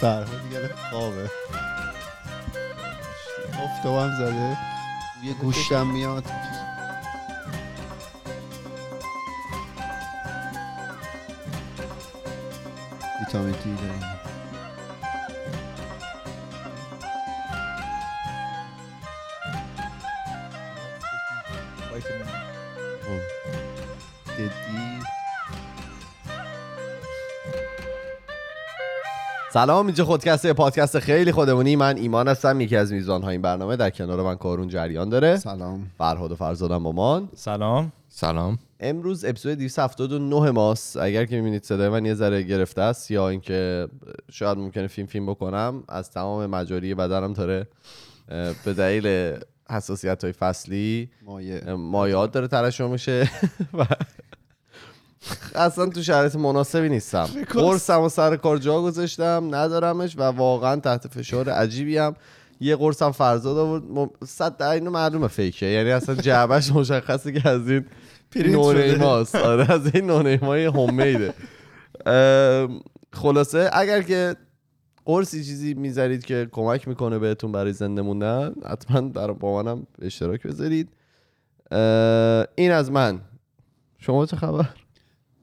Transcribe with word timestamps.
فرهاد 0.00 0.42
دیگه 0.42 0.70
خوابه. 0.90 1.30
افتابم 3.64 4.14
زده. 4.18 4.56
یه 5.22 5.34
گوشتم 5.34 5.86
میاد. 5.86 6.24
ویتامین 13.20 13.52
دی 13.52 13.74
داریم. 13.74 14.27
سلام 29.50 29.86
اینجا 29.86 30.04
خودکسته 30.04 30.52
پادکست 30.52 30.98
خیلی 30.98 31.32
خودمونی. 31.32 31.76
من 31.76 31.96
ایمان 31.96 32.28
هستم 32.28 32.60
یکی 32.60 32.76
از 32.76 32.92
میزبان 32.92 33.22
های 33.22 33.32
این 33.32 33.42
برنامه 33.42 33.76
در 33.76 33.90
کنار 33.90 34.22
من 34.22 34.34
کارون 34.34 34.68
جریان 34.68 35.08
داره. 35.08 35.36
سلام. 35.36 35.90
فرهاد 35.98 36.32
و 36.32 36.36
فرزادم 36.36 36.82
با 36.82 36.92
من 36.92 37.28
سلام. 37.34 37.92
سلام. 38.08 38.58
امروز 38.80 39.24
اپیزود 39.24 39.58
279 39.58 40.50
ماست. 40.50 40.96
اگر 40.96 41.24
که 41.24 41.36
می‌بینید 41.36 41.64
صدای 41.64 41.88
من 41.88 42.04
یه 42.04 42.14
ذره 42.14 42.42
گرفته 42.42 42.82
است 42.82 43.10
یا 43.10 43.28
اینکه 43.28 43.88
شاید 44.30 44.58
ممکنه 44.58 44.86
فیلم 44.86 45.06
فیلم 45.06 45.26
بکنم 45.26 45.84
از 45.88 46.10
تمام 46.10 46.46
مجاری 46.46 46.94
بدنم 46.94 47.32
داره 47.32 47.66
به 48.64 48.72
دلیل 48.76 49.36
حساسیت 49.70 50.24
های 50.24 50.32
فصلی 50.32 51.10
مایه 51.22 51.74
مایات 51.74 52.32
داره 52.32 52.48
ترشح 52.48 52.86
میشه. 52.86 53.30
و 53.78 53.86
اصلا 55.54 55.86
تو 55.86 56.02
شرایط 56.02 56.36
مناسبی 56.36 56.88
نیستم. 56.88 57.28
قرصم 57.50 58.00
و 58.00 58.08
سر 58.08 58.36
کار 58.36 58.58
جا 58.58 58.82
گذاشتم 58.82 59.48
ندارمش 59.50 60.16
و 60.16 60.22
واقعا 60.22 60.76
تحت 60.76 61.08
فشار 61.08 61.50
عجیبی 61.50 61.98
هم. 61.98 62.16
یه 62.60 62.76
قرصم 62.76 63.10
فرزاد 63.10 63.56
آورد. 63.56 64.10
صد 64.26 64.56
در 64.56 64.70
اینو 64.70 64.90
معلومه 64.90 65.28
فیکه. 65.28 65.66
یعنی 65.66 65.90
اصلا 65.90 66.14
جعبش 66.14 66.72
مشخصه 66.72 67.32
که 67.32 67.48
از 67.48 67.70
این 67.70 67.84
نونیماست. 68.36 69.34
آره 69.34 69.72
از 69.72 69.94
این 69.94 70.06
نونیمای 70.06 70.64
هومیده 70.64 71.34
خلاصه 73.12 73.70
اگر 73.72 74.02
که 74.02 74.36
قرصی 75.04 75.44
چیزی 75.44 75.74
می‌ذارید 75.74 76.24
که 76.24 76.48
کمک 76.52 76.88
می‌کنه 76.88 77.18
بهتون 77.18 77.52
برای 77.52 77.72
زنده 77.72 78.02
موندن 78.02 78.54
حتما 78.66 79.00
در 79.00 79.32
با 79.32 79.62
منم 79.62 79.86
اشتراک 80.02 80.42
بذارید. 80.42 80.88
این 82.54 82.72
از 82.72 82.90
من. 82.90 83.20
شما 83.98 84.26
چه 84.26 84.36
خبر؟ 84.36 84.68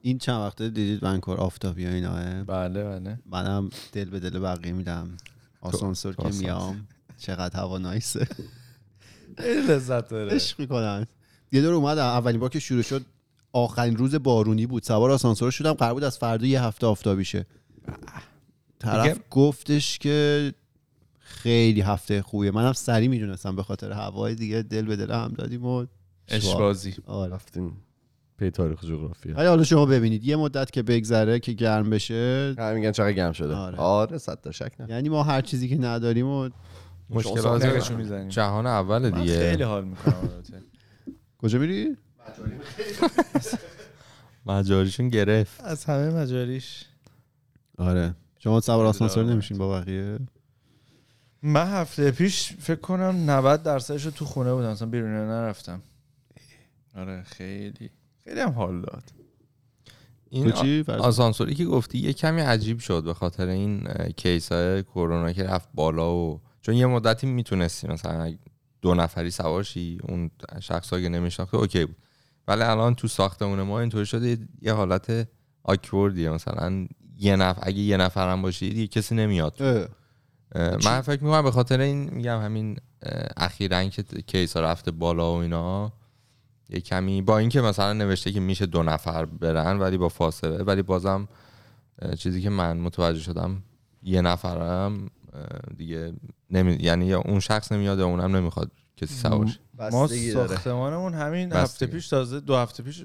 این 0.06 0.18
چند 0.18 0.40
وقته 0.40 0.68
دیدید 0.68 1.02
ونکور 1.02 1.36
آفتابی 1.36 1.86
و 1.86 1.88
ایناه 1.88 2.44
بله 2.44 2.84
بله. 2.84 3.18
منم 3.30 3.70
دل 3.92 4.04
به 4.04 4.20
دل 4.20 4.38
بقیه 4.38 4.72
میدم. 4.72 5.16
آسانسور 5.60 6.14
که. 6.14 6.28
میام. 6.28 6.88
چقدر 7.18 7.60
هوا 7.60 7.78
نایسه. 7.78 8.28
لذت 9.38 10.08
داره. 10.08 10.34
عشق 10.34 10.60
می‌کنن 10.60 11.06
یه 11.52 11.62
دور 11.62 11.74
اومدم. 11.74 12.04
اولین 12.04 12.40
بار 12.40 12.50
که 12.50 12.58
شروع 12.58 12.82
شد 12.82 13.04
آخرین 13.52 13.96
روز 13.96 14.14
بارونی 14.14 14.66
بود. 14.66 14.82
سوار 14.82 15.10
آسانسور 15.10 15.50
شدم. 15.50 15.72
قرار 15.72 15.94
بود 15.94 16.04
از 16.04 16.18
فردا 16.18 16.46
یه 16.46 16.62
هفته 16.62 16.86
آفتابی 16.86 17.24
شه. 17.24 17.46
طرف 18.78 19.18
گفتش 19.30 19.98
که 19.98 20.54
خیلی 21.18 21.80
هفته 21.80 22.22
خوبیه. 22.22 22.50
منم 22.50 22.72
سری 22.72 23.08
می‌دونستم 23.08 23.56
به 23.56 23.62
خاطر 23.62 23.92
هوای 23.92 24.34
دیگه. 24.34 24.62
دل 24.62 24.82
به 24.82 24.96
دل 24.96 25.10
هم 25.10 25.34
دادیم 25.38 25.64
و 25.64 25.86
اشبازی 26.28 26.94
آره. 27.06 27.34
رفتین 27.34 27.72
پی 28.38 28.50
تاریخ 28.50 28.82
و 28.82 28.86
جغرافیا 28.86 29.36
ولی 29.36 29.46
حالا 29.46 29.64
شما 29.64 29.86
ببینید 29.86 30.24
یه 30.24 30.36
مدت 30.36 30.70
که 30.70 30.82
بگذره 30.82 31.40
که 31.40 31.52
گرم 31.52 31.90
بشه. 31.90 32.54
همین 32.58 32.74
میگن 32.74 32.92
چقدر 32.92 33.12
گرم 33.12 33.32
شده. 33.32 33.54
آره. 33.54 33.78
آره 33.78 34.18
صد 34.18 34.40
تا 34.40 34.52
شک 34.52 34.72
نه. 34.80 34.86
یعنی 34.90 35.08
ما 35.08 35.22
هر 35.22 35.40
چیزی 35.40 35.68
که 35.68 35.78
نداریم 35.78 36.26
و 36.26 36.48
مشکلات 37.10 37.90
می‌زنیم. 37.90 38.28
جهان 38.28 38.66
اول 38.66 39.10
من 39.10 39.20
دیگه. 39.20 39.50
خیلی 39.50 39.62
حال 39.62 39.84
می‌کنم 39.84 40.14
کجا 41.38 41.58
میری؟ 41.58 41.96
مجاریشون 44.46 45.08
گرفت. 45.08 45.60
از 45.60 45.84
همه 45.84 46.10
مجاریش. 46.10 46.84
آره. 47.78 48.14
شما 48.38 48.60
سوار 48.60 48.86
آسانسور 48.86 49.24
نمیشین 49.24 49.58
با 49.58 49.80
بقیه؟ 49.80 50.18
من 51.42 51.66
هفته 51.66 52.10
پیش 52.10 52.52
فکر 52.52 52.80
کنم 52.80 53.30
90 53.30 53.62
درصدش 53.62 54.04
رو 54.04 54.10
تو 54.10 54.24
خونه 54.24 54.54
بودم. 54.54 54.68
اصلا 54.68 54.88
بیرون 54.88 55.10
نرفتم. 55.10 55.82
آره 56.96 57.22
خیلی. 57.22 57.90
خیلی 58.26 58.40
هم 58.40 58.50
حال 58.50 58.80
داد. 58.80 59.02
این 60.30 60.50
تو 60.50 60.92
آسانسوری 60.92 61.54
که 61.54 61.64
گفتی 61.64 61.98
یه 61.98 62.12
کمی 62.12 62.40
عجیب 62.40 62.78
شد 62.78 63.04
به 63.04 63.14
خاطر 63.14 63.46
این 63.48 63.88
کیس 64.16 64.52
های 64.52 64.82
کرونا 64.82 65.32
که 65.32 65.42
رفت 65.44 65.68
بالا 65.74 66.14
و 66.14 66.40
چون 66.60 66.74
یه 66.74 66.86
مدتی 66.86 67.26
می‌تونستی 67.26 67.88
مثلا 67.88 68.34
دو 68.82 68.94
نفری 68.94 69.30
سوار 69.30 69.62
شی 69.62 69.98
اون 70.08 70.30
شخص 70.60 70.90
که 70.90 71.08
نمیشناخته 71.08 71.56
اوکی 71.56 71.84
بود. 71.84 71.96
ولی 72.48 72.62
الان 72.62 72.94
تو 72.94 73.08
ساختمون 73.08 73.62
ما 73.62 73.80
اینطوری 73.80 74.06
شده 74.06 74.38
یه- 74.62 74.72
حالت 74.72 75.28
آکوردیه. 75.64 76.30
مثلا 76.30 76.86
یه 77.18 77.36
نفر 77.36 77.60
اگه 77.62 77.78
یه 77.78 77.96
نفر 77.96 78.32
هم 78.32 78.42
باشی 78.42 78.68
دیگه 78.70 78.86
کسی 78.86 79.14
نمیاد 79.14 79.62
اه. 79.62 79.88
اه، 80.54 80.76
من 80.84 81.00
فکر 81.00 81.24
می‌کنم 81.24 81.42
به 81.42 81.50
خاطر 81.50 81.80
این 81.80 82.10
میگم 82.14 82.40
همین 82.42 82.76
اخیرا 83.36 83.88
که 83.88 84.02
کیس 84.02 84.56
ها 84.56 84.62
رفته 84.62 84.90
بالا 84.90 85.32
و 85.32 85.36
اینا 85.36 85.92
یه 86.68 86.80
کمی 86.80 87.22
با 87.22 87.38
اینکه 87.38 87.60
مثلا 87.60 87.92
نوشته 87.92 88.32
که 88.32 88.40
میشه 88.40 88.66
دو 88.66 88.82
نفر 88.82 89.24
برن 89.24 89.78
ولی 89.78 89.98
با 89.98 90.08
فاصله 90.08 90.62
ولی 90.62 90.82
بازم 90.82 91.28
چیزی 92.18 92.42
که 92.42 92.50
من 92.50 92.76
متوجه 92.76 93.20
شدم 93.20 93.62
یه 94.02 94.20
نفرم 94.20 95.10
دیگه 95.76 96.12
نمی... 96.50 96.76
یعنی 96.80 97.06
یا 97.06 97.20
اون 97.20 97.40
شخص 97.40 97.72
نمیاد 97.72 97.98
یا 97.98 98.06
اونم 98.06 98.36
نمی‌خواد 98.36 98.70
کسی 98.96 99.14
سوار. 99.14 99.48
ما. 99.92 100.06
ساختمانمون 100.06 101.14
همین 101.14 101.48
بستگی. 101.48 101.62
هفته 101.62 101.86
پیش 101.86 102.08
تازه 102.08 102.40
دو 102.40 102.56
هفته 102.56 102.82
پیش 102.82 103.04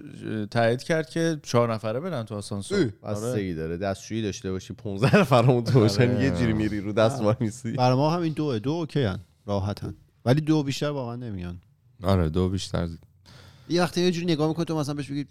تایید 0.52 0.84
کرد 0.84 1.10
که 1.10 1.40
چهار 1.44 1.74
نفره 1.74 2.00
برن 2.00 2.24
تو 2.24 2.36
آسانسور 2.36 2.94
آره. 3.02 3.16
بستگی 3.16 3.54
داره 3.54 3.78
دستشویی 3.78 4.22
داشته 4.22 4.52
باشی 4.52 4.74
15 4.74 5.18
نفرمون 5.18 5.64
تو 5.64 5.80
باشن 5.80 6.12
آره. 6.12 6.24
یه 6.24 6.32
جوری 6.32 6.54
میری 6.54 6.80
رو 6.80 6.94
دست 6.94 7.22
وای 7.22 7.36
میسی 7.40 7.72
برای 7.72 7.98
ما 7.98 8.10
همین 8.10 8.34
دوه 8.34 8.60
دو 8.60 8.72
اوکی 8.72 9.04
هن 9.04 9.20
راحتن 9.46 9.94
ولی 10.26 10.42
دو 10.42 10.64
بیشتر 10.64 10.90
واقعا 10.90 11.16
نمیان 11.16 11.62
آره 12.04 12.30
دو 12.30 12.50
بیشتر 12.50 12.88
یه 13.72 13.82
وقتی 13.82 14.02
یه 14.02 14.12
جوری 14.12 14.26
نگاه 14.26 14.48
می‌کنی 14.48 14.66
تو 14.66 14.78
مثلا 14.80 14.94
بهش 14.94 15.12
بگی 15.12 15.26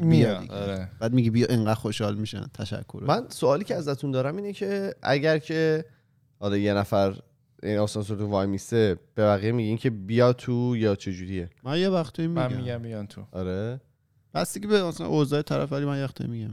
بیا. 0.00 0.44
آره. 0.50 0.88
بعد 1.00 1.12
میگی 1.12 1.30
بیا 1.30 1.46
انقدر 1.50 1.74
خوشحال 1.74 2.14
میشن. 2.16 2.46
تشکر. 2.54 3.04
من 3.06 3.26
سوالی 3.28 3.64
که 3.64 3.74
ازتون 3.74 4.10
دارم 4.10 4.36
اینه 4.36 4.52
که 4.52 4.94
اگر 5.02 5.38
که 5.38 5.84
آره 6.38 6.60
یه 6.60 6.74
نفر 6.74 7.14
این 7.62 7.78
آسانسور 7.78 8.18
تو 8.18 8.26
وای 8.26 8.46
میسته 8.46 8.96
به 9.14 9.22
بقیه 9.24 9.52
میگین 9.52 9.76
که 9.76 9.90
بیا 9.90 10.32
تو 10.32 10.76
یا 10.76 10.94
چه 10.96 11.12
جوریه 11.12 11.50
من 11.64 11.78
یه 11.78 11.88
وقتی 11.88 12.26
میگم 12.26 12.48
من 12.48 12.56
میگم. 12.56 12.78
بیان 12.82 13.06
تو. 13.06 13.24
آره. 13.32 13.80
بستگی 14.34 14.66
به 14.66 14.82
مثلا 14.84 15.06
اوضاع 15.06 15.42
طرف 15.42 15.72
ولی 15.72 15.84
من 15.84 15.96
یه 15.98 16.04
وقتی 16.04 16.26
میگم. 16.26 16.50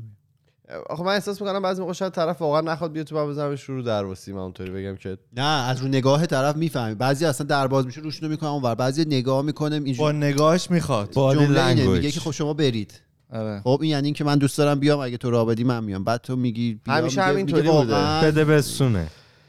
آخه 0.90 1.04
من 1.04 1.14
احساس 1.14 1.42
می‌کنم 1.42 1.62
بعضی 1.62 1.82
موقع 1.82 1.94
شاید 1.94 2.14
طرف 2.14 2.42
واقعا 2.42 2.62
نخواد 2.62 2.92
بیا 2.92 3.04
تو 3.04 3.16
من 3.16 3.30
بزنمش 3.32 3.64
رو 3.64 3.82
درواسی 3.82 4.34
من 4.34 4.40
اونطوری 4.40 4.72
بگم 4.72 4.96
که 4.96 5.18
نه 5.34 5.44
از 5.44 5.82
رو 5.82 5.88
نگاه 5.88 6.26
طرف 6.26 6.56
می‌فهمی. 6.56 6.96
بعضی 6.96 7.26
اصلا 7.26 7.48
در 7.48 7.68
باز 7.68 7.86
میشه 7.86 8.02
روشونو 8.02 8.32
می‌کنم 8.32 8.50
اونور. 8.50 8.76
بعضی 8.76 9.06
نگاه 9.06 9.42
می‌کنم 9.42 9.80
با 9.80 9.86
اینجوری 9.86 10.18
نگاهش 10.18 10.72
می‌خواد. 10.72 11.12
جمله. 11.12 11.88
میگه 11.88 12.12
که 12.12 12.20
خب 12.20 12.32
شما 12.32 12.54
برید. 12.54 13.02
آره. 13.34 13.62
خب 13.64 13.80
این 13.82 13.92
یعنی 13.92 14.14
که 14.14 14.24
من 14.24 14.38
دوست 14.38 14.58
دارم 14.58 14.80
بیام 14.80 15.00
اگه 15.00 15.18
تو 15.18 15.30
راه 15.30 15.46
بدی 15.46 15.64
من 15.64 15.84
میام. 15.84 16.04
بعد 16.04 16.22
تو 16.22 16.36
میگی 16.36 16.80
همیشه 16.88 17.22
همینطوری 17.22 17.62
بوده. 17.62 17.74
واقعاً؟ 17.74 18.22
بده 18.24 18.46
بسونه. 18.46 19.08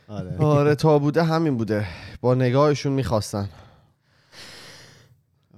آره. 0.09 0.39
آره 0.39 0.75
تا 0.75 0.99
بوده 0.99 1.23
همین 1.23 1.57
بوده. 1.57 1.87
با 2.21 2.35
نگاهشون 2.35 2.93
می‌خواستن. 2.93 3.49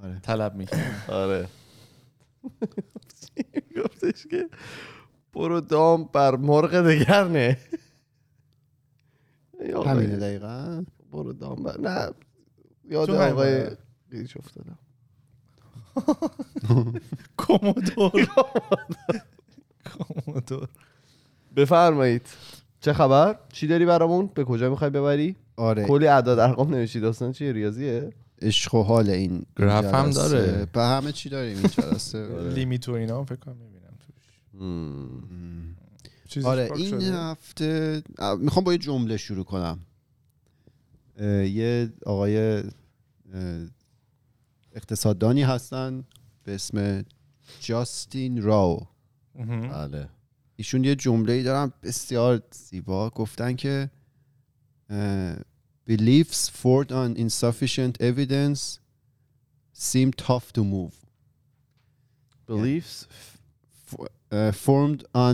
آره. 0.04 0.20
طلب 0.22 0.54
می‌کنه 0.54 0.94
آره. 1.08 1.48
گفتش 3.84 4.26
که؟ 4.30 4.48
برو 5.32 5.60
دام 5.60 6.04
بر 6.12 6.36
مرغ 6.36 6.74
دگر 6.74 7.28
نه 7.28 7.58
همینه 9.86 10.16
دقیقا. 10.16 10.84
برو 11.12 11.32
دام 11.32 11.62
بر 11.62 11.80
نه. 11.80 12.10
یاد 12.90 13.10
آقای 13.10 13.32
باره. 13.32 13.76
قیچ 14.10 14.36
افتادم. 14.36 14.78
کومودور. 17.36 18.28
کومودور. 19.98 20.68
بفرمایید. 21.56 22.26
چه 22.80 22.92
خبر؟ 22.92 23.38
چی 23.52 23.66
داری 23.66 23.86
برامون؟ 23.86 24.30
به 24.34 24.44
کجا 24.44 24.70
می‌خوای 24.70 24.90
ببری؟ 24.90 25.36
آره. 25.56 25.86
کلی 25.86 26.06
اعداد 26.06 26.38
ارقام 26.38 26.74
نوشتی 26.74 27.00
داستان 27.00 27.32
چیه 27.32 27.52
ریاضیه؟ 27.52 28.12
عشق 28.42 28.74
و 28.74 28.82
حال 28.82 29.10
این 29.10 29.46
گراف 29.56 29.94
هم. 29.94 30.10
داره. 30.10 30.66
به 30.72 30.82
همه 30.82 31.12
چی 31.12 31.28
داریم 31.28 31.58
این 31.58 31.66
جلسه. 31.66 32.28
لیمیت 32.54 32.88
و 32.88 32.92
اینا 32.92 33.18
هم 33.18 33.24
فکر 33.24 33.36
کنم 33.36 33.56
می‌بینم 33.56 33.94
توش 34.06 34.14
مم. 34.14 34.49
چیزی 34.49 34.49
آره 36.44 36.68
این 36.76 36.90
شده؟ 36.90 37.12
هفته 37.12 38.02
می‌خوام 38.38 38.64
با 38.64 38.72
یه 38.72 38.78
جمله 38.78 39.16
شروع 39.16 39.44
کنم. 39.44 39.86
یه 41.44 41.92
آقای 42.06 42.62
اقتصاددانی 44.72 45.42
هستن 45.42 46.04
به 46.44 46.54
اسم 46.54 47.04
جاستین 47.60 48.42
راو. 48.42 48.86
بله. 49.48 50.08
ایشون 50.56 50.84
یه 50.84 50.94
جمله 50.94 51.32
ای 51.32 51.42
دارن 51.42 51.72
بسیار 51.82 52.42
زیبا. 52.50 53.10
گفتن 53.10 53.56
که 53.56 53.90
beliefs 55.88 56.50
formed 56.62 56.90
on 56.90 57.16
insufficient 57.16 58.00
evidence 58.00 58.78
seem 59.74 60.10
tough 60.26 60.52
to 60.54 60.62
move. 60.62 60.94
Beliefs 62.48 63.06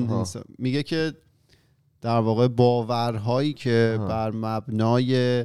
آها. 0.09 0.25
insu- 0.25 0.45
میگه 0.59 0.83
که 0.83 1.13
در 2.01 2.19
واقع 2.19 2.49
باورهایی 2.49 3.53
که 3.53 3.97
آها. 3.99 4.07
بر 4.09 4.31
مبنای 4.31 5.45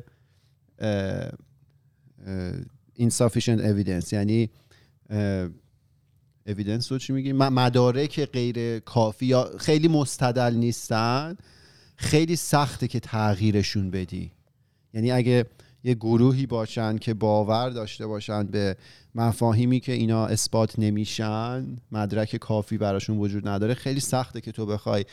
insufficient 2.99 3.61
evidence 3.61 4.13
یعنی 4.13 4.49
evidence 6.49 6.87
رو 6.87 6.97
چی 6.97 7.13
میگیم 7.13 7.35
مدارک 7.37 8.25
غیر 8.25 8.79
کافی 8.79 9.25
یا 9.25 9.51
خیلی 9.57 9.87
مستدل 9.87 10.53
نیستن 10.55 11.37
خیلی 11.95 12.35
سخته 12.35 12.87
که 12.87 12.99
تغییرشون 12.99 13.91
بدی 13.91 14.31
یعنی 14.93 15.11
اگه 15.11 15.45
یه 15.83 15.93
گروهی 15.93 16.45
باشن 16.45 16.97
که 16.97 17.13
باور 17.13 17.69
داشته 17.69 18.07
باشن 18.07 18.43
به 18.43 18.77
مفاهیمی 19.15 19.79
که 19.79 19.91
اینا 19.91 20.25
اثبات 20.25 20.79
نمیشن. 20.79 21.75
مدرک 21.91 22.35
کافی 22.35 22.77
براشون 22.77 23.17
وجود 23.17 23.47
نداره. 23.47 23.73
خیلی 23.73 23.99
سخته 23.99 24.41
که 24.41 24.51
تو 24.51 24.65
بخوای 24.65 25.05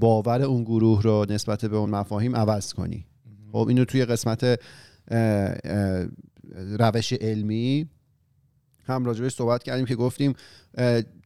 باور 0.00 0.42
اون 0.42 0.62
گروه 0.64 1.02
رو 1.02 1.26
نسبت 1.28 1.64
به 1.64 1.76
اون 1.76 1.90
مفاهیم 1.90 2.36
عوض 2.36 2.72
کنی. 2.72 3.06
خب 3.52 3.66
اینو 3.68 3.84
توی 3.84 4.04
قسمت 4.04 4.60
روش 6.78 7.12
علمی 7.12 7.86
هم 8.84 9.04
راجبش 9.04 9.34
صحبت 9.34 9.62
کردیم 9.62 9.86
که 9.86 9.94
گفتیم 9.94 10.34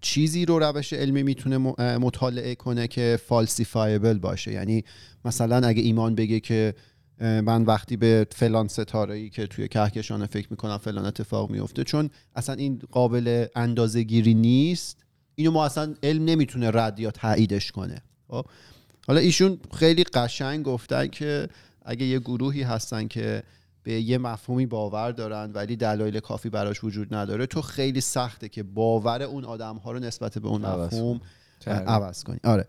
چیزی 0.01 0.45
رو 0.45 0.59
روش 0.59 0.93
علمی 0.93 1.23
می‌تونه 1.23 1.59
مطالعه 1.99 2.55
کنه 2.55 2.89
که 2.89 3.19
فالسیفایبل 3.27 4.19
باشه. 4.19 4.53
یعنی 4.53 4.85
مثلا 5.25 5.67
اگه 5.67 5.83
ایمان 5.83 6.15
بگه 6.15 6.41
که 6.41 6.75
من 7.21 7.63
وقتی 7.63 7.97
به 7.97 8.27
فلان 8.33 8.69
ستاره 8.69 9.15
ای 9.15 9.31
که 9.31 9.47
توی 9.47 9.69
کهکشان 9.69 10.27
فکر 10.27 10.47
می‌کنم 10.51 10.79
فلان 10.79 11.07
اتفاق 11.07 11.51
میفته 11.51 11.85
چون 11.85 12.11
اصلا 12.35 12.55
این 12.55 12.83
قابل 12.91 13.47
اندازه 13.57 14.03
گیری 14.03 14.35
نیست. 14.35 15.05
اینو 15.35 15.51
ما 15.51 15.65
اصلا 15.65 15.95
علم 16.03 16.25
نمی‌تونه 16.25 16.71
رد 16.71 17.01
یا 17.01 17.11
تاییدش 17.11 17.73
کنه. 17.73 18.03
خب؟ 18.29 18.47
حالا 19.07 19.21
ایشون 19.21 19.59
خیلی 19.75 20.05
قشنگ 20.05 20.65
گفتن 20.65 21.07
که 21.07 21.49
اگه 21.85 22.07
یه 22.07 22.19
گروهی 22.19 22.63
هستن 22.63 23.09
که 23.09 23.43
به 23.83 24.01
یه 24.01 24.19
مفهومی 24.19 24.67
باور 24.67 25.11
دارن 25.11 25.53
ولی 25.53 25.77
دلایل 25.77 26.21
کافی 26.21 26.51
براش 26.51 26.85
وجود 26.85 27.15
نداره 27.15 27.47
تو 27.47 27.63
خیلی 27.63 28.01
سخته 28.01 28.49
که 28.49 28.63
باور 28.63 29.23
اون 29.23 29.45
آدم 29.45 29.77
ها 29.77 29.93
رو 29.93 29.99
نسبت 29.99 30.39
به 30.39 30.49
اون 30.49 30.67
مفهوم. 30.67 31.21
عوض 31.67 32.25
کنی. 32.25 32.39
آره. 32.45 32.69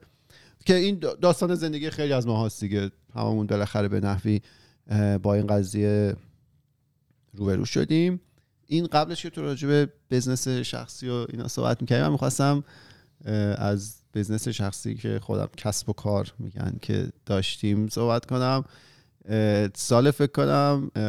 که 0.68 0.75
این 0.75 1.00
دا- 1.00 1.19
داستان 1.22 1.56
زندگی 1.56 1.90
خیلی 1.90 2.14
از 2.14 2.28
ما 2.28 2.46
هست 2.46 2.60
دیگه. 2.62 2.92
هممون 3.16 3.48
بالاخره 3.48 3.88
به 3.88 4.00
نحوی 4.00 4.42
با 5.24 5.34
این 5.34 5.48
قضیه 5.48 6.16
روبرو 7.34 7.66
شدیم. 7.66 8.22
این 8.68 8.88
قبلش 8.88 9.22
که 9.22 9.30
تو 9.30 9.42
راجع 9.42 9.68
به 9.68 9.90
بزنس 10.12 10.48
شخصی 10.48 11.10
و 11.10 11.25
اینا 11.30 11.48
صحبت 11.48 11.81
می‌کردیم 11.81 12.06
من 12.06 12.12
می‌خواستم 12.12 12.64
از 13.56 13.96
بزنس 14.14 14.48
شخصی 14.48 14.96
که 14.96 15.19
خودم 15.24 15.50
کسب 15.58 15.90
و 15.90 15.94
کار 15.94 16.34
میگن 16.40 16.74
که 16.81 17.10
داشتیم 17.25 17.88
صحبت 17.88 18.25
کنم. 18.25 18.66
سال 19.75 20.12
فکر 20.12 20.31
کنم 20.31 20.92
اه، 20.96 21.04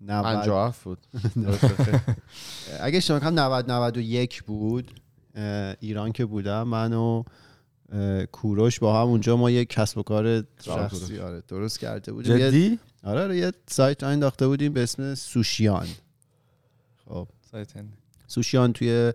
90 0.00 0.24
57 0.24 0.84
بود. 0.84 0.98
اگه 2.80 2.96
اشتباه 2.96 3.20
کنم 3.20 3.38
90 3.38 3.70
91 3.70 4.42
بود 4.42 5.00
ایران 5.80 6.12
که 6.12 6.24
بودم 6.24 6.62
من 6.62 6.92
و 6.92 7.22
کوروش 8.32 8.78
با 8.78 9.00
هم 9.00 9.08
اونجا 9.08 9.36
ما 9.36 9.50
یک 9.50 9.68
کسب 9.68 9.98
و 9.98 10.02
کار 10.02 10.44
شخصی 10.64 11.18
آره 11.18 11.42
درست 11.48 11.78
کرده 11.80 12.12
بودیم. 12.12 12.36
یه- 12.38 12.50
جدی؟ 12.50 12.78
آره 13.02 13.22
آره 13.22 13.36
یه 13.36 13.52
سایت 13.66 14.02
را 14.02 14.08
انداخته 14.08 14.46
بودیم 14.48 14.72
به 14.72 14.82
اسم 14.82 15.14
سوشیان. 15.14 15.86
خب. 17.04 17.28
سایت. 17.50 17.68
سوشیان 18.26 18.72
توی 18.72 19.12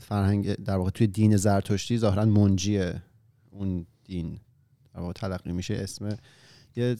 فرهنگ 0.00 0.54
در 0.54 0.76
واقع 0.76 0.90
توی 0.90 1.06
دین 1.06 1.36
زرتشتی 1.36 1.98
ظاهرا 1.98 2.24
منجیه 2.24 3.02
اون 3.50 3.86
دین. 4.04 4.40
در 4.94 5.00
واقع 5.00 5.12
تلقی 5.12 5.52
میشه 5.52 5.74
اسم. 5.74 6.16
یه 6.76 6.96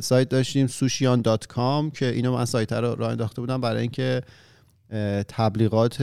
سایت, 0.00 0.28
داشتیم 0.28 0.66
سوشیان 0.66 1.22
دات 1.22 1.46
کام 1.46 1.90
که 1.90 2.06
اینو 2.06 2.32
من 2.32 2.44
سایت 2.44 2.72
رو 2.72 2.94
راه 2.94 3.10
انداخته 3.10 3.40
بودم 3.40 3.60
برای 3.60 3.80
اینکه 3.82 4.22
تبلیغات 5.28 6.02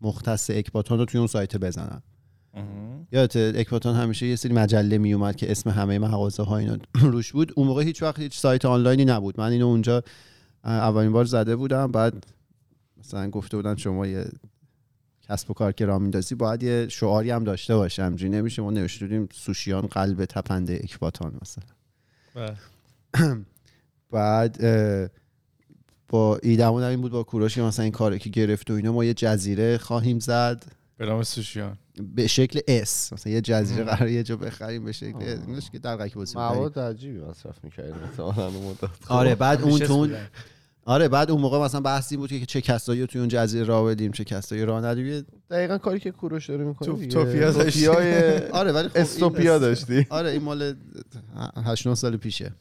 مختص 0.00 0.50
اکباتان 0.50 0.98
رو 0.98 1.04
توی 1.04 1.18
اون 1.18 1.26
سایت 1.26 1.56
بزنن. 1.56 2.02
یادت 3.12 3.36
اکباتان 3.36 3.96
همیشه 3.96 4.26
یه 4.26 4.36
سری 4.36 4.52
مجله 4.52 4.98
می 4.98 5.14
اومد 5.14 5.36
که 5.36 5.50
اسم 5.50 5.70
همه 5.70 5.98
مغازه 5.98 6.42
ها 6.42 6.56
اینا 6.56 6.78
روش 7.12 7.32
بود. 7.32 7.52
اون 7.56 7.66
موقع 7.66 7.82
هیچ 7.82 8.02
وقت 8.02 8.18
هیچ 8.18 8.38
سایت 8.38 8.64
آنلاینی 8.64 9.04
نبود. 9.04 9.40
من 9.40 9.50
اینو 9.50 9.66
اونجا 9.66 10.02
اولین 10.64 11.12
بار 11.12 11.24
زده 11.24 11.56
بودم. 11.56 11.92
بعد 11.92 12.26
مثلا 12.98 13.30
گفته 13.30 13.56
بودن 13.56 13.76
شما 13.76 14.06
یه 14.06 14.26
کسب 15.28 15.50
و 15.50 15.54
کار 15.54 15.72
که 15.72 15.86
راه 15.86 15.98
میندازی 15.98 16.34
باید 16.34 16.62
یه 16.62 16.88
شعاری 16.88 17.30
هم 17.30 17.44
داشته 17.44 17.76
باشه 17.76 18.04
همجوری 18.04 18.30
نمیشه. 18.30 18.62
ما 18.62 18.70
نوشته 18.70 19.06
بودیم 19.06 19.28
سوشیان 19.32 19.86
قلب 19.86 20.24
تپنده 20.24 20.80
اکباتان 20.84 21.38
مثلا. 21.42 21.64
بله. 22.34 22.56
بعد 24.12 24.58
با 26.08 26.36
ایدمون 26.42 26.82
این 26.82 27.00
بود 27.00 27.12
با 27.12 27.22
کوروش 27.22 27.58
مثلا 27.58 27.82
این 27.82 27.92
کاری 27.92 28.18
که 28.18 28.30
گرفت 28.30 28.70
و 28.70 28.74
اینا 28.74 28.92
ما 28.92 29.04
یه 29.04 29.14
جزیره 29.14 29.78
خواهیم 29.78 30.18
زد. 30.18 30.64
به 30.96 31.06
نام 31.06 31.22
سوشیان. 31.22 31.78
به 32.02 32.26
شکل 32.26 32.60
اس 32.68 33.12
مثلا 33.12 33.32
یه 33.32 33.40
جزیره. 33.40 33.84
قرار 33.84 34.08
یه 34.08 34.22
جا 34.22 34.36
بخریم 34.36 34.84
به 34.84 34.92
شکل 34.92 35.16
اس 35.22 35.38
اینش 35.46 35.70
که 35.70 35.78
دلقک 35.78 36.14
بازی. 36.14 36.38
مواد 36.38 36.78
عجیبی 36.78 37.18
مصرف 37.18 37.64
می‌کردیم 37.64 37.94
مثلا 38.12 38.46
اون 38.48 38.64
مدت 38.70 38.90
آره 39.10 39.34
بعد 39.34 39.60
اون 39.60 39.70
همیشه 39.70 39.86
تو 39.86 39.92
اون- 39.92 40.08
بودن. 40.08 40.26
آره 40.84 41.08
بعد 41.08 41.30
اون 41.30 41.40
موقع 41.40 41.58
مثلا 41.64 41.80
بحثی 41.80 42.16
بود 42.16 42.30
که 42.30 42.46
چه 42.46 42.60
کسایی 42.60 43.00
رو 43.00 43.06
توی 43.06 43.18
اون 43.20 43.28
جزیره 43.28 43.64
راه 43.64 43.84
بدیم 43.86 44.12
چه 44.12 44.24
کسایی 44.24 44.64
راه 44.64 44.84
ندیم 44.84 45.26
دقیقا 45.50 45.78
کاری 45.78 46.00
که 46.00 46.10
کوروش 46.10 46.48
داره 46.50 46.64
می‌کنه 46.64 46.88
توپ- 46.88 47.12
توپیا 47.12 47.50
داشتی. 47.50 47.86
آره 48.60 48.72
ولی 48.72 48.88
خب 48.88 48.96
این 48.96 49.02
استوپیا 49.06 49.52
است- 49.54 49.60
داشتی 49.62 50.06
آره 50.10 50.30
این 50.30 50.42
مال 50.42 50.74
8 51.66 51.86
9 51.86 51.94
سال 51.94 52.16
پیشه 52.16 52.52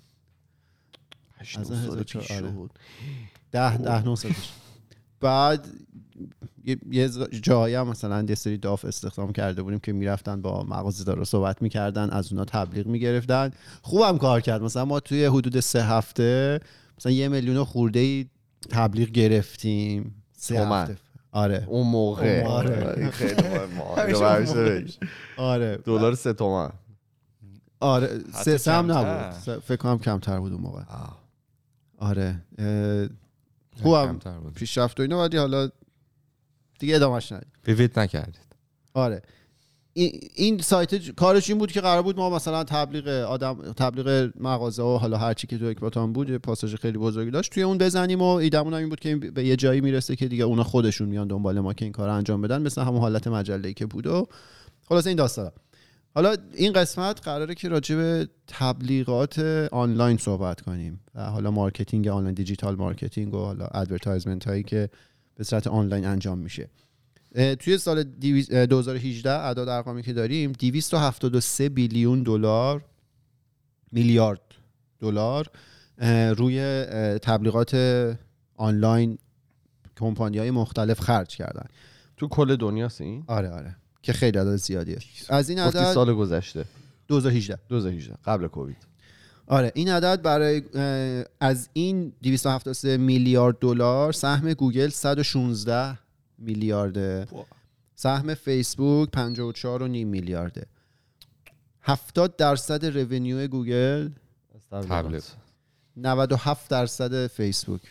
از 1.40 1.48
از 1.58 1.72
اون 1.72 1.80
سال 1.82 1.90
هزار 1.92 2.04
پیش 2.04 2.32
آره. 2.32 2.52
شد. 2.52 2.72
ده 3.52 3.78
ده 3.78 4.06
9 4.06 4.16
سال 4.16 4.32
پیش 4.32 4.50
بعد 5.22 5.68
یه- 6.66 7.10
جایی 7.42 7.76
هم 7.76 7.88
مثلا 7.88 8.26
یه 8.30 8.36
سری 8.36 8.58
داف 8.58 8.86
استخدام 8.86 9.34
کرده 9.34 9.62
بودیم 9.64 9.80
که 9.80 9.94
می‌رفتن 9.94 10.42
با 10.42 10.64
مغازه 10.64 11.04
دارا 11.04 11.24
صحبت 11.24 11.62
می‌کردن 11.62 12.10
از 12.10 12.32
اونا 12.32 12.46
تبلیغ 12.46 12.88
می‌گرفتن. 12.88 13.52
خوبم 13.82 14.18
کار 14.18 14.42
کرد. 14.42 14.62
مثلا 14.62 14.86
ما 14.86 15.00
توی 15.00 15.26
حدود 15.26 15.60
سه 15.60 15.84
هفته 15.84 16.60
مثلا 16.98 17.12
یه 17.12 17.28
میلیون 17.28 17.64
خورده 17.64 18.00
ای 18.00 18.26
تبلیغ 18.70 19.10
گرفتیم. 19.10 20.24
سه 20.38 20.56
تومن. 20.58 20.82
هفته. 20.82 20.98
آره. 21.32 21.66
اون 21.68 21.88
موقع. 21.88 22.44
خیلی 23.12 23.34
آره،. 24.14 24.46
بهش. 24.54 24.98
آره. 25.38 25.78
دلار 25.86 26.16
سه 26.16 26.34
تومن. 26.34 26.70
آره. 27.80 28.20
سه 28.34 28.58
کمتر. 28.58 28.82
نبود. 28.82 29.60
فکر 29.60 29.76
کنم 29.76 30.00
کمتر 30.00 30.40
بود 30.40 30.52
اون 30.52 30.62
موقع. 30.62 30.82
آه. 30.88 31.18
آره. 31.98 32.42
خوبم. 33.84 34.20
پیشرفت 34.56 35.00
و 35.00 35.04
اینا 35.04 35.20
ولی 35.20 35.38
حالا 35.38 35.70
دیگه 36.80 36.96
ادامهش 36.96 37.32
ندید. 37.32 37.48
ویویت 37.68 37.98
نکردید. 37.98 38.40
آره. 38.94 39.22
این- 39.94 40.60
سایت 40.60 41.12
کارش 41.12 41.50
این 41.50 41.58
بود 41.60 41.72
که 41.72 41.82
قرار 41.82 42.02
بود 42.04 42.18
ما 42.18 42.30
مثلا 42.30 42.64
تبلیغ 42.64 43.08
آدم 43.08 43.54
تبلیغ 43.78 44.32
مغازه 44.40 44.84
و 44.84 44.98
حالا 44.98 45.18
هر 45.18 45.34
چی 45.34 45.48
که 45.48 45.58
تو 45.58 45.66
اکباتان 45.66 46.14
بود 46.14 46.38
پاساژ 46.38 46.76
خیلی 46.76 46.98
بزرگی 46.98 47.32
داشت 47.32 47.52
توی 47.52 47.64
اون 47.64 47.78
بزنیم 47.78 48.22
و 48.22 48.26
ایدمون 48.26 48.74
هم 48.74 48.80
این 48.80 48.90
بود 48.90 49.00
که 49.00 49.16
به 49.16 49.46
یه 49.46 49.56
جایی 49.56 49.82
می‌رسه 49.82 50.16
که 50.16 50.28
دیگه 50.28 50.44
اونا 50.44 50.64
خودشون 50.64 51.10
میان 51.10 51.28
دنبال 51.28 51.60
ما 51.60 51.74
که 51.74 51.86
این 51.86 51.92
کار 51.92 52.10
انجام 52.10 52.42
بدن 52.42 52.62
مثل 52.62 52.82
همون 52.82 53.00
حالت 53.00 53.28
مجله 53.28 53.74
که 53.74 53.86
بود 53.86 54.08
و 54.08 54.28
خلاص 54.90 55.08
این 55.08 55.16
داستان 55.18 55.52
حالا 56.16 56.36
این 56.54 56.74
قسمت 56.74 57.22
قراره 57.22 57.56
که 57.56 57.70
راجع 57.70 57.96
به 57.96 58.28
تبلیغات 58.48 59.40
آنلاین 59.72 60.18
صحبت 60.18 60.62
کنیم 60.62 61.00
و 61.16 61.26
حالا 61.26 61.52
marketing 61.52 62.08
آنلاین 62.08 62.36
digital 62.36 62.76
marketing 62.76 63.34
و 63.34 63.38
حالا 63.38 63.66
advertisement 63.66 64.48
هایی 64.48 64.64
که 64.64 64.90
به 65.36 65.44
صورت 65.44 65.68
آنلاین 65.68 66.06
انجام 66.06 66.38
میشه. 66.38 66.70
توی 67.60 67.78
سال 67.78 68.04
دیویز- 68.04 68.52
اه، 68.52 68.66
2018 68.66 69.32
اعداد 69.32 69.70
ارقامی 69.70 70.02
که 70.04 70.14
داریم 70.14 70.52
273 70.52 71.70
بیلیون 71.70 72.24
دلار 72.24 72.86
میلیارد 73.92 74.42
دلار 75.00 75.48
روی 76.38 76.60
تبلیغات 77.22 77.76
آنلاین 78.56 79.18
کمپانی 80.00 80.38
های 80.38 80.52
مختلف 80.52 81.00
خرج 81.00 81.36
کردن. 81.36 81.66
تو 82.18 82.28
کل 82.28 82.56
دنیاست 82.56 83.02
این؟ 83.02 83.24
آره 83.28 83.50
آره. 83.50 83.76
که 84.02 84.14
خیلی 84.14 84.38
عدد 84.38 84.56
زیادیه. 84.56 84.98
از 85.30 85.50
این 85.50 85.66
گفتی 85.68 85.78
عدد 85.78 85.94
سال 85.94 86.14
گذشته. 86.14 86.66
2018 87.08 87.60
2018 87.70 88.16
قبل 88.26 88.48
کووید. 88.48 88.78
آره 89.48 89.72
این 89.76 89.90
عدد 89.90 90.22
برای 90.22 90.64
از 91.40 91.70
این 91.74 92.14
273 92.24 92.98
میلیارد 92.98 93.60
دلار 93.60 94.14
سهم 94.14 94.54
گوگل 94.54 94.90
116 94.90 96.00
میلیارده. 96.38 97.28
سهم 97.96 98.34
فیسبوک 98.34 99.12
54 99.12 99.84
و 99.84 99.88
نیم 99.88 100.08
میلیارده. 100.08 100.66
70 101.82 102.36
درصد 102.36 102.86
revenue 102.86 103.48
گوگل. 103.48 104.10
تبلیغ. 104.72 105.24
97 105.98 106.70
درصد 106.70 107.28
فیسبوک. 107.28 107.82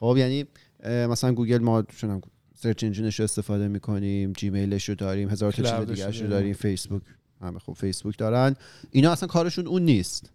خب 0.00 0.16
یعنی 0.18 0.44
مثلا 0.84 1.32
گوگل 1.32 1.58
ما 1.58 1.82
چونم 1.82 2.20
search 2.54 2.84
engine 2.84 3.11
ش 3.11 3.20
رو 3.20 3.24
استفاده 3.24 3.68
می‌کنیم 3.68 4.32
Gmail 4.32 4.72
ش 4.72 4.88
رو 4.88 4.94
داریم 4.94 5.30
هزار 5.30 5.52
تا 5.52 5.62
چیز 5.62 5.90
دیگه 5.90 6.06
رو 6.06 6.22
رو 6.22 6.28
داریم. 6.28 6.54
فیسبوک. 6.54 7.02
همه 7.44 7.58
خب 7.58 7.72
فیسبوک 7.72 8.18
دارن. 8.18 8.56
اینا 8.90 9.12
اصلا 9.12 9.28
کارشون 9.28 9.66
اون 9.66 9.82
نیست. 9.82 10.30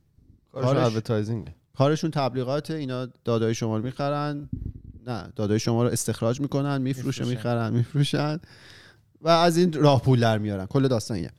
کارش 0.52 0.66
کارش- 0.66 0.88
advertising 0.88 1.54
کارشون 1.78 2.12
تبلیغات 2.12 2.72
اینا 2.72 3.08
دادای 3.26 3.56
شما 3.56 3.78
رو 3.78 3.84
می‌خرن. 3.84 4.50
نه 5.08 5.34
دادای 5.36 5.60
شما 5.60 5.84
رو 5.84 5.90
استخراج 5.90 6.42
می‌کنن 6.42 6.82
میفروشن 6.82 7.24
می‌فروشن. 7.24 7.30
می‌خرن 7.30 7.74
میفروشن. 7.74 8.40
و 9.22 9.30
از 9.30 9.58
این 9.58 9.74
راه 9.74 10.02
پول 10.02 10.20
در 10.20 10.38
میارن. 10.38 10.66
کل 10.66 10.88
داستان 10.88 11.18
اینه 11.18 11.32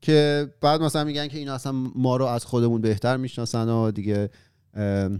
که 0.00 0.50
بعد 0.60 0.82
مثلا 0.82 1.04
میگن 1.04 1.28
که 1.28 1.38
اینا 1.38 1.54
اصلا 1.54 1.72
ما 1.72 2.16
رو 2.16 2.24
از 2.24 2.44
خودمون 2.44 2.80
بهتر 2.80 3.16
می‌شناسن 3.16 3.68
و 3.68 3.90
دیگه 3.90 4.30
اه، 4.74 5.10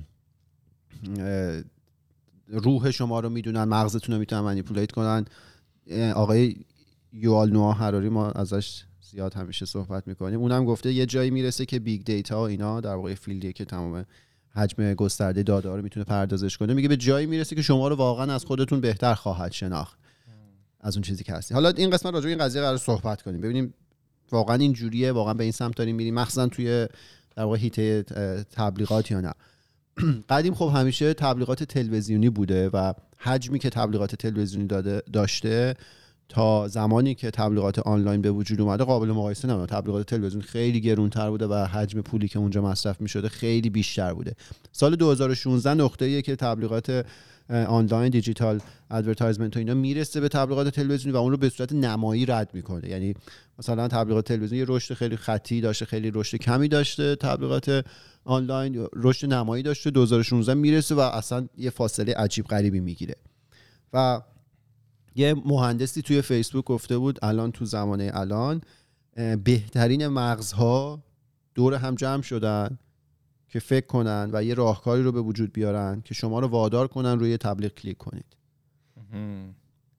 روح 2.48 2.90
شما 2.90 3.20
رو 3.20 3.28
می‌دونن 3.28 3.64
مغزتون 3.64 4.14
رو 4.14 4.20
می‌تونن 4.20 4.42
manipulate 4.42 4.92
کنن. 4.92 5.24
آقای 6.14 6.56
یووال 7.12 7.50
نوح 7.50 7.72
هراری 7.72 8.08
ما 8.08 8.30
ازش 8.30 8.84
زیاد 9.14 9.34
همیشه 9.34 9.66
صحبت 9.66 10.08
می‌کنیم. 10.08 10.40
اونم 10.40 10.64
گفته 10.64 10.92
یه 10.92 11.06
جایی 11.06 11.30
می‌رسه 11.30 11.66
که 11.66 11.78
big 11.78 12.04
data 12.04 12.40
و 12.40 12.42
اینا 12.42 12.80
در 12.80 12.94
واقع 12.94 13.14
field 13.14 13.41
یه 13.41 13.52
که 13.52 13.64
تمام 13.64 14.04
حجم 14.50 14.94
گسترده 14.94 15.42
داده 15.42 15.68
رو 15.68 15.82
می‌تونه 15.82 16.04
پردازش 16.04 16.56
کنه. 16.56 16.74
میگه 16.74 16.88
به 16.88 16.96
جایی 16.96 17.26
می‌رسه 17.26 17.56
که 17.56 17.62
شما 17.62 17.88
رو 17.88 17.96
واقعا 17.96 18.34
از 18.34 18.44
خودتون 18.44 18.80
بهتر 18.80 19.14
خواهد 19.14 19.52
شناخت. 19.52 19.98
از 20.80 20.96
اون 20.96 21.02
چیزی 21.02 21.24
که 21.24 21.32
هستی. 21.32 21.54
حالا 21.54 21.68
این 21.68 21.90
قسمت 21.90 22.14
راجع 22.14 22.24
به 22.24 22.30
این 22.30 22.38
قضیه 22.38 22.62
قرار 22.62 22.76
صحبت 22.76 23.22
کنیم. 23.22 23.40
ببینیم 23.40 23.74
واقعا 24.30 24.56
این 24.56 24.72
جوریه 24.72 25.12
واقعا 25.12 25.34
به 25.34 25.42
این 25.42 25.52
سمت 25.52 25.76
داریم 25.76 25.96
میریم. 25.96 26.14
مخصوصا 26.14 26.46
توی 26.46 26.86
در 27.36 27.44
واقع 27.44 27.56
حیطه 27.56 28.02
تبلیغات 28.52 29.10
یا 29.10 29.20
نه. 29.20 29.32
قدیم 30.30 30.54
خب 30.54 30.72
همیشه 30.74 31.14
تبلیغات 31.14 31.64
تلویزیونی 31.64 32.30
بوده 32.30 32.68
و 32.68 32.92
حجمی 33.18 33.58
که 33.58 33.70
تبلیغات 33.70 34.14
تلویزیونی 34.14 34.66
داده 34.66 35.02
داشته 35.12 35.74
تا 36.28 36.68
زمانی 36.68 37.14
که 37.14 37.30
تبلیغات 37.30 37.78
آنلاین 37.78 38.22
به 38.22 38.30
وجود 38.30 38.60
اومده 38.60 38.84
قابل 38.84 39.08
مقایسه 39.08 39.48
نبود. 39.48 39.68
تبلیغات 39.68 40.06
تلویزیون 40.06 40.42
خیلی 40.42 40.80
گرونتر 40.80 41.30
بوده 41.30 41.46
و 41.46 41.54
حجم 41.54 42.00
پولی 42.00 42.28
که 42.28 42.38
اونجا 42.38 42.62
مصرف 42.62 43.00
می‌شده 43.00 43.28
خیلی 43.28 43.70
بیشتر 43.70 44.14
بوده. 44.14 44.34
سال 44.72 44.96
2016 44.96 45.74
نقطه 45.74 46.04
ایه 46.04 46.22
که 46.22 46.36
تبلیغات 46.36 47.06
online 47.50 48.10
digital 48.10 48.60
advertisement 48.90 49.56
و 49.56 49.58
اینا 49.58 49.74
می‌رسه 49.74 50.20
به 50.20 50.28
تبلیغات 50.28 50.68
تلویزیونی 50.68 51.16
و 51.16 51.20
اون 51.20 51.30
رو 51.30 51.36
به 51.36 51.48
صورت 51.48 51.72
نمایی 51.72 52.26
رد 52.26 52.50
می‌کنه. 52.52 52.88
یعنی 52.88 53.14
مثلا 53.58 53.88
تبلیغات 53.88 54.26
تلویزیونی 54.26 54.60
یه 54.60 54.66
رشد 54.68 54.94
خیلی 54.94 55.16
خطی 55.16 55.60
داشته 55.60 55.84
خیلی 55.84 56.10
رشد 56.14 56.36
کمی 56.36 56.68
داشته 56.68 57.16
تبلیغات 57.16 57.84
آنلاین 58.24 58.86
رشد 58.92 59.32
نمایی 59.32 59.62
داشته. 59.62 59.90
2016 59.90 60.54
می‌رسه 60.54 60.94
و 60.94 61.00
اصلا 61.00 61.48
یه 61.58 61.70
فاصله 61.70 62.14
عجیب 62.14 62.44
غریبی 62.44 62.80
می‌گیره. 62.80 63.14
و 63.92 64.20
یه 65.14 65.34
مهندسی 65.44 66.02
توی 66.02 66.22
فیسبوک 66.22 66.64
گفته 66.64 66.98
بود 66.98 67.18
الان 67.22 67.52
تو 67.52 67.64
زمانه 67.64 68.10
الان 68.14 68.60
بهترین 69.44 70.06
مغزها 70.06 71.02
دور 71.54 71.74
هم 71.74 71.94
جمع 71.94 72.22
شدن 72.22 72.78
که 73.48 73.58
فکر 73.58 73.86
کنن 73.86 74.30
و 74.32 74.44
یه 74.44 74.54
راهکاری 74.54 75.02
رو 75.02 75.12
به 75.12 75.20
وجود 75.20 75.52
بیارن 75.52 76.00
که 76.04 76.14
شما 76.14 76.40
رو 76.40 76.48
وادار 76.48 76.88
کنن 76.88 77.18
روی 77.18 77.36
تبلیغ 77.36 77.74
کلیک 77.74 77.96
کنید. 77.96 78.36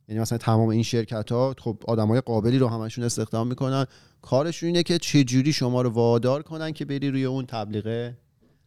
یعنی 0.07 0.21
مثلا 0.21 0.37
تمام 0.37 0.69
این 0.69 0.83
شرکت 0.83 1.31
ها 1.31 1.55
خب 1.57 1.77
آدم 1.87 2.07
های 2.07 2.21
قابلی 2.21 2.57
رو 2.57 2.67
همشون 2.67 3.03
استخدام 3.03 3.47
می‌کنن. 3.47 3.85
کارشون 4.21 4.67
اینه 4.67 4.83
که 4.83 4.97
چجوری 4.97 5.53
شما 5.53 5.81
رو 5.81 5.89
وادار 5.89 6.41
کنن 6.43 6.71
که 6.71 6.85
بری 6.85 7.11
روی 7.11 7.25
اون 7.25 7.45
تبلیغه 7.45 8.17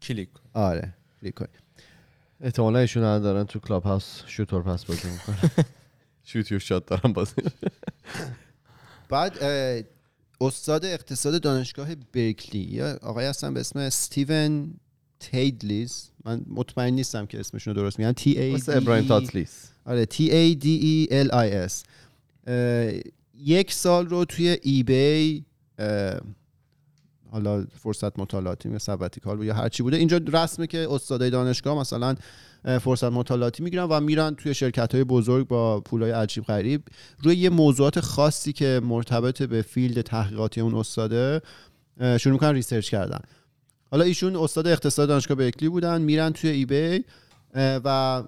کلیک. 0.03 0.29
آره 0.55 0.95
کلیک 1.21 1.35
کنی. 1.35 1.49
احتمالا 2.41 2.79
ایشون 2.79 3.19
دارن 3.19 3.45
تو 3.45 3.59
کلاب 3.59 3.83
هاوس 3.83 4.23
شوتور 4.27 4.63
پس 4.63 4.85
بازی 4.85 5.09
می‌کنن. 5.11 5.51
شوت 6.29 6.53
یور 6.53 6.61
شات 6.61 6.87
دارن 6.87 7.13
بازی. 7.13 7.33
بعد 9.11 9.39
استاد 10.41 10.85
اقتصاد 10.85 11.43
دانشگاه 11.43 11.95
برکلی 11.95 12.61
یا 12.61 12.99
آقای 13.03 13.27
هستن 13.27 13.55
به 13.55 13.61
اسم 13.61 13.79
استیون 13.79 14.75
تیدلیز. 15.21 16.11
من 16.25 16.43
مطمئن 16.47 16.95
نیستم 16.95 17.27
که 17.27 17.41
اسمشون 17.41 17.75
رو 17.75 17.83
درست 17.83 17.97
A 17.97 18.55
مثل 18.55 18.73
D 18.73 18.77
ابراهیم 18.77 19.09
تاتلیس. 19.09 19.69
آره 19.85 20.05
A 20.05 20.57
D 20.63 20.67
E 20.67 21.13
L 21.13 21.31
I 21.31 21.69
S 21.71 21.75
اه، 22.47 22.93
یک 23.39 23.73
سال 23.73 24.07
رو 24.07 24.25
توی 24.25 24.59
eBay 24.63 25.45
حالا 27.31 27.65
فرصت 27.83 28.19
مطالعاتی 28.19 28.69
یا 28.69 28.79
sabbatical 28.79 29.45
یا 29.45 29.55
هر 29.55 29.69
چی 29.69 29.83
بوده. 29.83 29.97
اینجا 29.97 30.21
رسمه 30.33 30.67
که 30.67 30.87
استادای 30.91 31.31
دانشگاه 31.31 31.79
مثلا 31.79 32.15
فرصت 32.81 33.05
مطالعاتی 33.05 33.63
می‌گیرن 33.63 33.85
و 33.85 34.01
میرن 34.01 34.35
توی 34.35 34.55
شرکت 34.55 34.95
های 34.95 35.05
بزرگ 35.05 35.49
با 35.49 35.81
پولای 35.81 36.11
عجیب 36.11 36.45
غریب. 36.45 36.83
روی 37.23 37.37
یه 37.37 37.51
موضوعات 37.51 38.01
خاصی 38.01 38.53
که 38.53 38.81
مرتبط 38.85 39.43
به 39.43 39.63
field 39.63 40.01
تحقیقاتی 40.01 40.61
اون 40.61 40.75
استاده 40.75 41.43
شروع 42.01 42.33
می‌کنن 42.33 42.53
research 42.53 42.91
کردن. 42.91 43.21
حالا 43.91 44.05
ایشون 44.05 44.37
استاد 44.37 44.67
اقتصاد 44.67 45.09
دانشگاه 45.09 45.37
برکلی 45.37 45.69
بودن 45.69 46.03
میرن 46.03 46.33
توی 46.33 46.51
eBay 46.51 47.05
و 47.55 48.23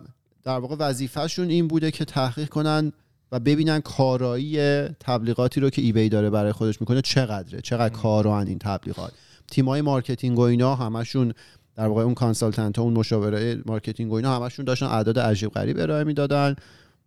در 0.44 0.58
واقع 0.58 0.76
وظیفهشون 0.78 1.48
این 1.48 1.68
بوده 1.68 1.90
که 1.90 2.04
تحقیق 2.04 2.48
کنن 2.48 2.92
و 3.32 3.40
ببینن 3.40 3.80
کارایی 3.80 4.88
تبلیغاتی 4.88 5.60
رو 5.60 5.70
که 5.70 5.82
eBay 5.82 6.08
داره 6.08 6.30
برای 6.30 6.52
خودش 6.52 6.80
می‌کنه 6.80 7.02
چقدره 7.02 7.60
چقدر 7.60 7.94
کاران 7.94 8.46
این 8.46 8.58
تبلیغات. 8.58 9.12
تیمای 9.48 9.80
marketing 9.80 10.38
و 10.38 10.42
اینا 10.42 10.74
همشون 10.74 11.32
در 11.76 11.86
واقع 11.86 12.02
اون 12.02 12.14
consultant 12.14 12.78
ها 12.78 12.84
اون 12.84 12.92
مشاوره 12.92 13.62
marketing 13.66 14.12
و 14.12 14.14
اینا 14.14 14.36
همشون 14.36 14.64
داشتن 14.64 14.86
اعداد 14.86 15.18
عجیب 15.18 15.50
غریب 15.50 15.78
ارائه 15.78 16.04
می‌دادن. 16.04 16.56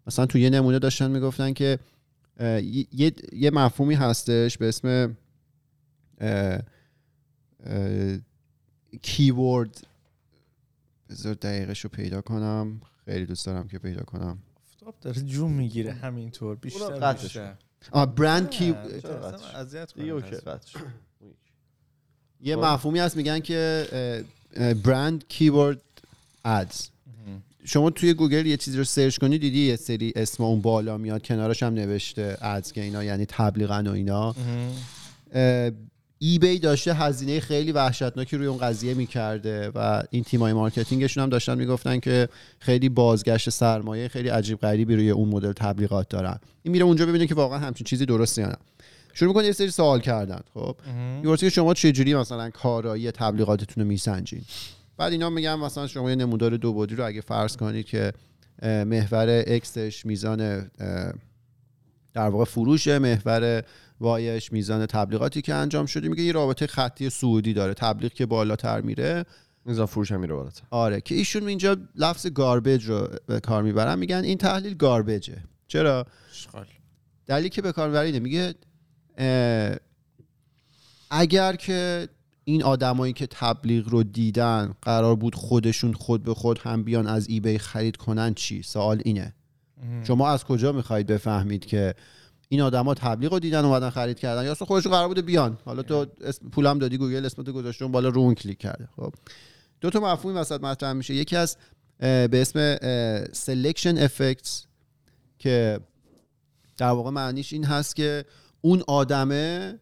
مثلا 0.08 0.26
تو 0.26 0.38
یه 0.38 0.50
نمونه 0.50 0.80
داشتن 0.80 1.12
می‌گفتن 1.12 1.54
که 1.54 1.80
یه, 2.40 3.14
یه 3.34 3.52
مفهومی 3.52 3.96
هستش 3.96 4.58
به 4.58 4.68
اسم 4.68 5.18
keyword 9.02 9.88
بذار 11.10 11.34
دقیقش 11.34 11.82
رو 11.82 11.90
پیدا 11.90 12.22
کنم. 12.22 12.82
خیلی 13.06 13.26
دوست 13.26 13.46
دارم 13.46 13.68
که 13.68 13.80
پیدا 13.80 14.04
کنم. 14.04 14.38
آفتاب 14.88 14.96
داره 15.02 15.22
جون 15.22 15.52
می‌گیره 15.52 15.94
همینطور 15.94 16.56
بیشتر 16.56 17.14
بیشتر 17.14 17.54
آه 17.92 18.16
brand 18.16 18.50
keyword 18.50 18.76
ads. 19.56 19.94
یه. 22.42 22.56
مفهومی 22.56 23.00
هست 23.00 23.18
میگن 23.18 23.40
که 23.40 23.86
brand 24.84 25.28
keyword 25.28 25.82
ads 26.46 26.90
شما 27.66 27.90
توی 27.90 28.14
گوگل 28.14 28.46
یه 28.46 28.58
چیزی 28.58 28.78
رو 28.78 28.84
search 28.84 29.18
کنی 29.18 29.38
دیدی 29.38 29.68
یه 29.68 29.76
سری 29.76 30.14
اسم 30.16 30.44
اون 30.44 30.62
بالا 30.62 30.98
میاد 30.98 31.24
کنارش 31.24 31.64
هم 31.64 31.74
نوشته 31.74 32.38
ads 32.42 32.72
که 32.72 32.82
اینا 32.82 33.04
یعنی 33.04 33.26
تبلیغن 33.26 33.88
و 33.88 33.92
اینا 33.92 34.36
eBay 36.26 36.60
داشته 36.60 36.94
هزینه 36.94 37.40
خیلی 37.40 37.72
وحشتناکی 37.72 38.38
روی 38.38 38.48
اون 38.48 38.58
قضیه 38.58 38.94
می‌کرده 38.94 39.72
و 39.76 40.04
این 40.12 40.24
تیمای 40.24 40.54
marketing 40.54 41.02
شون 41.02 41.24
هم 41.24 41.30
داشتن 41.30 41.58
می‌گفتن 41.58 42.00
که 42.00 42.30
خیلی 42.60 42.90
بازگشت 42.90 43.50
سرمایه 43.50 44.08
خیلی 44.08 44.30
عجیب 44.30 44.60
غریبی 44.60 44.96
روی 44.96 45.10
اون 45.10 45.30
مدل 45.30 45.52
تبلیغات 45.52 46.10
دارن. 46.10 46.40
این 46.64 46.72
میره 46.72 46.86
اونجا 46.86 47.06
ببینه 47.06 47.28
که 47.28 47.36
واقعا 47.36 47.60
همچین 47.60 47.86
چیزی 47.86 48.06
درسته 48.06 48.42
یا 48.42 48.48
نه. 48.48 48.56
شروع 49.14 49.28
می‌کنه 49.28 49.46
یه 49.46 49.52
سری 49.52 49.72
سوال 49.72 50.00
کردن 50.00 50.40
خب؟ 50.54 50.76
که 51.40 51.50
شما 51.50 51.74
چجوری 51.74 52.16
مثلا 52.16 52.50
کارایی 52.50 53.12
تبلیغاتتون 53.12 53.84
رو 53.84 53.90
میسنجین؟ 53.90 54.42
بعد 54.98 55.12
اینا 55.12 55.30
میگن 55.30 55.56
مثلا 55.56 55.88
شما 55.88 56.10
یه 56.10 56.16
نمودار 56.16 56.58
دو 56.58 56.74
بعدی 56.74 56.96
رو 56.96 57.06
اگه 57.06 57.22
فرض 57.22 57.58
کنید 57.58 57.86
که 57.86 58.14
محور 58.64 59.44
اکسش 59.48 60.06
میزان 60.06 60.70
در 62.14 62.30
واقع 62.30 62.46
فروش 62.46 62.88
محور 62.88 63.64
وایش 64.04 64.52
میزان 64.52 64.86
تبلیغاتی 64.86 65.42
که 65.42 65.54
انجام 65.54 65.86
شده. 65.86 66.10
میگه 66.10 66.24
یه 66.24 66.32
رابطه 66.32 66.68
خطی 66.68 67.10
سعودی 67.10 67.54
داره. 67.54 67.74
تبلیغ 67.74 68.14
که 68.14 68.26
بالاتر 68.26 68.82
میره. 68.82 69.26
میزان 69.66 69.86
فروش 69.86 70.12
هم 70.12 70.20
میره 70.20 70.34
بالاتر. 70.34 70.64
آره 70.70 71.02
که 71.02 71.16
ایشون 71.16 71.48
اینجا 71.48 71.78
لفظ 71.96 72.28
گاربیج 72.28 72.86
رو 72.86 73.08
به 73.28 73.40
کار 73.40 73.64
می‌برن. 73.64 74.00
میگن 74.00 74.24
این 74.24 74.38
تحلیل 74.38 74.74
گاربیجه 74.74 75.38
چرا؟ 75.68 76.06
اشغال. 76.32 76.66
دلیلی 77.26 77.50
که 77.50 77.62
به 77.62 77.72
کار 77.72 77.88
می‌بره 77.88 78.20
میگه 78.20 78.56
اگر 81.12 81.56
که 81.56 82.08
این 82.44 82.64
آدمایی 82.64 83.14
که 83.14 83.28
تبلیغ 83.28 83.90
رو 83.90 84.04
دیدن 84.04 84.74
قرار 84.82 85.16
بود 85.16 85.36
خودشون 85.36 85.94
خود 85.94 86.24
به 86.24 86.34
خود 86.34 86.60
هم 86.60 86.84
بیان 86.84 87.08
از 87.08 87.30
ای 87.30 87.58
خرید 87.58 87.98
کنن 87.98 88.34
چی؟ 88.34 88.64
سوال 88.64 89.02
اینه. 89.06 89.34
شما 90.04 90.30
از 90.30 90.44
کجا 90.44 90.72
می‌خواهید 90.72 91.08
بفهمید 91.08 91.66
که 91.66 91.96
این 92.54 92.62
آدما 92.62 92.94
تبلیغ 92.94 93.34
رو 93.34 93.40
دیدن 93.40 93.66
اومدن 93.66 93.90
خرید 93.90 94.20
کردن. 94.20 94.46
یا 94.46 94.52
اصلا 94.52 94.68
خودشون 94.68 94.92
قرار 94.92 95.08
بوده 95.08 95.22
بیان. 95.22 95.58
حالا 95.66 95.84
تو 95.84 96.06
اسم 96.22 96.50
پولم 96.50 96.80
دادی 96.80 96.98
گوگل 96.98 97.26
اسمت 97.26 97.50
گذاشتون 97.50 97.92
بالا 97.92 98.10
رو 98.10 98.22
اون 98.22 98.36
کلیک 98.36 98.58
کرده. 98.58 98.90
خب. 98.96 99.14
دو 99.82 99.90
تا 99.90 100.00
مفهومی 100.00 100.38
وسط 100.38 100.62
مطرح 100.62 100.94
میشه. 100.94 101.14
یکیش 101.14 101.58
به 102.00 102.30
اسم 102.34 102.76
selection 103.28 104.08
effects 104.08 104.66
که 105.40 105.80
در 106.78 106.90
واقع 106.90 107.10
معنیش 107.10 107.54
این 107.54 107.66
هست 107.66 107.96
که 107.96 108.26
اون 108.62 108.84
آدمه 108.88 109.80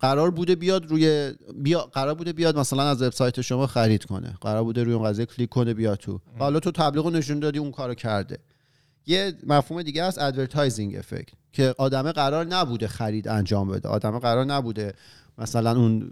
قرار 0.00 0.30
بوده 0.30 0.54
بیاد 0.54 0.86
روی 0.86 1.32
بیا 1.62 1.80
قرار 1.80 2.14
بوده 2.14 2.32
بیاد 2.32 2.58
مثلا 2.58 2.82
از 2.82 3.02
وبسایت 3.02 3.40
شما 3.40 3.66
خرید 3.66 4.04
کنه. 4.04 4.34
قرار 4.40 4.64
بوده 4.64 4.82
روی 4.82 4.94
اون 4.94 5.08
قضیه 5.08 5.26
کلیک 5.26 5.48
کنه 5.48 5.74
بیاد 5.74 5.98
تو. 5.98 6.20
حالا 6.38 6.60
تو 6.60 6.70
تبلیغ 6.70 7.06
نشون 7.06 7.38
دادی 7.38 7.58
اون 7.58 7.70
کارو 7.70 7.94
کرده. 7.94 8.38
یه 9.06 9.32
مفهوم 9.46 9.82
دیگه 9.82 10.02
است 10.02 10.18
advertising 10.18 10.96
effect 10.96 11.32
که 11.58 11.74
آدمه 11.78 12.12
قرار 12.12 12.46
نبوده 12.46 12.88
خرید 12.88 13.28
انجام 13.28 13.68
بده. 13.68 13.88
آدمه 13.88 14.18
قرار 14.18 14.44
نبوده 14.44 14.92
مثلا 15.38 15.80
اون 15.80 16.10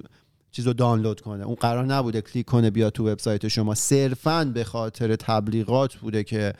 چیز 0.51 0.67
رو 0.67 0.73
دانلود 0.73 1.21
کنه. 1.21 1.45
اون 1.45 1.55
قرار 1.55 1.85
نبوده 1.85 2.21
کلیک 2.21 2.47
کنه 2.47 2.71
بیاد 2.71 2.93
تو 2.93 3.09
وبسایت 3.09 3.49
شما. 3.49 3.75
صرفا 3.75 4.45
به 4.45 4.65
خاطر 4.65 5.17
تبلیغات 5.17 5.95
بوده 5.95 6.25
که 6.25 6.53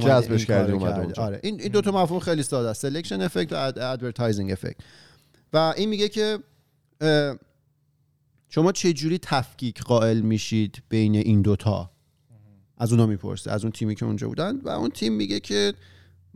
جذبش 0.00 0.46
کردی 0.46 0.72
اومده. 0.72 1.00
اونجا. 1.00 1.22
آره. 1.22 1.40
این 1.42 1.60
این 1.60 1.72
دو 1.72 1.80
تا 1.80 1.90
مفهوم 1.90 2.20
خیلی 2.20 2.42
ساده 2.42 2.68
است. 2.68 2.82
selection 2.82 3.20
effect 3.20 3.52
و 3.52 3.72
advertising 3.76 4.52
effect 4.52 4.76
و 5.52 5.74
این 5.76 5.88
میگه 5.88 6.08
که 6.08 6.38
شما 8.48 8.72
چه 8.72 8.92
جوری 8.92 9.18
تفکیک 9.18 9.82
قائل 9.82 10.20
میشید 10.20 10.82
بین 10.88 11.16
این 11.16 11.42
دوتا؟ 11.42 11.90
از 12.78 12.92
اونا 12.92 13.06
می‌پرسه 13.06 13.50
از 13.50 13.64
اون 13.64 13.72
تیمی 13.72 13.94
که 13.94 14.04
اونجا 14.04 14.28
بودن. 14.28 14.56
و 14.56 14.68
اون 14.68 14.90
تیم 14.90 15.12
میگه 15.12 15.40
که 15.40 15.74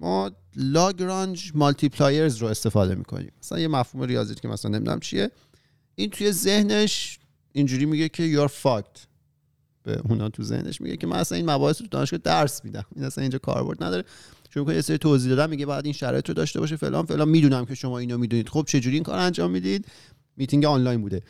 ما 0.00 0.30
Lagrange 0.56 1.52
multipliers 1.54 2.36
رو 2.36 2.48
استفاده 2.48 2.94
می‌کنیم. 2.94 3.32
مثلا 3.42 3.58
یه 3.58 3.68
مفهوم 3.68 4.04
ریاضی 4.04 4.34
که 4.34 4.48
مثلا 4.48 4.70
نمی‌دونم 4.70 5.00
چیه. 5.00 5.30
این 5.94 6.10
توی 6.10 6.32
ذهنش 6.32 7.18
اینجوری 7.52 7.86
میگه 7.86 8.08
که 8.08 8.36
you're 8.36 8.50
fucked. 8.62 9.00
به 9.82 10.00
اونا 10.08 10.28
تو 10.28 10.42
ذهنش 10.42 10.80
میگه 10.80 10.96
که 10.96 11.06
من 11.06 11.16
اصلا 11.16 11.36
این 11.36 11.50
مباحث 11.50 11.80
رو 11.80 11.86
دانشگاه 11.90 12.20
درس 12.24 12.64
میدم. 12.64 12.84
این 12.96 13.04
اصلا 13.04 13.22
اینجا 13.22 13.38
کاربرد 13.38 13.84
نداره. 13.84 14.04
شروع 14.54 14.66
کنه 14.66 14.74
یه 14.74 14.80
سری 14.80 14.98
توضیح 14.98 15.30
دادن 15.30 15.50
میگه 15.50 15.66
بعد 15.66 15.84
این 15.84 15.94
شرایط 15.94 16.28
رو 16.28 16.34
داشته 16.34 16.60
باشه 16.60 16.76
فلان 16.76 17.06
فلان. 17.06 17.28
می‌دونم 17.28 17.64
که 17.64 17.74
شما 17.74 17.98
اینو 17.98 18.18
می‌دونید. 18.18 18.48
خب 18.48 18.64
چه 18.68 18.80
جوری 18.80 18.96
این 18.96 19.04
کار 19.04 19.18
انجام 19.18 19.50
می‌دید؟ 19.50 19.86
meeting 20.36 20.64
online 20.64 21.00
بوده. 21.00 21.22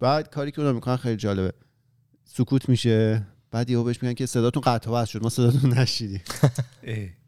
بعد 0.00 0.30
کاری 0.30 0.50
که 0.50 0.60
اونا 0.60 0.72
می‌کنن 0.72 0.96
خیلی 0.96 1.16
جالبه. 1.16 1.52
سکوت 2.24 2.68
میشه. 2.68 3.26
بعد 3.50 3.70
یهو 3.70 3.84
بهش 3.84 4.02
میگن 4.02 4.14
که 4.14 4.26
صداتون 4.26 4.62
قطع 4.66 5.04
شد. 5.04 5.22
ما 5.22 5.28
صداتون 5.28 5.72
نشیدیم. 5.72 6.22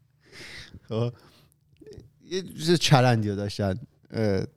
یه 2.31 2.41
چیز 2.41 2.73
چرندی 2.73 3.29
رو 3.29 3.35
داشتن. 3.35 3.79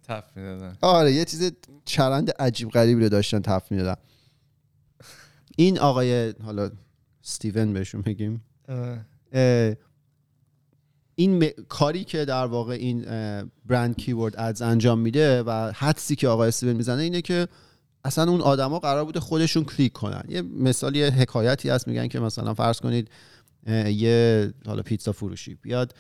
تف 0.09 0.37
می‌دادن. 0.37 0.77
آره 0.81 1.13
یه 1.13 1.25
چیز 1.25 1.53
چرند 1.85 2.31
عجیب 2.31 2.71
غریبی 2.71 3.03
رو 3.03 3.09
داشتن 3.09 3.41
تف 3.41 3.73
می‌دادن. 3.73 3.97
این 5.57 5.79
آقای 5.79 6.35
حالا 6.45 6.71
استیون 7.25 7.73
بهشون 7.73 8.03
بگیم. 8.03 8.45
اه، 9.33 9.75
این 11.15 11.45
م- 11.45 11.51
کاری 11.69 12.05
که 12.05 12.25
در 12.25 12.47
واقع 12.47 12.73
این 12.73 13.01
برند 13.67 13.97
کیورد 13.97 14.35
ادز 14.39 14.63
انجام 14.63 14.99
میده 14.99 15.43
و 15.43 15.73
حدسی 15.75 16.17
که 16.17 16.29
آقای 16.29 16.49
استیون 16.49 16.77
می‌زنه 16.77 17.03
اینه 17.03 17.23
که 17.23 17.49
اصلا 18.05 18.31
اون 18.31 18.41
آدما 18.41 18.79
قرار 18.79 19.05
بوده 19.05 19.21
خودشون 19.21 19.65
کلیک 19.65 19.93
کنن. 19.93 20.23
یه 20.29 20.43
مثال 20.43 20.97
یه 20.97 21.11
حکایتی 21.11 21.69
هست 21.69 21.89
میگن 21.89 22.09
که 22.09 22.21
مثلا 22.21 22.55
فرض 22.55 22.81
کنید 22.81 23.11
یه 23.87 24.53
حالا 24.67 24.83
پیتزا 24.83 25.13
فروشی 25.13 25.55
بیاد 25.55 25.95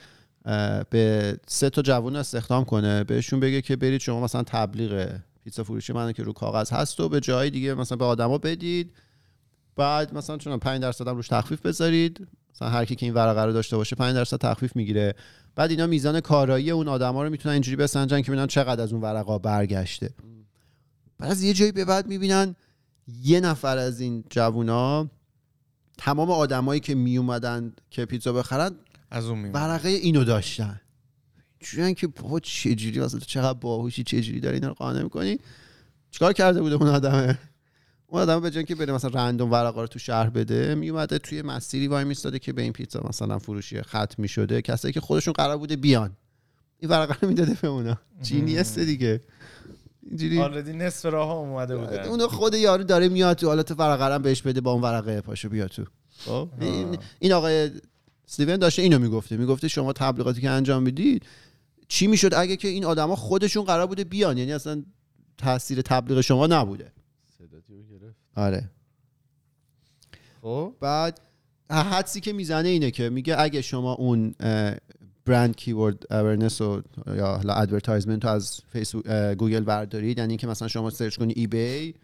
به 0.91 1.37
سه 1.47 1.71
تا 1.71 1.83
جوون 1.83 2.17
استخدام 2.17 2.65
کنه 2.65 3.05
بهشون 3.05 3.41
بگه 3.41 3.63
که 3.63 3.77
برید 3.77 4.01
شما 4.01 4.21
مثلا 4.21 4.43
تبلیغ 4.43 5.09
پیتزا 5.45 5.65
فروشی 5.65 5.93
منه 5.93 6.13
که 6.13 6.23
رو 6.23 6.33
کاغذ 6.33 6.73
هست 6.73 7.01
و 7.01 7.09
به 7.09 7.21
جای 7.21 7.51
دیگه 7.51 7.75
مثلا 7.75 7.99
به 7.99 8.05
آدما 8.05 8.39
بدید. 8.39 8.93
بعد 9.77 10.15
مثلا 10.15 10.37
چون 10.37 10.59
5 10.59 10.83
درصد 10.83 11.09
روش 11.09 11.29
تخفیف 11.29 11.61
بذارید 11.61 12.27
مثلا 12.55 12.69
هر 12.69 12.85
کی 12.85 12.95
که 12.95 13.07
این 13.07 13.15
ورقه 13.15 13.45
رو 13.45 13.53
داشته 13.53 13.77
باشه 13.77 13.97
5 13.97 14.15
درصد 14.15 14.37
تخفیف 14.37 14.77
می‌گیره. 14.77 15.15
بعد 15.57 15.71
اینا 15.71 15.87
میزان 15.87 16.21
کارایی 16.21 16.71
اون 16.71 16.89
آدما 16.89 17.23
رو 17.23 17.31
می‌تونن 17.31 17.53
اینجوری 17.53 17.77
بسنجن 17.77 18.21
که 18.21 18.31
ببینن 18.31 18.47
چقدر 18.47 18.83
از 18.83 18.93
اون 18.93 19.03
ورقا 19.03 19.39
برگشته. 19.39 20.11
بعد 21.19 21.31
از 21.31 21.43
یه 21.43 21.53
جایی 21.53 21.73
به 21.73 21.85
بعد 21.85 22.07
می‌بینن 22.07 22.57
یه 23.23 23.41
نفر 23.41 23.79
از 23.79 24.01
این 24.01 24.25
جوونا 24.31 25.09
تمام 25.99 26.31
آدمایی 26.31 26.81
که 26.81 26.95
میومدن 26.95 27.73
که 27.91 28.05
پیتزا 28.05 28.33
بخرن 28.33 28.71
از 29.11 29.27
اون 29.27 29.39
میمونه 29.39 29.65
ورقه 29.65 29.89
اینو 29.89 30.25
داشتن. 30.25 30.81
جوریان 31.61 31.95
که 31.95 32.07
بابا 32.07 32.41
چجوری 32.41 33.01
واسه 33.01 33.19
چقدر 33.19 33.59
باهوشی 33.59 34.03
چجوری 34.03 34.41
داری 34.41 34.55
اینا 34.55 34.69
رو 34.69 34.75
قانع 34.75 35.03
می‌کنی؟ 35.03 35.39
چیکار 36.11 36.33
کرده 36.33 36.63
بوده 36.63 36.75
اون 36.75 36.89
آدمه؟ 36.89 37.39
اون 38.07 38.23
آدم 38.23 38.41
به 38.41 38.51
جای 38.51 38.65
که 38.65 38.75
بره 38.75 38.93
مثلا 38.93 39.11
رندوم 39.11 39.53
ورقا 39.53 39.81
رو 39.81 39.87
تو 39.87 39.99
شهر 39.99 40.31
بده 40.31 40.75
میومده 40.75 41.19
توی 41.19 41.43
مسیری 41.43 41.89
وای 41.89 42.05
میستاده 42.05 42.39
که 42.39 42.53
به 42.53 42.63
این 42.63 42.73
پیتزا 42.73 43.01
مثلا 43.09 43.39
فروشی 43.39 43.83
ختم 43.83 44.15
می‌شده. 44.19 44.63
کسایی 44.63 44.95
که 44.95 45.01
خودشون 45.01 45.33
قرار 45.33 45.59
بوده 45.59 45.77
بیان. 45.77 46.17
این 46.79 46.91
ورقه 46.91 47.17
رو 47.23 47.29
می‌داده 47.29 47.59
به 47.63 47.69
اونا. 47.69 47.99
جینیسته 48.23 48.85
دیگه. 48.85 49.21
اینجوری 50.03 50.41
آردی 50.41 50.73
نصف 50.73 51.07
راه 51.07 51.31
اومده 51.31 51.77
بودن 51.77 52.03
اون 52.03 52.27
خود 52.27 52.55
یارو 52.55 52.85
داره 52.85 53.09
میاد 53.09 53.37
تو 53.37 53.47
حالا 53.47 53.63
تو 53.63 53.75
ورقه 53.75 54.19
بهش 54.19 54.43
بده 54.43 54.61
با 54.61 54.73
اون 54.73 54.83
ورقه 54.83 55.21
پاشو 55.21 55.49
بیا 55.49 55.69
تو. 55.69 55.85
خب؟ 56.19 56.49
این, 56.61 56.99
این 57.19 57.33
آقای 57.33 57.71
استیون 58.29 58.57
داشته 58.57 58.83
اینو 58.83 58.99
می‌گفته. 58.99 59.37
می‌گفته 59.37 59.69
شما 59.69 59.93
تبلیغاتی 59.93 60.41
که 60.41 60.51
انجام 60.51 60.83
می‌دید 60.83 61.27
چی 61.89 62.07
می‌شد 62.07 62.35
اگه 62.35 62.57
که 62.57 62.69
این 62.69 62.85
آدما 62.85 63.17
خودشون 63.17 63.65
قرار 63.65 63.87
بوده 63.87 64.05
بیان؟ 64.05 64.39
یعنی 64.39 64.53
اصلا 64.53 64.83
تاثیر 65.39 65.83
تبلیغ 65.83 66.21
شما 66.21 66.47
نبوده. 66.47 66.93
آره. 68.35 68.71
خب. 70.43 70.75
بعد 70.81 71.21
حدسی 71.71 72.21
که 72.21 72.33
می‌زنه 72.33 72.69
اینه 72.69 72.91
که 72.91 73.09
میگه 73.09 73.41
اگه 73.41 73.63
شما 73.63 73.93
اون 73.93 74.35
brand 75.25 75.57
keyword 75.57 76.13
awareness 76.13 76.61
و 76.61 76.83
یا 77.07 77.27
حالا 77.27 77.55
advertisement 77.55 78.25
رو 78.25 78.31
از 78.31 78.61
فیسبوک 78.73 79.05
اه، 79.07 79.35
گوگل 79.35 79.61
بردارید 79.61 80.19
یعنی 80.19 80.37
که 80.37 80.47
مثلا 80.47 80.69
شما 80.69 80.91
search 80.91 81.17
کنی 81.17 81.33
eBay 81.37 81.95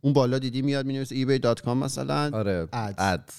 اون 0.00 0.12
بالا 0.12 0.38
دیدی 0.38 0.62
میاد 0.62 0.86
می‌نویسه 0.86 1.24
ebay.com 1.24 1.68
مثلا 1.68 2.30
آره. 2.34 2.66
Ads. 2.66 2.94
ad 2.98 3.30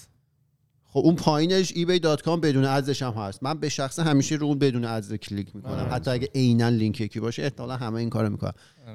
خب 0.98 1.06
اون 1.06 1.16
پایینش 1.16 1.74
ebay.com 1.74 2.28
بدون 2.28 2.66
ads 2.66 2.87
ش 2.87 3.02
هم 3.02 3.12
هست. 3.12 3.44
من 3.44 3.60
به 3.60 3.70
شخصه 3.70 4.04
همیشه 4.04 4.36
رو 4.36 4.48
اون 4.48 4.60
بدون 4.60 4.86
ads 4.86 5.13
کلیک 5.14 5.56
می‌کنم. 5.56 5.72
آره. 5.72 5.90
حتی 5.92 6.12
اگه 6.12 6.30
عینا 6.36 6.70
لینک 6.70 7.02
یکی 7.02 7.20
باشه 7.20 7.44
احتمالا 7.44 7.78
همه 7.78 7.96
این 7.96 8.10
کارو 8.10 8.30
می‌کنن. 8.30 8.52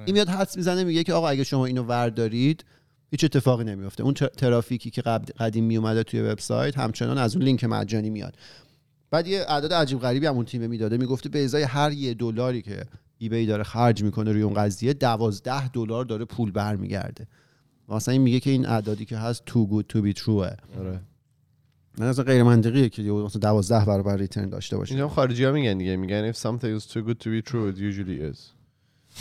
این 0.06 0.14
میاد 0.14 0.28
حدس 0.28 0.56
می‌زنه 0.56 0.84
میگه 0.84 1.04
که 1.04 1.12
آقا 1.12 1.28
اگه 1.28 1.44
شما 1.44 1.66
اینو 1.66 1.82
وردارید 1.82 2.64
هیچ 3.10 3.24
اتفاقی 3.24 3.64
نمیفته 3.64 4.02
اون 4.02 4.14
تر- 4.14 4.26
ترافیکی 4.26 4.90
که 4.90 5.02
قبل 5.02 5.32
قدیم 5.38 5.64
میومده 5.64 6.02
توی 6.02 6.20
وبسایت 6.20 6.78
همچنان 6.78 7.18
از 7.18 7.36
اون 7.36 7.44
لینک 7.44 7.64
مجانی 7.64 8.10
میاد. 8.10 8.36
بعد 9.10 9.26
یه 9.26 9.44
اعداد 9.48 9.72
عجیب 9.72 9.98
غریبی 9.98 10.26
هم 10.26 10.34
اون 10.34 10.44
تیم 10.44 10.70
می‌داده. 10.70 10.96
می‌گفته 10.96 11.28
به 11.28 11.44
ازای 11.44 11.62
هر 11.62 11.92
یه 11.92 12.14
دلاری 12.14 12.62
که 12.62 12.84
ایبی 13.18 13.46
داره 13.46 13.62
خرج 13.62 14.02
می‌کنه 14.02 14.32
روی 14.32 14.42
اون 14.42 14.54
قضیه 14.54 14.92
دوازده 14.92 15.68
دلار 15.68 16.04
داره 16.04 16.24
پول 16.24 16.50
برمیگرده. 16.50 17.26
مثلا 17.88 18.12
این 18.12 18.22
میگه 18.22 18.40
که 18.40 18.50
این 18.50 18.66
اعدادی 18.66 19.04
که 19.04 19.16
هست 19.16 19.42
good 19.48 19.84
to 19.92 19.96
be 19.96 20.18
true 20.20 20.28
آره. 20.78 21.00
من 21.98 22.06
اصلا 22.06 22.24
غیر 22.24 22.42
منطقیه 22.42 22.88
که 22.88 23.02
یه 23.02 23.12
مثلا 23.12 23.40
12 23.40 23.84
برابر 23.84 24.16
ریترن 24.16 24.48
داشته 24.48 24.76
باشه 24.76 24.92
اینجا 24.92 25.08
خارجی 25.08 25.44
ها 25.44 25.52
میگن 25.52 25.78
دیگه. 25.78 25.96
میگن 25.96 26.32
if 26.32 26.36
something 26.36 26.80
is 26.80 26.92
too 26.92 27.00
good 27.08 27.16
to 27.22 27.26
be 27.26 27.50
true 27.50 27.72
it 27.72 27.78
usually 27.78 28.32
is. 28.32 28.38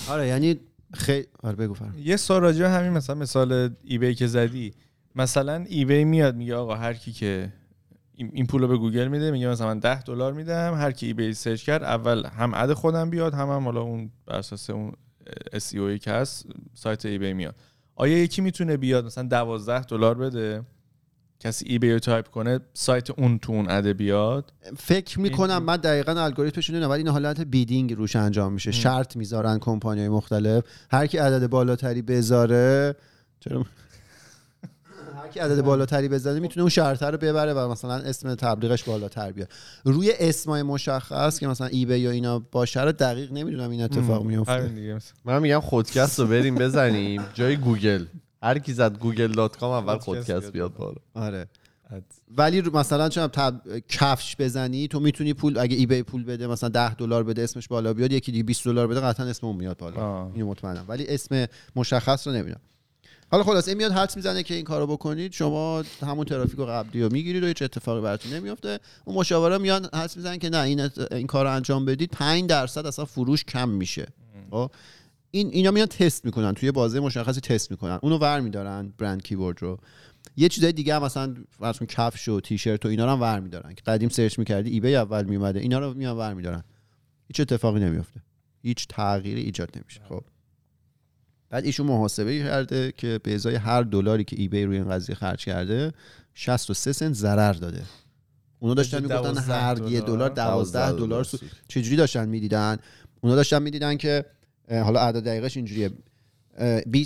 آره 0.10 0.28
یعنی 0.28 0.60
خیلی 0.94 1.28
آره 1.44 1.56
بگو 1.56 1.74
فرم 1.74 1.96
یه 2.04 2.18
سوال 2.18 2.42
راجع 2.42 2.66
همین 2.78 2.90
مثلا 2.90 3.16
مثال 3.16 3.70
ایبی 3.84 4.16
که 4.16 4.28
زدی. 4.28 4.74
مثلا 5.16 5.66
eBay 5.70 6.04
میاد 6.04 6.36
میگه 6.36 6.56
آقا 6.56 6.76
هر 6.76 6.94
کی 6.94 7.12
که 7.12 7.54
این 8.16 8.32
این 8.34 8.46
پول 8.48 8.62
رو 8.62 8.68
به 8.68 8.78
گوگل 8.78 9.08
میده 9.08 9.32
میگه 9.32 9.48
مثلا 9.48 9.68
من 9.68 9.80
10 9.80 10.02
دلار 10.02 10.34
میدم. 10.34 10.74
هر 10.74 10.92
کی 10.92 11.06
eBay 11.06 11.34
search 11.34 11.64
کرد 11.64 11.84
اول 11.84 12.26
هم 12.26 12.52
ad 12.54 12.74
خودم 12.74 13.10
بیاد 13.10 13.34
هم 13.34 13.50
هم 13.50 13.64
حالا 13.64 13.82
اون 13.82 14.12
بر 14.26 14.36
اساس 14.36 14.70
اون 14.70 14.94
SEO 15.54 15.74
یی 15.74 16.00
که 16.00 16.12
هست 16.12 16.46
سایت 16.74 17.06
eBay 17.06 17.34
میاد. 17.34 17.56
آیا 17.96 18.18
یکی 18.18 18.42
می‌تونه 18.42 18.78
بیاد 18.78 19.06
مثلا 19.06 19.28
12 19.28 19.84
دلار 19.84 20.16
بده؟ 20.16 20.64
کسی 21.42 21.66
eBay 21.68 21.92
رو 21.92 22.00
تایپ 22.00 22.28
کنه 22.28 22.60
سایت 22.74 23.10
اون 23.10 23.40
تو 23.40 23.52
اون 23.52 23.70
ad 23.70 23.86
ه 23.86 23.94
بیاد. 23.94 24.54
فکر 24.78 25.20
می‌کنم 25.20 25.64
من 25.64 25.78
دقیقا 25.78 26.12
الگوریتمش 26.12 26.70
نمی‌دونم 26.70 26.92
ولی 26.92 27.00
این 27.00 27.08
حالت 27.08 27.42
bidding 27.42 27.94
روش 27.94 28.16
انجام 28.16 28.54
میشه. 28.54 28.72
شرط 28.72 29.16
می‌ذارن 29.16 29.60
کمپانی 29.60 30.00
های 30.00 30.10
مختلف. 30.10 30.64
هر 30.92 31.08
کی 31.08 31.18
عدد 31.18 31.48
بالاتری 31.48 32.02
بذاره 32.02 32.96
چرا؟ 33.40 33.66
هر 35.24 35.28
کی 35.28 35.40
عدد 35.40 35.62
بالاتری 35.62 36.10
بزنه 36.10 36.40
می‌تونه 36.40 36.62
اون 36.62 36.70
شرطه 36.70 37.06
رو 37.06 37.18
ببره 37.18 37.54
و 37.54 37.72
مثلا 37.72 37.94
اسم 37.94 38.36
تبلیغش 38.36 38.84
بالاتر 38.84 39.32
بیاد. 39.32 39.50
روی 39.84 40.12
اسمای 40.20 40.64
مشخص 40.64 41.40
که 41.40 41.48
مثلا 41.48 41.68
eBay 41.68 41.98
یا 41.98 42.12
اینا 42.12 42.40
باشه 42.40 42.84
رو 42.84 42.92
دقیق 42.92 43.32
نمی‌دونم 43.32 43.70
این 43.70 43.82
اتفاق 43.82 44.26
میفته. 44.26 44.72
من 45.26 45.40
میگم 45.40 45.60
خودکست 45.60 46.20
رو 46.20 46.28
بریم 46.28 46.56
بزنیم. 46.56 47.22
جای 47.34 47.58
گوگل. 47.58 48.06
هر 48.44 48.60
کی 48.60 48.74
زد 48.74 48.98
گوگل 48.98 49.32
dot 49.32 49.58
com 49.58 49.72
اول 49.72 49.98
خودکست 49.98 50.52
بیاد 50.52 50.74
بالا. 50.74 50.98
آره. 51.14 51.48
ولی 52.38 52.62
مثلا 52.62 53.10
چون 53.10 53.28
تب... 53.28 53.62
کفش 53.90 54.36
بزنی 54.40 54.88
تو 54.88 55.00
می‌تونی 55.00 55.34
پول 55.34 55.58
اگه 55.58 55.76
eBay 55.76 56.04
پول 56.04 56.24
بده 56.24 56.48
مثلا 56.48 56.70
10 56.70 56.94
دلار 56.96 57.24
بده 57.24 57.44
اسمش 57.44 57.68
بالا 57.68 57.94
بیاد 57.94 58.12
یکی 58.12 58.32
دیگه 58.32 58.44
20 58.44 58.66
دلار 58.66 58.88
بده 58.88 59.00
قطعا 59.00 59.26
اسم 59.26 59.48
اون 59.48 59.56
میاد 59.56 59.78
بالا. 59.78 60.32
اینو 60.34 60.48
مطمئنم. 60.48 60.86
ولی 60.88 61.08
اسم 61.08 61.46
مشخص 61.76 62.28
رو 62.28 62.34
نمی‌دونم. 62.34 62.62
حالا 63.32 63.44
خلاص 63.44 63.68
این 63.68 63.78
میاد 63.78 63.92
حدس 63.92 64.16
می‌زنه 64.16 64.44
که 64.44 64.54
این 64.54 64.64
کارو 64.64 64.88
بکنید. 64.88 65.32
شما 65.32 65.84
همون 66.02 66.26
ترافیک 66.26 66.56
رو 66.56 66.66
قبلی 66.66 67.04
رو 67.04 67.12
می‌گیرید 67.12 67.44
و 67.44 67.48
هیچ 67.48 67.62
اتفاقی 67.62 68.02
براتون 68.02 68.34
نمیفته 68.34 68.80
اون 69.06 69.16
مشاوره 69.16 69.58
میان 69.58 69.90
حدس 69.94 70.18
می‌زنن 70.18 70.38
که 70.38 70.50
نه 70.50 70.58
این 70.58 70.90
این 71.12 71.28
کار 71.28 71.46
رو 71.46 71.52
انجام 71.52 71.86
بدید. 71.86 72.10
5 72.12 72.50
درصد 72.50 72.86
اصلا 72.86 73.06
فروش 73.06 73.46
کم 73.46 73.70
میشه. 73.70 74.08
این 75.32 75.48
اینا 75.48 75.72
میان 75.72 75.86
تست 75.86 76.26
می‌کنن. 76.26 76.54
توی 76.54 76.72
بازه 76.72 77.00
مشخصی 77.00 77.42
تست 77.42 77.72
می‌کنن. 77.72 78.00
اونو 78.02 78.18
ور 78.18 78.40
میدارن 78.40 78.94
برند 78.98 79.24
کیورد 79.24 79.62
رو. 79.62 79.80
یه 80.38 80.50
چیزای 80.50 80.72
دیگه 80.72 80.96
هم 80.96 81.04
مثلا 81.04 81.36
فرض 81.50 81.78
کن 81.78 81.86
کفش 81.86 82.28
و 82.28 82.40
تیشرت 82.40 82.86
و 82.86 82.90
اینا 82.90 83.06
رو 83.06 83.12
هم 83.12 83.22
ور 83.22 83.40
میدارن. 83.40 83.74
که 83.74 83.82
قدیم 83.86 84.10
سرچ 84.10 84.40
می‌کردی 84.40 84.70
ایبی 84.70 84.96
اول 84.96 85.24
میومده 85.24 85.60
اینا 85.60 85.80
رو 85.80 85.94
میان 85.94 86.18
ور 86.18 86.34
میدارن. 86.34 86.64
هیچ 87.28 87.40
اتفاقی 87.40 87.80
نمیفته 87.80 88.22
هیچ 88.62 88.88
تغییری 88.88 89.42
ایجاد 89.42 89.70
نمیشه. 89.76 90.02
خب. 90.10 90.24
بعد 91.50 91.66
ایشون 91.66 91.86
محاسبه 91.88 92.40
کرده 92.40 92.94
که 92.98 93.20
به 93.24 93.36
ازای 93.36 93.56
هر 93.56 93.82
دلاری 93.82 94.24
که 94.24 94.36
ایبی 94.40 94.64
روی 94.64 94.78
این 94.78 94.90
قضیه 94.90 95.16
خرج 95.16 95.46
کرده 95.46 95.94
63 96.34 96.94
سنت 96.94 97.14
ضرر 97.14 97.54
داده. 97.54 97.84
اونا 98.60 98.74
داشتن 98.74 99.02
می‌گفتن 99.04 99.38
هر 99.38 99.90
یه 99.90 100.02
دلار 100.02 100.30
12 100.30 100.92
دلار 100.92 101.28
چجوری 101.68 101.96
داشتن 101.96 102.30
می‌دیدن؟ 102.30 102.78
اونا 103.22 103.36
داشتن 103.36 103.62
می‌دیدن 103.62 103.98
که 103.98 104.26
حالا 104.72 105.00
اعداد 105.00 105.24
دقیقش 105.24 105.58
اینجوریه. 105.58 105.92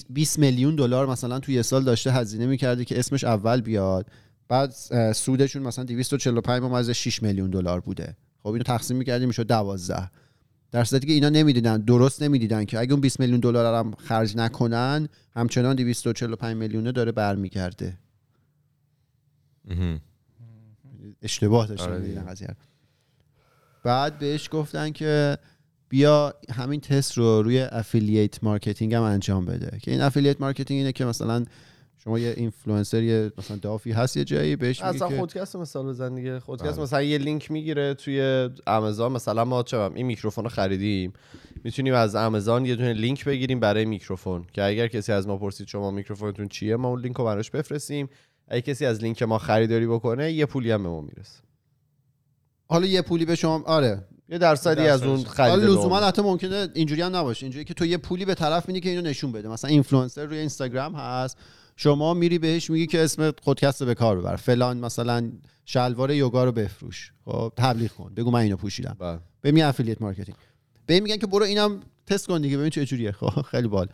20 0.09 0.39
میلیون 0.39 0.75
دلار 0.75 1.05
مثلا 1.05 1.39
توی 1.39 1.55
یه 1.55 1.61
سال 1.61 1.83
داشته 1.83 2.11
هزینه 2.11 2.45
می‌کرده 2.45 2.85
که 2.85 2.99
اسمش 2.99 3.23
اول 3.23 3.61
بیاد. 3.61 4.07
بعد 4.47 4.71
سودشون 5.13 5.63
مثلا 5.63 5.85
245 5.85 6.63
ممیز 6.63 6.89
6 6.89 7.23
میلیون 7.23 7.49
دلار 7.49 7.79
بوده. 7.79 8.17
خب 8.43 8.49
اینو 8.49 8.63
تقسیم 8.63 8.97
می‌کردیم 8.97 9.27
می‌شد 9.27 9.47
12 9.47 10.09
در 10.71 10.83
صورتی 10.83 11.07
که 11.07 11.13
اینا 11.13 11.29
نمی‌دیدن 11.29 11.77
درست 11.77 12.23
نمی‌دیدن 12.23 12.65
که 12.65 12.79
اگه 12.79 12.91
اون 12.91 13.01
20 13.01 13.19
میلیون 13.19 13.39
دلار 13.39 13.75
هم 13.75 13.91
خرج 13.91 14.37
نکنن 14.37 15.09
همچنان 15.35 15.75
245 15.75 16.57
میلیونه 16.57 16.91
داره 16.91 17.11
برمیگرده. 17.11 17.97
اشتباه 21.21 21.67
داشتن 21.67 21.91
آره 21.91 22.55
بعد 23.83 24.19
بهش 24.19 24.49
گفتن 24.51 24.91
که 24.91 25.37
بیا 25.89 26.33
همین 26.53 26.81
تست 26.81 27.17
رو 27.17 27.41
روی 27.41 27.59
affiliate 27.61 28.43
marketing 28.43 28.93
هم 28.93 29.01
انجام 29.01 29.45
بده. 29.45 29.79
که 29.81 29.91
این 29.91 30.01
affiliate 30.01 30.41
marketing 30.41 30.77
اینه 30.77 30.91
که 30.91 31.05
مثلا 31.05 31.45
شما 31.97 32.19
یه 32.19 32.33
اینفلوئنسر 32.37 33.03
یه 33.03 33.31
مثلا 33.37 33.57
دافی 33.57 33.91
هست 33.91 34.17
یه 34.17 34.23
جایی 34.23 34.55
بهش 34.55 34.83
میگه 34.83 34.95
اصلا 34.95 35.17
خودکست 35.17 35.55
مثال 35.55 35.87
بزن 35.87 36.15
دیگه. 36.15 36.39
خودکست 36.39 36.73
بله. 36.73 36.83
مثلا 36.83 37.01
یه 37.01 37.17
لینک 37.17 37.51
می‌گیره 37.51 37.93
توی 37.93 38.49
آمازون 38.67 39.11
مثلا 39.11 39.45
ما 39.45 39.63
چه 39.63 39.77
این 39.77 40.05
میکروفون 40.05 40.43
رو 40.43 40.49
خریدیم. 40.49 41.13
می‌تونیم 41.63 41.93
از 41.93 42.15
آمازون 42.15 42.65
یه 42.65 42.75
دونه 42.75 42.93
لینک 42.93 43.25
بگیریم 43.25 43.59
برای 43.59 43.85
میکروفون. 43.85 44.45
که 44.53 44.63
اگر 44.63 44.87
کسی 44.87 45.11
از 45.11 45.27
ما 45.27 45.37
پرسید 45.37 45.67
شما 45.67 45.91
میکروفونتون 45.91 46.47
چیه 46.47 46.75
ما 46.75 46.87
اون 46.87 47.01
لینک 47.01 47.17
رو 47.17 47.25
براش 47.25 47.51
بفرستیم. 47.51 48.09
اگه 48.47 48.61
کسی 48.61 48.85
از 48.85 49.03
لینک 49.03 49.23
ما 49.23 49.37
خریداری 49.37 49.87
بکنه 49.87 50.31
یه 50.31 50.45
پولی 50.45 50.71
هم 50.71 50.83
به 50.83 50.89
ما 50.89 51.01
می‌رسه. 51.01 51.39
حالا 52.67 52.87
یه 52.87 53.01
پولی 53.01 53.25
به 53.25 53.35
شما 53.35 53.63
آره. 53.65 54.03
یه 54.29 54.37
درصدی 54.37 54.87
از 54.87 55.03
اون 55.03 55.23
خرید 55.23 55.49
حالا 55.49 55.63
لزوما 55.63 55.99
حتی 55.99 56.21
ممکنه 56.21 56.67
اینجوری 56.73 57.01
هم 57.01 57.15
نباشه. 57.15 57.43
اینجوری 57.43 57.65
که 57.65 57.73
تو 57.73 57.85
یه 57.85 57.97
پولی 57.97 58.25
به 58.25 58.35
طرف 58.35 58.67
میدی 58.67 58.79
که 58.79 58.89
اینو 58.89 59.01
نشون 59.01 59.31
بده. 59.31 59.47
مثلا 59.47 59.69
اینفلوئنسر 59.69 60.25
روی 60.25 60.37
اینستاگرام 60.37 60.95
هست. 60.95 61.37
شما 61.75 62.13
میری 62.13 62.39
بهش 62.39 62.69
میگی 62.69 62.87
که 62.87 63.03
اسم 63.03 63.33
خودکست 63.43 63.83
به 63.83 63.95
کار 63.95 64.19
ببر. 64.19 64.35
فلان 64.35 64.77
مثلا 64.77 65.31
شلوار 65.65 66.11
یوگا 66.11 66.43
رو 66.43 66.51
بفروش. 66.51 67.11
خب 67.25 67.53
تبلیغ 67.57 67.91
کن. 67.91 68.13
بگو 68.13 68.31
من 68.31 68.39
اینو 68.39 68.55
پوشیدم. 68.55 68.95
بله. 68.99 69.19
به 69.41 69.51
می 69.51 69.61
affiliate 69.61 70.01
marketing 70.01 70.37
به 70.85 70.99
میگن 70.99 71.17
که 71.17 71.27
برو 71.27 71.45
اینم 71.45 71.79
تست 72.07 72.27
کن 72.27 72.41
دیگه 72.41 72.57
ببین 72.57 72.69
چه 72.69 72.85
جوریه. 72.85 73.11
خب 73.11 73.41
خیلی 73.41 73.67
بال 73.67 73.87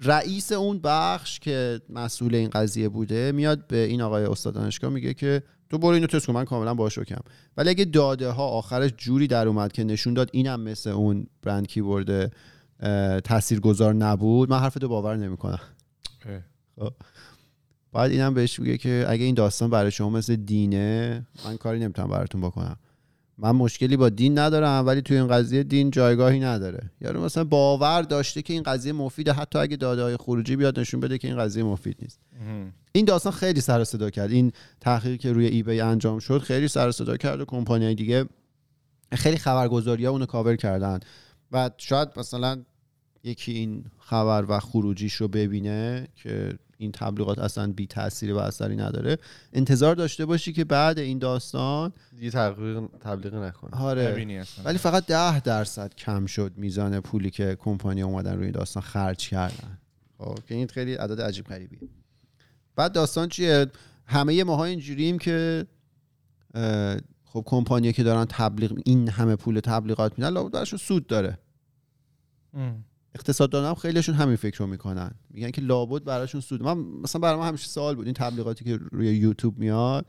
رئیس 0.00 0.52
اون 0.52 0.80
بخش 0.84 1.40
که 1.40 1.80
مسئول 1.88 2.34
این 2.34 2.50
قضیه 2.50 2.88
بوده 2.88 3.32
میاد 3.32 3.66
به 3.66 3.76
این 3.76 4.02
آقای 4.02 4.24
استاد 4.24 4.54
دانشگاه 4.54 4.90
میگه 4.90 5.14
که 5.14 5.42
تو 5.72 5.78
برو 5.78 5.94
اینو 5.94 6.06
تست 6.06 6.26
کن 6.26 6.32
من 6.32 6.44
کاملا 6.44 6.74
باهاش 6.74 6.98
OK 6.98 7.13
ام 7.13 7.20
ولی 7.56 7.70
اگه 7.70 7.84
داده 7.84 8.28
ها 8.28 8.46
آخرش 8.46 8.90
جوری 8.96 9.26
در 9.26 9.48
اومد 9.48 9.72
که 9.72 9.84
نشون 9.84 10.14
داد 10.14 10.30
اینم 10.32 10.60
مثل 10.60 10.90
اون 10.90 11.26
brand 11.42 11.66
keyword 11.66 12.32
تاثیرگذار 13.20 13.94
نبود 13.94 14.50
من 14.50 14.58
حرف 14.58 14.74
تو 14.74 14.88
باور 14.88 15.16
نمی‌کنم. 15.16 15.60
خب. 16.76 16.92
بعد 17.92 18.10
اینم 18.10 18.34
بهش 18.34 18.58
میگه 18.58 18.78
که 18.78 19.04
اگه 19.08 19.24
این 19.24 19.34
داستان 19.34 19.70
برای 19.70 19.90
شما 19.90 20.10
مثل 20.10 20.36
دینه 20.36 21.26
من 21.44 21.56
کاری 21.56 21.78
نمی‌تونم 21.78 22.08
براتون 22.08 22.40
بکنم. 22.40 22.76
من 23.42 23.50
مشکلی 23.50 23.96
با 23.96 24.08
دین 24.08 24.38
ندارم 24.38 24.86
ولی 24.86 25.02
توی 25.02 25.16
این 25.16 25.28
قضیه 25.28 25.62
دین 25.62 25.90
جایگاهی 25.90 26.40
نداره. 26.40 26.90
یارو 27.00 27.24
مثلا 27.24 27.44
باور 27.44 28.02
داشته 28.02 28.42
که 28.42 28.52
این 28.52 28.62
قضیه 28.62 28.92
مفیده 28.92 29.32
حتی 29.32 29.58
اگه 29.58 29.76
داده 29.76 30.02
های 30.02 30.16
خروجی 30.16 30.56
بیاد 30.56 30.80
نشون 30.80 31.00
بده 31.00 31.18
که 31.18 31.28
این 31.28 31.36
قضیه 31.36 31.62
مفید 31.62 31.96
نیست. 32.02 32.20
این 32.92 33.04
داستان 33.04 33.32
خیلی 33.32 33.60
سر 33.60 33.84
صدا 33.84 34.10
کرد. 34.10 34.30
این 34.30 34.52
تحقیقی 34.80 35.18
که 35.18 35.32
روی 35.32 35.46
ایبی 35.46 35.80
انجام 35.80 36.18
شد 36.18 36.38
خیلی 36.38 36.68
سر 36.68 36.90
صدا 36.90 37.16
کرد 37.16 37.40
و 37.40 37.44
کمپانی 37.44 37.94
دیگه 37.94 38.24
خیلی 39.12 39.36
خبرگزاری 39.36 40.04
ها 40.04 40.12
اونو 40.12 40.26
کاور 40.26 40.56
کردن. 40.56 41.00
و 41.52 41.70
شاید 41.76 42.08
مثلا 42.16 42.62
یکی 43.24 43.52
این 43.52 43.84
خبر 43.98 44.44
و 44.48 44.60
خروجیش 44.60 45.14
رو 45.14 45.28
ببینه 45.28 46.08
که 46.16 46.58
این 46.82 46.92
تبلیغات 46.92 47.38
اصلا 47.38 47.72
بی 47.72 47.86
تاثیری 47.86 48.32
و 48.32 48.38
اثری 48.38 48.76
نداره. 48.76 49.18
انتظار 49.52 49.94
داشته 49.94 50.26
باشی 50.26 50.52
که 50.52 50.64
بعد 50.64 50.98
این 50.98 51.18
داستان 51.18 51.92
دیگه 52.16 52.30
تبلیغ 52.30 52.88
تبلیغ 53.00 53.34
نکنه. 53.34 53.82
آره. 53.82 54.44
ولی 54.64 54.78
فقط 54.78 55.06
ده 55.06 55.40
درصد 55.40 55.94
کم 55.94 56.26
شد 56.26 56.52
میزان 56.56 57.00
پولی 57.00 57.30
که 57.30 57.56
کمپانی 57.60 58.02
اومدن 58.02 58.34
روی 58.34 58.44
این 58.44 58.52
داستان 58.52 58.82
خرج 58.82 59.28
کردن. 59.28 59.78
خب 60.18 60.38
که 60.48 60.54
این 60.54 60.66
خیلی 60.66 60.94
عدد 60.94 61.20
عجیب 61.20 61.46
غریبیه. 61.46 61.78
بعد 62.76 62.92
داستان 62.92 63.28
چیه؟ 63.28 63.66
همه 64.06 64.44
ماها 64.44 64.64
اینجوریم 64.64 65.18
که 65.18 65.66
خب 67.24 67.42
کمپانی 67.46 67.92
که 67.92 68.02
دارن 68.02 68.24
تبلیغ 68.24 68.78
این 68.84 69.08
همه 69.08 69.36
پول 69.36 69.60
تبلیغات 69.60 70.18
میدن 70.18 70.30
لابد 70.30 70.52
براشون 70.52 70.78
سود 70.78 71.06
داره. 71.06 71.38
ام. 72.54 72.84
اقتصاددان 73.14 73.64
هم 73.64 73.74
خیلیشون 73.74 74.14
همین 74.14 74.36
فکر 74.36 74.58
رو 74.58 74.66
می‌کنن. 74.66 75.10
میگن 75.30 75.50
که 75.50 75.60
لابد 75.60 76.04
براشون 76.04 76.40
سود. 76.40 76.62
من 76.62 76.78
مثلا 76.78 77.20
برای 77.20 77.36
ما 77.36 77.46
همیشه 77.46 77.68
سوال 77.68 77.94
بود 77.94 78.06
این 78.06 78.14
تبلیغاتی 78.14 78.64
که 78.64 78.78
روی 78.92 79.06
یوتیوب 79.08 79.58
میاد 79.58 80.06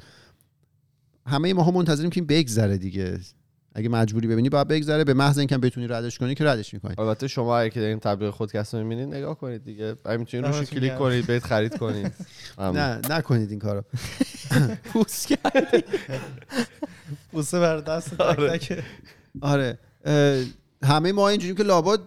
همه 1.27 1.53
ماها 1.53 1.71
منتظریم 1.71 2.09
که 2.09 2.19
این 2.19 2.27
بگذره 2.27 2.77
دیگه. 2.77 3.19
اگه 3.75 3.89
مجبوری 3.89 4.27
ببینی 4.27 4.49
باید 4.49 4.67
بگذره. 4.67 5.03
به 5.03 5.13
محض 5.13 5.37
اینکه 5.37 5.57
بتونی 5.57 5.87
ردش 5.87 6.17
کنی 6.19 6.35
که 6.35 6.45
ردش 6.45 6.73
می‌کنی. 6.73 6.95
البته 6.97 7.27
شما 7.27 7.57
اگه 7.57 7.69
که 7.69 7.79
دارین 7.79 7.99
تبلیغ 7.99 8.29
خودکست 8.29 8.75
رو 8.75 8.83
می‌بینید 8.83 9.15
نگاه 9.15 9.37
کنید 9.37 9.63
دیگه. 9.63 9.95
اگه 10.05 10.17
می‌تونید 10.17 10.45
روش 10.45 10.69
کلیک. 10.69 10.95
کنید 10.97 11.27
برید 11.27 11.43
خرید 11.43 11.77
کنید. 11.77 12.13
نه 12.59 13.01
نکنید 13.09 13.49
این 13.51 13.59
کارو. 13.59 13.83
پوست 14.93 15.27
کردی. 15.27 15.83
بوسه 17.31 17.59
بر 17.59 17.77
دست 17.77 18.21
آره. 19.41 19.79
اه، 20.05 20.43
همه 20.83 21.11
ما 21.11 21.29
اینجوریم 21.29 21.55
که 21.55 21.63
لابد 21.63 21.99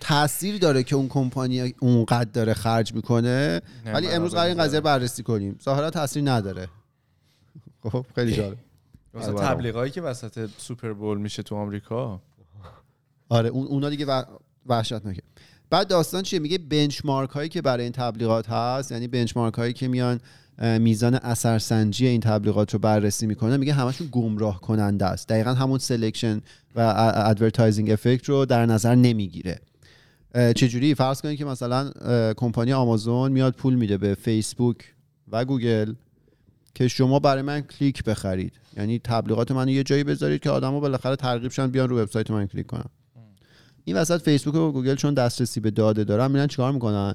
تاثیر 0.00 0.58
داره 0.58 0.82
که 0.82 0.96
اون 0.96 1.08
کمپانی 1.08 1.74
اونقدر 1.80 2.30
داره 2.30 2.54
خرج 2.54 2.94
می‌کنه. 2.94 3.60
نه، 3.86 3.92
ولی 3.92 4.08
امروز 4.08 4.34
قرار 4.34 4.46
این. 4.46 4.58
قضیه 4.58 4.78
رو 4.78 4.84
بررسی 4.84 5.22
کنیم. 5.22 5.58
ظاهرا 5.64 5.90
تاثیر 5.90 6.30
نداره. 6.30 6.68
خب 7.82 8.06
خیلی 8.14 8.32
جالب. 8.32 8.56
مثلا. 9.14 9.34
تبلیغایی 9.34 9.90
که 9.90 10.02
وسط 10.02 10.50
سوپر 10.58 10.92
بول 10.92 11.18
میشه 11.18 11.42
تو 11.42 11.56
آمریکا. 11.56 12.20
آره 13.28 13.48
اون 13.48 13.66
اونا 13.66 13.90
دیگه 13.90 14.06
وحشتناکه. 14.66 15.22
بعد 15.70 15.88
داستان 15.88 16.22
چیه؟ 16.22 16.38
میگه 16.38 16.58
benchmark 16.58 17.30
هایی 17.30 17.48
که 17.48 17.62
برای 17.62 17.82
این 17.82 17.92
تبلیغات 17.92 18.48
هست 18.48 18.92
یعنی 18.92 19.08
benchmark 19.08 19.54
هایی 19.54 19.72
که 19.72 19.88
میان 19.88 20.20
میزان 20.78 21.14
اثرسنجی 21.14 22.06
این 22.06 22.20
تبلیغات 22.20 22.72
رو 22.72 22.78
بررسی 22.78 23.26
می‌کنه 23.26 23.56
میگه 23.56 23.72
همشون 23.72 24.08
گمراه 24.12 24.60
کننده 24.60 25.06
است. 25.06 25.28
دقیقا 25.28 25.54
همون 25.54 25.78
selection 25.78 26.40
و 26.74 26.80
advertising 27.14 27.90
effect 27.90 28.28
رو 28.28 28.44
در 28.44 28.66
نظر 28.66 28.94
نمی‌گیره. 28.94 29.60
چجوری؟ 30.56 30.94
فرض 30.94 31.20
کنید 31.20 31.38
که 31.38 31.44
مثلا 31.44 31.90
کمپانی 32.36 32.72
آمازون 32.72 33.32
میاد 33.32 33.54
پول 33.54 33.74
میده 33.74 33.98
به 33.98 34.14
فیسبوک 34.14 34.94
و 35.28 35.44
گوگل 35.44 35.94
که 36.74 36.88
شما 36.88 37.18
برای 37.18 37.42
من 37.42 37.60
کلیک 37.60 38.04
بخرید. 38.04 38.52
یعنی 38.76 38.98
تبلیغات 38.98 39.52
منو 39.52 39.70
یه 39.70 39.82
جایی 39.82 40.04
بذارید 40.04 40.40
که 40.40 40.50
آدما 40.50 40.80
بالاخره 40.80 41.16
ترغیب 41.16 41.50
شن 41.50 41.66
بیان 41.66 41.88
رو 41.88 41.98
وبسایت 41.98 42.30
من 42.30 42.46
کلیک 42.46 42.66
کنن. 42.66 42.90
این 43.84 43.96
وسط 43.96 44.22
فیسبوک 44.22 44.54
و 44.54 44.72
گوگل 44.72 44.94
چون 44.94 45.14
دسترسی 45.14 45.60
به 45.60 45.70
داده 45.70 46.04
دارن 46.04 46.30
میرن 46.30 46.46
چیکار 46.46 46.72
می‌کنن؟ 46.72 47.14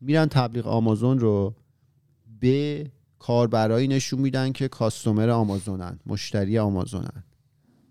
میرن 0.00 0.26
تبلیغ 0.26 0.66
آمازون 0.66 1.18
رو 1.18 1.54
به 2.40 2.86
کاربرایی 3.18 3.88
نشون 3.88 4.20
میدن 4.20 4.52
که 4.52 4.68
کاستومر 4.68 5.30
آمازونن 5.30 5.98
مشتری 6.06 6.58
آمازونن. 6.58 7.24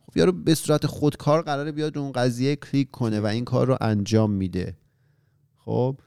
خب 0.09 0.17
یارو 0.17 0.31
به 0.31 0.55
صورت 0.55 0.85
خودکار 0.85 1.41
قراره 1.41 1.71
بیاد 1.71 1.95
رو 1.95 2.01
اون 2.01 2.11
قضیه 2.11 2.55
کلیک 2.55 2.91
کنه 2.91 3.19
و 3.19 3.25
این 3.25 3.45
کار 3.45 3.67
رو 3.67 3.77
انجام 3.81 4.31
میده. 4.31 4.77
خب؟ 5.57 5.97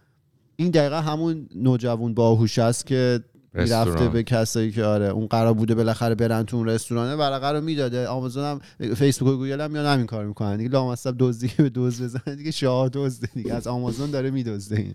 این 0.57 0.71
دقیقا 0.71 1.01
همون 1.01 1.49
نوجوان 1.55 2.15
باهوش 2.15 2.59
است 2.59 2.87
که 2.87 3.25
می‌رفته. 3.55 4.09
به 4.09 4.23
کسایی 4.23 4.73
که 4.73 4.85
آره 4.85 5.07
اون 5.07 5.27
قرار 5.27 5.55
بوده 5.55 5.75
بالاخره 5.75 6.15
برن 6.15 6.43
تو 6.43 6.57
اون 6.57 6.69
رستورانه 6.69 7.15
ورقه 7.15 7.51
رو 7.51 7.61
می‌داده. 7.61 8.09
آمازون 8.09 8.45
هم 8.45 8.61
فیسبوک 8.95 9.35
و 9.35 9.37
گوگل 9.37 9.61
هم 9.61 9.71
میان 9.71 9.87
همین 9.87 10.07
کار 10.07 10.27
می‌کنن. 10.27 10.57
دیگه 10.57 10.69
لامصب 10.71 11.15
دزدی 11.19 11.53
به 11.57 11.71
دزد 11.75 12.05
بزنه 12.05 12.37
دیگه 12.37 12.51
شاه 12.51 12.88
دزده 12.88 13.29
دیگه. 13.35 13.55
از 13.55 13.67
آمازون 13.67 14.11
داره 14.11 14.31
میدزده 14.31 14.81
این. 14.81 14.95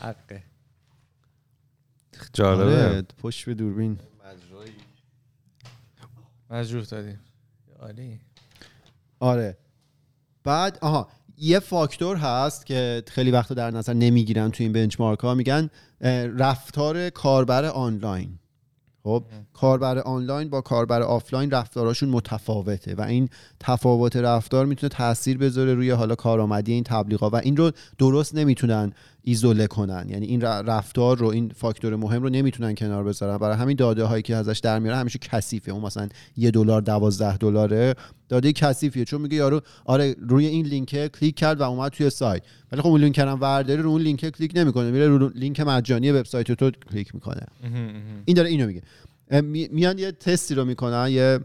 حقه. 0.00 0.42
جالبه. 2.32 2.84
آره، 2.84 3.02
پشت 3.02 3.46
به 3.46 3.54
دوربین. 3.54 3.98
مجروح 6.50 6.84
دادیم. 6.84 7.18
عالی. 7.84 8.20
آره. 9.20 9.56
بعد 10.44 10.78
آها 10.82 11.08
یه 11.38 11.58
فاکتور 11.58 12.16
هست 12.16 12.66
که 12.66 13.02
خیلی 13.06 13.30
وقتا 13.30 13.54
در 13.54 13.70
نظر 13.70 13.92
نمی‌گیرن 13.92 14.50
تو 14.50 14.62
این 14.62 14.72
بنچمارک 14.72 15.18
ها. 15.18 15.34
میگن 15.34 15.70
رفتار 16.38 17.10
کاربر 17.10 17.64
آنلاین. 17.64 18.38
خب 19.02 19.24
کاربر 19.52 19.98
آنلاین 19.98 20.50
با 20.50 20.60
کاربر 20.60 21.02
آفلاین 21.02 21.50
رفتاراشون 21.50 22.08
متفاوته 22.08 22.94
و 22.94 23.00
این 23.00 23.28
تفاوت 23.60 24.16
رفتار 24.16 24.66
می‌تونه 24.66 24.88
تاثیر 24.88 25.38
بذاره 25.38 25.74
روی 25.74 25.90
حالا 25.90 26.14
کارآمدی 26.14 26.72
این 26.72 26.84
تبلیغات 26.84 27.32
و 27.32 27.36
این 27.36 27.56
رو 27.56 27.70
درست 27.98 28.34
نمی‌تونن 28.34 28.92
ایزوله 29.26 29.66
کنن. 29.66 30.06
یعنی 30.08 30.26
این 30.26 30.40
رفتار 30.40 31.18
رو 31.18 31.26
این 31.26 31.52
فاکتور 31.56 31.96
مهم 31.96 32.22
رو 32.22 32.28
نمی‌تونن 32.28 32.74
کنار 32.74 33.04
بذارن. 33.04 33.38
برای 33.38 33.56
همین 33.56 33.76
داده 33.76 34.04
هایی 34.04 34.22
که 34.22 34.36
ازش 34.36 34.58
در 34.58 34.78
میاره 34.78 34.98
همیشه 34.98 35.18
کثیفه. 35.18 35.72
اون 35.72 35.82
مثلا 35.82 36.08
یه 36.36 36.50
دلار 36.50 36.80
دوازده 36.80 37.36
دلاره. 37.36 37.94
داده 38.28 38.52
کثیفیه. 38.52 39.04
چون 39.04 39.20
میگه 39.20 39.36
یارو 39.36 39.60
آره 39.84 40.16
روی 40.20 40.46
این 40.46 40.66
لینک 40.66 41.06
کلیک 41.06 41.34
کرد 41.34 41.60
و 41.60 41.62
اومد 41.62 41.92
توی 41.92 42.10
سایت. 42.10 42.42
ولی 42.72 42.82
خب 42.82 42.88
اون 42.88 43.00
لینک 43.00 43.18
هم 43.18 43.38
ورداره 43.40 43.82
رو 43.82 43.90
اون 43.90 44.00
لینک 44.00 44.30
کلیک 44.30 44.52
نمی‌کنه. 44.54 44.90
میره 44.90 45.08
رو 45.08 45.28
لینک 45.28 45.60
مجانی 45.60 46.10
وبسایت 46.10 46.52
تو 46.52 46.70
کلیک 46.70 47.14
می‌کنه. 47.14 47.46
این 48.24 48.36
داره 48.36 48.48
اینو 48.48 48.66
میگه. 48.66 48.82
میان 49.72 49.98
یه 49.98 50.12
تستی 50.12 50.54
رو 50.54 50.64
می‌کنن. 50.64 51.08
یه 51.10 51.40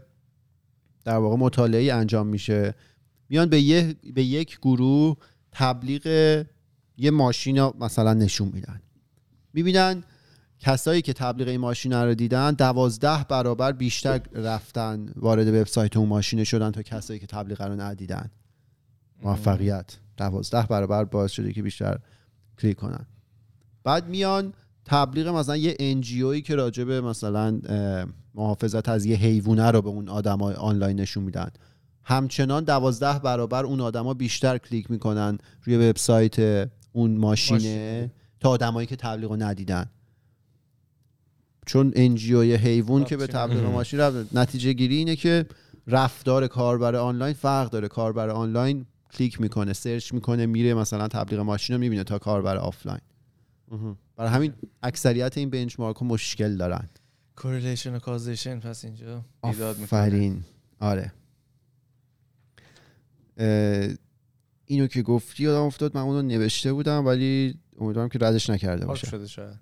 در 1.04 1.16
واقع 1.16 1.36
مطالعه 1.36 1.94
انجام 1.94 2.26
میشه. 2.26 2.74
میان 3.28 3.48
به, 3.48 3.60
یه، 3.60 3.94
به 4.14 4.24
یک 4.24 4.58
گروه 4.58 5.16
تبلیغ 5.52 6.02
یه 7.00 7.10
ماشین 7.10 7.58
رو 7.58 7.76
مثلا 7.80 8.14
نشون 8.14 8.50
میدن. 8.54 8.80
می‌بینن 9.52 10.02
کسایی 10.58 11.02
که 11.02 11.12
تبلیغ 11.12 11.48
این 11.48 11.60
ماشین 11.60 11.92
رو 11.92 12.14
دیدن 12.14 12.50
دوازده 12.50 13.24
برابر 13.28 13.72
بیشتر 13.72 14.20
رفتن 14.32 15.12
وارد 15.16 15.48
وبسایت 15.48 15.96
اون 15.96 16.08
ماشین 16.08 16.44
شدن 16.44 16.70
تا 16.70 16.82
کسایی 16.82 17.20
که 17.20 17.26
تبلیغ 17.26 17.62
رو 17.62 17.80
ندیدن. 17.80 18.30
موفقیت. 19.22 19.96
دوازده 20.16 20.62
برابر 20.62 21.04
باعث 21.04 21.30
شده 21.30 21.52
که 21.52 21.62
بیشتر 21.62 21.98
کلیک 22.62 22.76
کنن. 22.76 23.06
بعد 23.84 24.08
میان 24.08 24.52
تبلیغ 24.84 25.28
مثلا 25.28 25.56
یه 25.56 25.76
NGO 25.78 26.16
یی 26.16 26.42
که 26.42 26.54
راجبه 26.54 27.00
مثلا 27.00 27.60
محافظت 28.34 28.88
از 28.88 29.06
یه 29.06 29.16
حیوانه 29.16 29.70
رو 29.70 29.82
به 29.82 29.88
اون 29.88 30.08
آدمای 30.08 30.54
آنلاین 30.54 31.00
نشون 31.00 31.24
میدن. 31.24 31.50
همچنان 32.04 32.64
دوازده 32.64 33.18
برابر 33.18 33.64
اون 33.64 33.80
آدما 33.80 34.14
بیشتر 34.14 34.58
کلیک 34.58 34.90
می‌کنن 34.90 35.38
روی 35.64 35.76
وبسایت 35.76 36.70
اون 36.92 37.16
ماشینه 37.16 37.58
ماشینه. 37.58 38.10
تا 38.40 38.50
آدمایی 38.50 38.86
که 38.86 38.96
تبلیغ 38.96 39.30
رو 39.30 39.36
ندیدن. 39.36 39.86
چون 41.66 41.92
NGO 41.96 42.40
ی 42.40 42.54
حیوان 42.54 43.04
که 43.04 43.16
به 43.16 43.26
تبلیغ. 43.26 43.64
ماشین 43.64 44.00
رفت 44.00 44.36
نتیجه 44.36 44.72
گیری 44.72 44.96
اینه 44.96 45.16
که 45.16 45.46
رفتار 45.86 46.46
کاربر 46.46 46.96
آنلاین 46.96 47.34
فرق 47.34 47.70
داره. 47.70 47.88
کاربر 47.88 48.30
آنلاین 48.30 48.86
کلیک 49.12 49.40
می‌کنه 49.40 49.72
سرچ 49.72 50.14
می‌کنه 50.14 50.46
میره 50.46 50.74
مثلا 50.74 51.08
تبلیغ 51.08 51.40
ماشین 51.40 51.76
رو 51.76 51.80
می‌بینه 51.80 52.04
تا 52.04 52.18
کاربر 52.18 52.56
آفلاین. 52.56 53.00
برای 54.16 54.30
همین 54.30 54.52
اکثریت 54.82 55.38
این 55.38 55.50
benchmark 55.50 55.96
ها 55.96 56.06
مشکل 56.06 56.56
دارن. 56.56 56.88
correlation 57.36 57.94
و 57.94 57.98
causation 57.98 58.60
پس 58.60 58.84
اینجا 58.84 59.24
ایجاد 59.44 59.78
می‌کنه. 59.78 60.00
آفرین. 60.00 60.44
آره. 60.80 61.12
اینو 64.70 64.86
که 64.86 65.02
گفتی 65.02 65.42
یادم 65.42 65.62
افتاد 65.62 65.96
من 65.96 66.02
اونو 66.02 66.22
نوشته 66.22 66.72
بودم 66.72 67.06
ولی 67.06 67.54
امیدوارم 67.80 68.08
که 68.08 68.18
ردش 68.22 68.50
نکرده 68.50 68.86
باشه. 68.86 69.06
شده 69.06 69.26
شاید. 69.26 69.58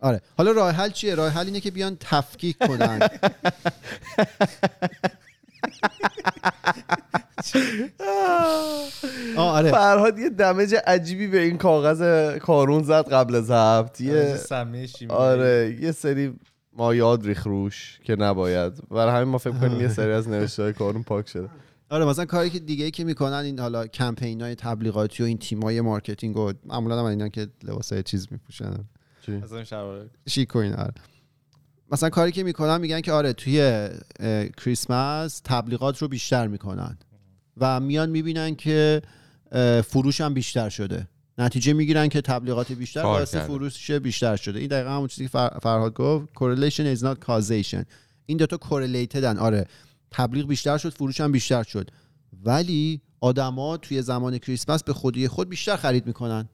آره. 0.00 0.20
حالا 0.38 0.52
راه 0.52 0.70
حل 0.70 0.90
چیه؟ 0.90 1.14
راه 1.14 1.28
حل 1.32 1.46
اینه 1.46 1.60
که 1.60 1.70
بیان 1.70 1.96
تفکیک 2.00 2.58
کنن. 2.58 3.00
آه 9.36 9.50
آره. 9.56 9.70
فرهاد 9.70 10.18
یه 10.18 10.30
damage 10.30 10.74
عجیبی 10.86 11.26
به 11.26 11.38
این 11.42 11.58
کاغذ 11.58 12.32
کارون 12.38 12.82
زد 12.82 13.08
قبل 13.08 13.40
ضبط. 13.40 14.00
یه 14.00 14.36
سمی 14.36 14.88
شیمیایی. 14.88 15.22
آره 15.22 15.78
یه 15.80 15.92
سری 15.92 16.34
مایعات 16.72 17.26
ریخت 17.26 17.46
روش 17.46 18.00
که 18.04 18.16
نباید. 18.16 18.88
برای 18.90 19.14
همین 19.14 19.28
ما 19.28 19.38
فکر 19.38 19.58
کنیم 19.58 19.80
یه 19.80 19.88
سری 19.88 20.12
از 20.12 20.28
نوشته 20.28 20.62
های 20.62 20.72
کارون 20.72 21.02
پاک 21.02 21.28
شده. 21.28 21.48
آره 21.92 22.04
مثلا 22.04 22.24
کاری 22.24 22.50
که 22.50 22.58
دیگه 22.58 22.84
ای 22.84 22.90
که 22.90 23.04
می‌کنن 23.04 23.32
این 23.32 23.58
حالا 23.58 23.86
کمپین 23.86 24.40
های 24.40 24.54
تبلیغاتی 24.54 25.22
و 25.22 25.26
این 25.26 25.38
تیمای 25.38 25.80
marketing 25.80 26.36
و 26.36 26.52
معمولا 26.64 26.98
هم 26.98 27.04
اینا 27.04 27.28
که 27.28 27.46
لباس 27.62 27.94
چیز 27.94 28.28
میپوشن. 28.30 28.74
از 29.42 29.52
اون 29.52 29.64
شلوار 29.64 30.10
شیک 30.28 30.56
و 30.56 30.58
اینا 30.58 30.76
آره. 30.76 30.94
مثلا 31.90 32.10
کاری 32.10 32.32
که 32.32 32.42
می‌کنن 32.42 32.80
میگن 32.80 33.00
که 33.00 33.12
آره 33.12 33.32
توی 33.32 33.88
کریسمس 34.56 35.40
تبلیغات 35.44 35.98
رو 35.98 36.08
بیشتر 36.08 36.46
می‌کنن 36.46 36.98
و 37.56 37.80
میان 37.80 38.10
می‌بینن 38.10 38.54
که 38.54 39.02
فروش 39.84 40.20
هم 40.20 40.34
بیشتر 40.34 40.68
شده. 40.68 41.08
نتیجه 41.38 41.72
می‌گیرن 41.72 42.08
که 42.08 42.20
تبلیغات 42.20 42.72
بیشتر 42.72 43.02
باعث. 43.02 43.36
فروش 43.36 43.90
بیشتر 43.90 44.36
شده. 44.36 44.58
این 44.58 44.68
دقیقا 44.68 44.90
همون 44.90 45.08
چیزی 45.08 45.24
که 45.24 45.30
فر- 45.30 45.58
فرهاد 45.62 45.94
گفت 45.94 46.28
correlation 46.34 46.96
is 46.96 47.02
not 47.02 47.26
causation. 47.26 47.84
این 48.26 48.38
دوتا 48.38 48.56
correlatedن 48.56 49.38
آره. 49.38 49.66
تبلیغ 50.12 50.46
بیشتر 50.46 50.78
شد 50.78 50.92
فروش 50.92 51.20
هم 51.20 51.32
بیشتر 51.32 51.62
شد 51.62 51.90
ولی 52.44 53.00
آدما 53.20 53.76
توی 53.76 54.02
زمان 54.02 54.38
کریسمس 54.38 54.84
به 54.84 54.92
خودی 54.92 55.28
خود 55.28 55.48
بیشتر 55.48 55.76
خرید 55.76 56.06
می‌کنن 56.06 56.48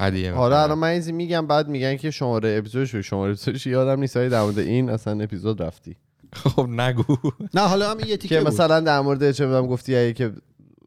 هدیه 0.00 0.32
آره. 0.32 0.56
الان 0.56 0.78
من 0.78 0.88
این 0.88 1.10
میگم 1.10 1.46
بعد 1.46 1.68
میگن 1.68 1.96
که 1.96 2.10
شماره 2.10 2.56
اپیزودش 2.58 2.94
شماره 2.96 3.32
اپیزودش 3.32 3.66
یادم 3.66 4.00
نیست 4.00 4.16
در 4.16 4.42
مورد 4.42 4.58
این 4.58 4.90
اصلا 4.90 5.22
اپیزود 5.22 5.62
رفتی 5.62 5.96
خب 6.32 6.68
نگو 6.68 7.16
نه 7.54 7.60
حالا 7.60 7.90
هم 7.90 8.00
یه 8.00 8.06
که 8.06 8.16
تیکه 8.16 8.38
بود. 8.38 8.48
مثلا 8.48 8.80
در 8.80 9.00
مورد 9.00 9.32
چه 9.32 9.46
می‌دونم 9.46 9.66
گفتی 9.66 10.12
که 10.14 10.32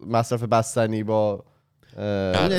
مصرف 0.08 0.44
بستنی 0.44 1.04
با 1.04 1.44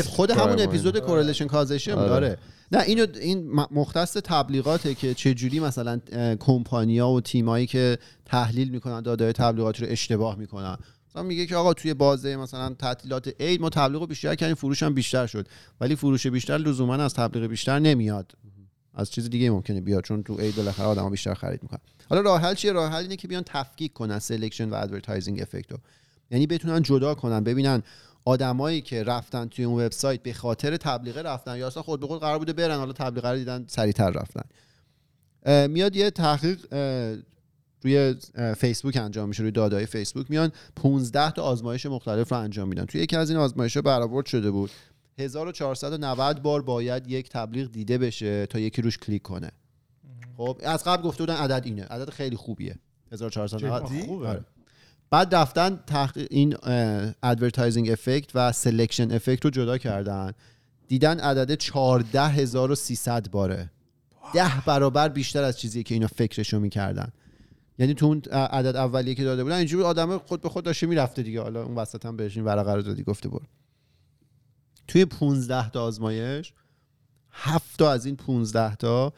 خود 0.07 0.31
همون 0.31 0.61
اپیزود. 0.61 0.99
کورلیشن 0.99 1.47
کازیشن 1.47 1.95
بود. 1.95 2.05
آره 2.05 2.39
نه 2.73 2.81
اینو 2.81 3.07
این 3.21 3.53
مختص 3.71 4.13
تبلیغاته 4.13 4.95
که 4.95 5.15
چه 5.15 5.35
جوری 5.35 5.61
مثلا 5.61 6.01
کمپانیا 6.41 7.09
و 7.09 7.21
تیمایی 7.21 7.67
که 7.67 7.99
تحلیل 8.25 8.71
می‌کنن 8.71 9.01
داده 9.01 9.33
تبلیغاتی 9.33 9.85
رو 9.85 9.93
اشتباه 9.93 10.37
می‌کنن. 10.37 10.77
مثلا 11.11 11.23
میگه 11.23 11.47
که 11.47 11.57
آقا 11.57 11.75
توی 11.75 11.95
بازه 11.95 12.37
مثلا 12.37 12.75
تعطیلات 12.75 13.35
عید 13.41 13.61
ما 13.61 13.71
تبلیغ 13.71 14.01
رو 14.01 14.07
بیشتر 14.07 14.35
کردیم 14.35 14.55
فروش 14.55 14.83
هم 14.83 14.95
بیشتر 14.95 15.27
شد. 15.27 15.49
ولی 15.81 15.97
فروش 15.97 16.27
بیشتر 16.27 16.59
لزوما 16.59 16.95
از 16.95 17.15
تبلیغ 17.15 17.47
بیشتر 17.47 17.79
نمیاد. 17.79 18.33
از 18.95 19.11
چیز 19.11 19.31
دیگه 19.31 19.51
ممکنه 19.51 19.81
بیاد 19.81 20.05
چون 20.05 20.23
تو 20.23 20.37
عید 20.37 20.57
بالاخره 20.57 20.87
آدم‌ها 20.87 21.11
بیشتر 21.11 21.35
خرید 21.35 21.63
می‌کنن. 21.63 21.81
حالا 22.11 22.21
راه 22.21 22.41
حل 22.41 22.55
چیه؟ 22.55 22.73
راه 22.73 22.93
حل 22.93 23.03
اینه 23.03 23.17
که 23.17 23.29
بیان 23.29 23.43
تفکیک 23.47 23.93
کنن 23.93 24.19
selection 24.19 24.71
و 24.71 24.75
advertising 24.75 25.43
effect 25.43 25.73
رو. 25.73 25.79
یعنی 26.31 26.47
بتونن 26.47 26.83
جدا 26.83 27.15
کنن 27.15 27.45
ببینن 27.45 27.83
آدمایی 28.31 28.81
که 28.81 29.05
رفتن 29.05 29.49
توی 29.49 29.65
اون 29.65 29.85
وبسایت 29.85 30.23
به 30.23 30.33
خاطر 30.33 30.77
تبلیغ 30.77 31.19
رفتن 31.19 31.57
یا 31.59 31.67
اصلا 31.67 31.83
خود 31.83 32.01
به 32.01 32.07
خود 32.07 32.21
قرار 32.21 32.39
بوده 32.39 32.53
برن 32.53 32.79
حالا 32.79 32.93
تبلیغ 32.93 33.27
رو 33.27 33.37
دیدن 33.37 33.65
سریعتر 33.69 34.11
رفتن. 34.11 34.43
میاد 35.67 35.97
یه 35.97 36.11
تحقیق 36.11 36.67
روی 37.83 38.15
فیسبوک 38.57 38.97
انجام 38.97 39.29
میشه 39.29 39.43
روی 39.43 39.53
داده‌های 39.53 39.87
فیسبوک. 39.87 40.27
میان 40.31 40.53
15 40.77 41.31
تا 41.31 41.43
آزمایش 41.43 41.87
مختلف 41.87 42.33
رو 42.33 42.39
انجام 42.39 42.69
میدن. 42.69 42.85
توی 42.85 43.01
یکی 43.01 43.17
از 43.17 43.31
این 43.31 43.39
آزمایش 43.39 43.77
ها 43.77 43.83
برآورد 43.83 44.27
شده 44.27 44.51
بود. 44.51 44.71
1490 45.19 46.43
بار 46.43 46.63
باید 46.63 47.11
یک 47.11 47.29
تبلیغ 47.29 47.73
دیده 47.73 47.99
بشه 47.99 48.47
تا 48.47 48.59
یکی 48.59 48.83
روش 48.83 48.99
کلیک 48.99 49.23
کنه. 49.23 49.51
خب 50.37 50.61
از 50.65 50.85
قبل 50.85 51.03
گفته 51.03 51.23
بودن 51.23 51.37
عدد 51.37 51.63
اینه. 51.65 51.85
عدد 51.85 52.11
خیلی 52.11 52.37
خوبیه. 52.37 52.77
1490 53.13 54.07
خوبه. 54.07 54.41
بعد 55.11 55.35
رفتن 55.35 55.81
تحقیق 55.87 56.27
این 56.31 56.57
advertising 57.23 57.91
effect 57.91 58.31
و 58.35 58.53
selection 58.53 59.13
effect 59.13 59.45
رو 59.45 59.51
جدا 59.51 59.79
کردن. 59.79 60.33
دیدن 60.89 61.21
عدد 61.21 61.55
14300 61.55 63.31
باره. 63.31 63.71
ده 64.35 64.63
برابر 64.67 65.09
بیشتر 65.09 65.43
از 65.43 65.59
چیزی 65.59 65.83
که 65.83 65.95
اینا 65.95 66.07
فکرشو 66.07 66.61
می‌کردن. 66.61 67.13
یعنی 67.79 67.95
تو 67.95 68.07
اون 68.07 68.23
عدد 68.33 68.77
اولیه 68.77 69.15
که 69.15 69.25
داده 69.25 69.45
بودن 69.45 69.57
اینجوری 69.57 69.85
آدم 69.85 70.19
خود 70.19 70.41
به 70.41 70.49
خود 70.49 70.65
داشته 70.65 70.87
می‌رفته 70.87 71.23
دیگه. 71.23 71.41
حالا 71.41 71.63
اون 71.63 71.75
وسط 71.75 72.07
هم 72.07 72.17
بهش 72.17 72.37
این 72.37 72.47
ورقه 72.47 72.75
رو 72.75 72.83
دادی 72.83 73.03
گفته 73.03 73.29
برو. 73.29 73.47
توی 74.89 75.05
15 75.05 75.71
تا 75.71 75.83
آزمایش 75.83 76.53
هفت 77.31 77.79
تا 77.79 77.93
از 77.93 78.07
این 78.07 78.17
15 78.17 78.77
تا 78.77 79.13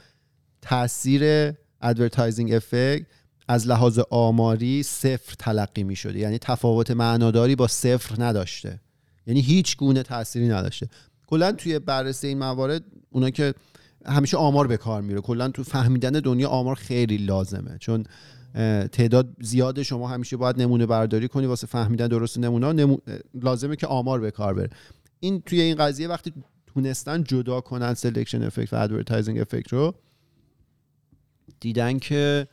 تاثیر 0.62 1.52
advertising 1.80 2.52
effect 2.52 3.06
از 3.52 3.68
لحاظ 3.68 3.98
آماری 4.10 4.82
صفر 4.82 5.34
تلقی 5.38 5.82
می 5.82 5.96
شده 5.96 6.18
یعنی 6.18 6.38
تفاوت 6.38 6.90
معناداری 6.90 7.56
با 7.56 7.66
صفر 7.66 8.22
نداشته. 8.22 8.80
یعنی 9.26 9.40
هیچ 9.40 9.76
گونه 9.76 10.02
تأثیری 10.02 10.48
نداشته. 10.48 10.88
کلا 11.26 11.52
توی 11.52 11.78
بررسی 11.78 12.26
این 12.26 12.38
موارد 12.38 12.84
اونا 13.10 13.30
که 13.30 13.54
همیشه 14.06 14.36
آمار 14.36 14.66
به 14.66 14.76
کار 14.76 15.02
میره. 15.02 15.20
کلا 15.20 15.48
تو 15.48 15.64
فهمیدن 15.64 16.10
دنیا 16.10 16.48
آمار 16.48 16.74
خیلی 16.74 17.16
لازمه. 17.16 17.78
چون 17.80 18.04
تعداد 18.92 19.28
زیاد 19.40 19.82
شما 19.82 20.08
همیشه 20.08 20.36
باید 20.36 20.62
نمونه 20.62 20.86
برداری 20.86 21.28
کنی 21.28 21.46
واسه 21.46 21.66
فهمیدن 21.66 22.08
درست 22.08 22.38
نمونه 22.38 22.72
نمو... 22.72 22.96
لازمه 23.34 23.76
که 23.76 23.86
آمار 23.86 24.20
به 24.20 24.30
کار 24.30 24.54
بره. 24.54 24.70
این 25.20 25.42
توی 25.46 25.60
این 25.60 25.76
قضیه 25.76 26.08
وقتی 26.08 26.32
تونستن 26.66 27.22
جدا 27.22 27.60
کنن 27.60 27.94
selection 27.94 28.42
effect 28.42 28.72
و 28.72 28.76
advertising 28.76 29.38
effect 29.40 29.72
رو 29.72 29.94
دیدن 31.60 31.98
که 31.98 32.48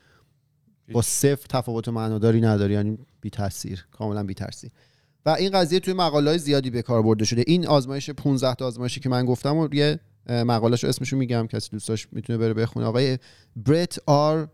با 0.94 1.02
صفر 1.02 1.46
تفاوت 1.50 1.90
معناداری 1.90 2.42
نداره 2.42 2.74
یعنی 2.74 2.98
بی 3.22 3.30
تاثیر 3.30 3.86
کاملا 3.92 4.24
بی 4.24 4.34
تاثیر. 4.34 4.72
و 5.26 5.30
این 5.30 5.52
قضیه 5.52 5.80
توی 5.80 5.94
مقاله 5.94 6.38
زیادی 6.38 6.70
به 6.70 6.82
کار 6.82 7.02
برده 7.02 7.26
شده. 7.26 7.44
این 7.48 7.68
آزمایش 7.68 8.10
15 8.10 8.56
تا 8.56 8.68
آزمایشی 8.68 9.00
که 9.00 9.10
من 9.10 9.26
گفتم 9.26 9.58
و 9.58 9.68
یه 9.74 10.00
مقالهشو 10.30 10.88
اسمشو 10.88 11.18
میگم 11.18 11.48
کسی 11.48 11.70
دوستاش 11.72 12.08
می‌تونه 12.12 12.38
بره 12.38 12.54
بخونه. 12.54 12.86
آقای 12.86 13.18
برت 13.56 14.00
آر 14.06 14.48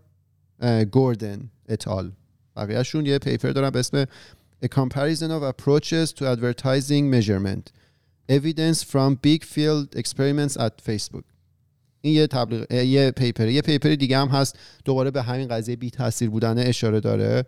گوردن 0.92 1.50
et 1.70 1.91
al 1.91 2.12
بقیهشون 2.56 3.06
یه 3.06 3.20
پیپر 3.20 3.52
دارن 3.52 3.70
به 3.70 3.80
اسم 3.80 4.06
A 4.64 4.68
comparison 4.68 5.30
of 5.38 5.44
approaches 5.44 6.14
to 6.14 6.24
advertising 6.34 7.10
measurement. 7.16 7.66
Evidence 8.30 8.80
from 8.84 9.10
big 9.16 9.44
field 9.44 9.88
experiments 9.96 10.56
at 10.58 10.74
Facebook. 10.88 11.26
این 12.06 12.14
یه 12.14 12.28
تبلیغ 12.28 12.72
یه 12.72 13.12
پیپر. 13.12 13.48
یه 13.48 13.62
پیپر 13.62 13.96
دیگه 13.96 14.18
هم 14.18 14.28
هست. 14.28 14.60
دوباره 14.86 15.12
به 15.12 15.22
همین 15.22 15.48
قضیه 15.48 15.76
بی 15.76 15.90
تاثیر 15.90 16.30
بودن 16.30 16.58
اشاره 16.58 17.00
داره. 17.00 17.46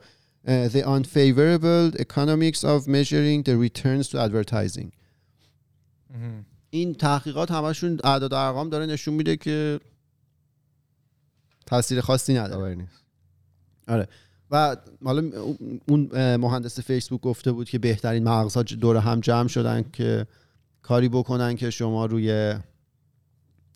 The 0.48 0.84
unfavorable 0.84 2.02
economics 2.02 2.64
of 2.64 2.88
measuring 2.88 3.44
the 3.44 3.56
returns 3.66 4.08
to 4.10 4.18
advertising. 4.18 4.92
این 6.70 6.94
تحقیقات 6.94 7.52
همشون 7.52 8.00
اعداد 8.04 8.34
و 8.34 8.36
ارقام 8.36 8.70
داره 8.70 8.86
نشون 8.86 9.14
میده 9.14 9.38
که 9.38 9.80
تاثیر 11.66 12.02
خاصی 12.02 12.34
نداره. 12.34 12.88
آره. 13.88 14.08
و 14.52 14.78
حالا 15.04 15.32
اون 15.88 16.10
مهندس 16.36 16.80
فیسبوک 16.80 17.22
گفته 17.22 17.52
بود 17.52 17.70
که 17.70 17.80
بهترین 17.80 18.24
مغزها 18.24 18.64
دور 18.64 18.98
هم 18.98 19.20
جمع 19.20 19.48
شدن 19.48 19.86
که 19.94 20.28
کاری 20.82 21.10
بکنن 21.10 21.56
که 21.56 21.70
شما 21.70 22.06
روی 22.06 22.56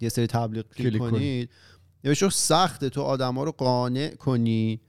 یه 0.02 0.10
سری 0.10 0.28
تبلیغ 0.28 0.66
کلیک 0.78 0.98
کنید 0.98 1.50
نوشته 2.04 2.30
سخته 2.30 2.90
تو 2.90 3.02
آدم 3.02 3.36
ها 3.36 3.44
رو 3.44 3.52
قانع 3.52 4.10
کنی 4.10 4.82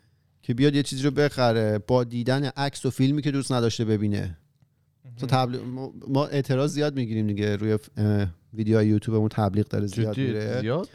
که 0.42 0.54
بیاد 0.54 0.74
یه 0.74 0.82
چیزی 0.82 1.02
رو 1.02 1.10
بخره. 1.10 1.78
با 1.78 2.04
دیدن 2.04 2.44
عکس 2.44 2.86
و 2.86 2.90
فیلمی 2.90 3.22
که 3.22 3.30
دوست 3.30 3.52
نداشته 3.52 3.84
ببینه. 3.84 4.38
تبلیغ 5.28 5.62
ما 6.08 6.26
اعتراض 6.26 6.72
زیاد 6.72 6.96
می‌گیریم 6.96 7.26
دیگه. 7.26 7.56
روی 7.56 7.78
ویدیو 8.54 8.82
یوتیوبمون 8.82 9.28
تبلیغ 9.28 9.68
داره 9.68 9.86
زیاد 9.86 10.18
میره. 10.18 10.60
زیاد؟ 10.60 10.88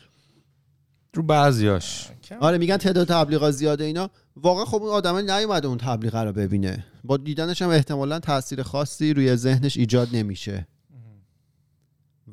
رو 1.13 1.23
بعضیاش. 1.23 2.10
آره 2.39 2.58
میگن 2.58 2.77
تعداد 2.77 3.08
تبلیغات 3.08 3.51
زیاده 3.51 3.84
اینا. 3.84 4.10
واقعا 4.36 4.65
خب 4.65 4.82
اون 4.82 4.91
آدم 4.91 5.32
نیومده 5.32 5.67
اون 5.67 5.77
تبلیغ 5.77 6.15
رو 6.15 6.34
ببینه. 6.34 6.86
با 7.03 7.17
دیدنش 7.17 7.62
هم 7.62 7.69
احتمالا 7.69 8.19
تاثیر 8.19 8.63
خاصی 8.63 9.13
روی 9.13 9.36
ذهنش 9.36 9.77
ایجاد 9.77 10.15
نمیشه. 10.15 10.67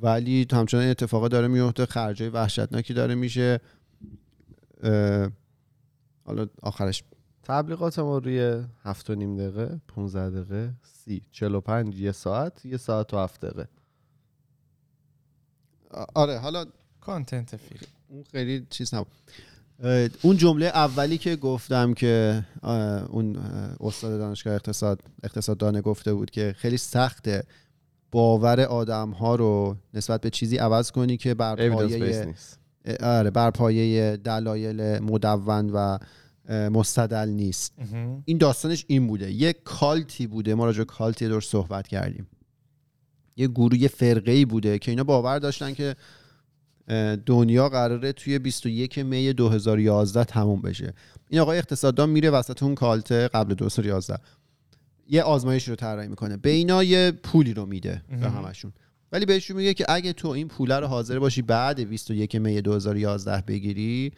ولی 0.02 0.46
همچنان 0.52 0.84
اتفاقا 0.84 1.28
داره 1.28 1.48
میفته 1.48 1.86
خرجای 1.86 2.28
وحشتناکی 2.28 2.94
داره 2.94 3.14
میشه. 3.14 3.60
حالا 6.24 6.46
آخرش 6.62 7.02
تبلیغات 7.42 7.98
ما 7.98 8.18
روی 8.18 8.62
هفت 8.82 9.10
و 9.10 9.14
نیم 9.14 9.36
دقیقه 9.36 9.80
15 9.88 10.30
دقیقه 10.30 10.72
سی 10.82 11.22
چلو 11.32 11.60
پنج 11.60 12.00
یه 12.00 12.12
ساعت 12.12 12.66
یه 12.66 12.76
ساعت 12.76 13.14
و 13.14 13.18
هفت 13.18 13.40
دقیقه. 13.40 13.68
آره 16.14 16.38
حالا 16.38 16.66
کانتنت 17.00 17.56
فیلم. 17.56 17.92
اون 18.08 18.24
خیلی 18.32 18.66
چیز 18.70 18.94
نبود. 18.94 19.08
اون 20.22 20.36
جمله 20.36 20.66
اولی 20.66 21.18
که 21.18 21.36
گفتم 21.36 21.94
که 21.94 22.44
اون 23.08 23.36
استاد 23.80 24.18
دانشگاه 24.18 24.54
اقتصاد 24.54 25.00
اقتصاددانه 25.22 25.80
گفته 25.80 26.14
بود 26.14 26.30
که 26.30 26.54
خیلی 26.58 26.76
سخته 26.76 27.44
باور 28.14 28.60
آدم 28.60 29.10
ها 29.10 29.34
رو 29.34 29.76
نسبت 29.94 30.20
به 30.20 30.30
چیزی 30.30 30.56
عوض 30.56 30.90
کنی 30.90 31.16
که 31.16 31.34
بر 31.34 31.68
پایه 31.68 32.34
آره 33.00 33.30
بر 33.30 33.50
پایه 33.50 34.16
دلایل 34.16 34.98
مدون 34.98 35.70
و 35.70 35.98
مستدل 36.48 37.28
نیست. 37.28 37.74
این 38.24 38.38
داستانش 38.38 38.84
این 38.88 39.06
بوده. 39.06 39.32
یه 39.32 39.52
کالتی 39.52 40.26
بوده. 40.26 40.54
ما 40.54 40.64
راجع 40.64 40.84
کالتی 40.84 41.28
دور 41.28 41.40
صحبت 41.40 41.88
کردیم. 41.88 42.26
یه 43.36 43.48
گروه 43.48 43.88
فرقه 43.88 44.32
ای 44.32 44.44
بوده 44.44 44.78
که 44.78 44.90
اینا 44.90 45.04
باور 45.04 45.38
داشتن 45.38 45.74
که 45.74 45.96
دنیا 47.26 47.68
قراره 47.68 48.12
توی 48.12 48.38
21 48.38 48.98
می 48.98 49.32
2011 49.32 50.24
تموم 50.24 50.62
بشه. 50.62 50.94
این 51.30 51.40
آقای 51.40 51.58
اقتصاددان 51.58 52.10
میره 52.10 52.30
وسط 52.30 52.62
اون 52.62 52.74
کالته 52.74 53.28
قبل 53.28 53.54
2011 53.54 54.18
یه 55.08 55.22
آزمایش 55.22 55.68
رو 55.68 55.74
طراحی 55.76 56.08
می‌کنه. 56.08 56.36
به 56.36 56.50
اینا 56.50 56.84
یه 56.84 57.12
پولی 57.22 57.54
رو 57.54 57.66
میده 57.66 58.02
به 58.20 58.30
همشون. 58.30 58.72
ولی 59.12 59.26
بهشون 59.26 59.56
میگه 59.56 59.74
که 59.74 59.84
اگه 59.88 60.12
تو 60.12 60.28
این 60.28 60.48
پول 60.48 60.72
رو 60.72 60.86
حاضر 60.86 61.18
باشی 61.18 61.42
بعد 61.42 61.80
21 61.80 62.34
می 62.34 62.60
2011 62.60 63.44
بگیری 63.46 64.12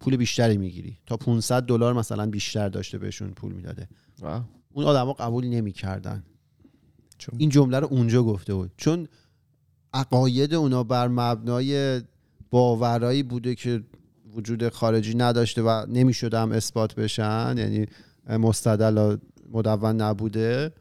پول 0.00 0.16
بیشتری 0.16 0.56
می‌گیری. 0.56 0.98
تا 1.06 1.16
500 1.16 1.62
دلار 1.62 1.92
مثلا 1.92 2.26
بیشتر 2.26 2.68
داشته 2.68 2.98
بهشون 2.98 3.30
پول 3.30 3.52
می‌داده. 3.52 3.88
اون 4.72 4.84
آدما 4.84 5.12
قبول 5.12 5.46
نمی‌کردن. 5.46 6.22
این 7.38 7.48
جمله 7.48 7.80
رو 7.80 7.86
اونجا 7.90 8.22
گفته 8.22 8.54
بود. 8.54 8.72
چون 8.76 9.08
عقاید 9.94 10.54
اونا 10.54 10.82
بر 10.84 11.08
مبنای 11.08 12.00
باورایی 12.50 13.22
بوده 13.22 13.54
که 13.54 13.82
وجود 14.34 14.68
خارجی 14.68 15.14
نداشته 15.14 15.62
و 15.62 15.86
نمی‌شده 15.88 16.38
هم 16.38 16.52
اثبات 16.52 16.94
بشن. 16.94 17.54
یعنی 17.58 17.86
مستدل 18.28 19.16
مدون 19.52 20.00
نبوده 20.00 20.72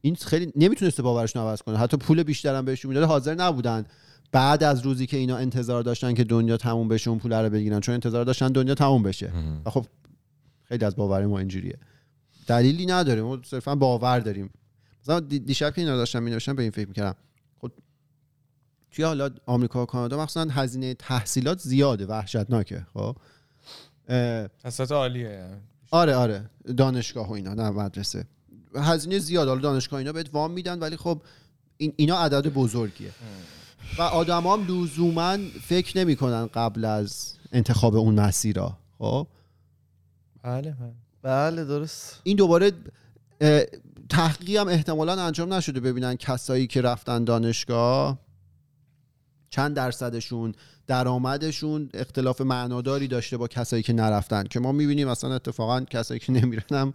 این 0.00 0.14
خیلی 0.14 0.52
نمی‌تونسته 0.56 1.02
باورش 1.02 1.36
عوض 1.36 1.62
کنه. 1.62 1.78
حتی 1.78 1.96
پول 1.96 2.22
بیشتر 2.22 2.54
هم 2.54 2.64
بهشون 2.64 2.88
می‌داده 2.88 3.06
حاضر 3.06 3.34
نبودن. 3.34 3.84
بعد 4.32 4.64
از 4.64 4.80
روزی 4.80 5.06
که 5.06 5.16
اینا 5.16 5.36
انتظار 5.36 5.82
داشتن 5.82 6.14
که 6.14 6.24
دنیا 6.24 6.56
تموم 6.56 6.88
بشه 6.88 7.10
اون 7.10 7.18
پول 7.18 7.32
رو 7.32 7.50
بگیرن. 7.50 7.80
چون 7.80 7.94
انتظار 7.94 8.24
داشتن 8.24 8.48
دنیا 8.48 8.74
تموم 8.74 9.02
بشه. 9.02 9.32
و 9.64 9.70
خب 9.70 9.86
خیلی 10.64 10.84
از 10.84 10.96
باور 10.96 11.26
ما 11.26 11.38
اینجوریه. 11.38 11.78
دلیلی 12.46 12.86
نداره 12.86 13.22
ما 13.22 13.38
صرفا 13.44 13.74
باور 13.74 14.20
داریم. 14.20 14.50
مثلا 15.02 15.20
دیشب 15.20 15.74
که 15.74 15.80
اینا 15.80 15.96
داشتم 15.96 16.22
می 16.22 16.30
به 16.30 16.62
این 16.62 16.70
فکر 16.70 16.88
می‌کردم. 16.88 17.14
خب 17.58 17.70
توی 18.90 19.04
حالا 19.04 19.30
آمریکا 19.46 19.82
و 19.82 19.86
کانادا 19.86 20.24
مثلا 20.24 20.50
هزینه 20.50 20.94
تحصیلات 20.94 21.58
زیاده 21.58 22.06
وحشتناکه 22.06 22.86
خب؟ 22.94 23.16
حسات 24.64 24.92
عالیه. 24.92 25.60
آره 25.92 26.14
آره 26.14 26.50
دانشگاه 26.76 27.28
و 27.28 27.32
اینا 27.32 27.54
نه 27.54 27.70
مدرسه. 27.70 28.24
هزینه 28.76 29.18
زیاد 29.18 29.48
حالا 29.48 29.60
دانشگاه 29.60 29.98
اینا 29.98 30.12
بهت 30.12 30.30
وام 30.32 30.50
میدن 30.50 30.78
ولی 30.78 30.96
خب 30.96 31.22
این 31.76 31.92
اینا 31.96 32.18
عدد 32.18 32.46
بزرگیه. 32.46 33.10
و 33.98 34.02
آدم 34.02 34.46
هم 34.46 34.66
لزوما 34.68 35.38
فکر 35.62 35.98
نمی‌کنن 35.98 36.46
قبل 36.46 36.84
از 36.84 37.34
انتخاب 37.52 37.96
اون 37.96 38.20
مسیرها 38.20 38.78
خب؟ 38.98 39.26
بله 40.42 40.74
بله. 41.22 41.64
درست. 41.64 42.20
این 42.22 42.36
دوباره 42.36 42.72
تحقیقی 44.08 44.56
هم 44.56 44.68
احتمالا 44.68 45.22
انجام 45.22 45.52
نشده 45.52 45.80
ببینن 45.80 46.16
کسایی 46.16 46.66
که 46.66 46.80
رفتن 46.80 47.24
دانشگاه. 47.24 48.18
چند 49.52 49.76
درصدشون 49.76 50.54
درآمدشون 50.86 51.88
اختلاف 51.94 52.40
معناداری 52.40 53.08
داشته 53.08 53.36
با 53.36 53.48
کسایی 53.48 53.82
که 53.82 53.92
نرفتن 53.92 54.44
که 54.44 54.60
ما 54.60 54.72
می‌بینیم 54.72 55.08
اصلا 55.08 55.34
اتفاقا 55.34 55.80
کسایی 55.80 56.20
که 56.20 56.32
نمیرن 56.32 56.62
هم 56.70 56.94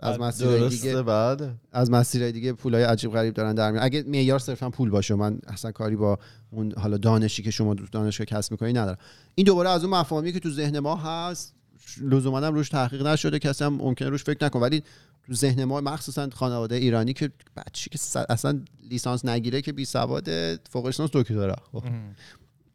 از 0.00 0.20
مسیرهای 0.20 0.68
دیگه 0.68 1.02
بعد؟ 1.02 1.54
از 1.72 1.90
مسیرهای 1.90 2.32
دیگه 2.32 2.52
پولای 2.52 2.82
عجیب 2.82 3.12
غریب 3.12 3.34
دارن 3.34 3.54
در 3.54 3.70
میارن. 3.70 3.86
اگه 3.86 4.04
معیار 4.06 4.38
صرفا 4.38 4.70
پول 4.70 4.90
باشه 4.90 5.14
من 5.14 5.38
اصلا 5.46 5.72
کاری 5.72 5.96
با 5.96 6.18
اون 6.50 6.72
حالا 6.76 6.96
دانشی 6.96 7.42
که 7.42 7.50
شما 7.50 7.74
دانشگاه 7.74 8.24
کسب 8.24 8.52
می‌کنی 8.52 8.72
ندارم. 8.72 8.98
این 9.34 9.46
دوباره 9.46 9.70
از 9.70 9.84
اون 9.84 9.94
مفاهیمی 9.94 10.32
که 10.32 10.40
تو 10.40 10.50
ذهن 10.50 10.78
ما 10.78 10.96
هست 10.96 11.54
لزوما 12.00 12.40
هم 12.40 12.54
روش 12.54 12.68
تحقیق 12.68 13.06
نشده 13.06 13.38
کسی 13.38 13.64
هم 13.64 13.74
ممکنه 13.74 14.08
روش 14.08 14.24
فکر 14.24 14.44
نکنه. 14.44 14.62
ولی 14.62 14.82
تو 15.26 15.34
ذهن 15.34 15.64
ما 15.64 15.80
مخصوصا 15.80 16.28
خانواده 16.30 16.74
ایرانی 16.74 17.12
که 17.12 17.30
بچه‌ای 17.56 17.98
که 17.98 18.32
اصلا 18.32 18.60
لیسانس 18.90 19.24
نگیره 19.24 19.62
که 19.62 19.72
بی 19.72 19.84
سواد 19.84 20.28
فوق 20.70 20.86
لیسانس 20.86 21.10
دکترا. 21.12 21.56
خب. 21.72 21.84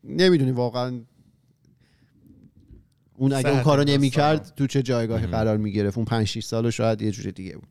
نمی‌دونی 0.03 0.51
واقعا 0.51 1.01
اون 3.17 3.33
اگه 3.33 3.49
اون 3.49 3.63
کارو 3.63 3.83
نمی‌کرد 3.83 4.53
تو 4.55 4.67
چه 4.67 4.83
جایگاهی 4.83 5.27
قرار 5.27 5.57
می‌گرفت؟ 5.57 5.97
اون 5.97 6.05
5 6.05 6.27
6 6.27 6.43
سال 6.43 6.69
شاید 6.69 7.01
یه 7.01 7.11
جوری 7.11 7.31
دیگه 7.31 7.55
بود. 7.55 7.67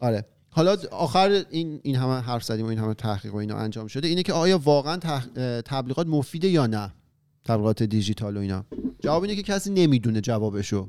آره. 0.00 0.26
حالا 0.50 0.76
آخر 0.90 1.44
این 1.50 1.80
این 1.82 1.96
همه 1.96 2.20
حرف 2.20 2.44
زدیم 2.44 2.66
و 2.66 2.68
این 2.68 2.78
همه 2.78 2.94
تحقیق 2.94 3.34
و 3.34 3.36
اینا 3.36 3.56
انجام 3.56 3.86
شده 3.86 4.08
اینه 4.08 4.22
که 4.22 4.32
آیا 4.32 4.58
واقعا 4.58 4.96
تبلیغات 5.60 6.06
مفیده 6.06 6.48
یا 6.48 6.66
نه؟ 6.66 6.92
تبلیغات 7.44 7.82
دیجیتال 7.82 8.36
و 8.36 8.40
اینا. 8.40 8.64
جواب 9.00 9.22
اینه 9.22 9.36
که 9.36 9.42
کسی 9.42 9.70
نمی‌دونه 9.70 10.20
جوابشو. 10.20 10.88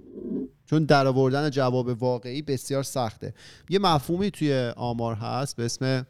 چون 0.66 0.84
در 0.84 1.08
آوردن 1.08 1.50
جواب 1.50 1.88
واقعی 2.04 2.42
بسیار 2.42 2.84
سخته. 2.84 3.34
یه 3.70 3.80
مفهومی 3.80 4.32
توی 4.32 4.74
آمار 4.76 5.16
هست 5.16 5.56
به 5.56 5.66
اسم 5.66 6.08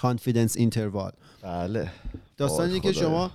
confidence 0.00 0.52
interval. 0.52 1.12
بله. 1.42 1.90
داستانی 2.36 2.80
که 2.80 2.92
شما 2.92 3.30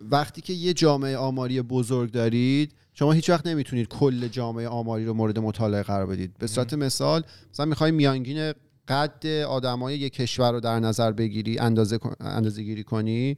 وقتی 0.00 0.40
که 0.40 0.52
یه 0.52 0.74
جامعه 0.74 1.16
آماری 1.16 1.62
بزرگ 1.62 2.10
دارید 2.10 2.74
شما 2.94 3.12
هیچ 3.12 3.30
وقت 3.30 3.46
نمی‌تونید 3.46 3.88
کل 3.88 4.28
جامعه 4.28 4.68
آماری 4.68 5.04
رو 5.04 5.14
مورد 5.14 5.38
مطالعه 5.38 5.82
قرار 5.82 6.06
بدید. 6.06 6.38
به 6.38 6.46
صورت 6.46 6.74
مثال 6.74 7.22
مثلا 7.52 7.66
می‌خوای 7.66 7.90
میانگین 7.90 8.52
قد 8.88 9.26
آدمای 9.26 9.98
یک 9.98 10.12
کشور 10.12 10.52
رو 10.52 10.60
در 10.60 10.80
نظر 10.80 11.12
بگیری 11.12 11.58
اندازه 11.58 11.98
اندازه 12.20 12.62
گیری 12.62 12.84
کنی 12.84 13.36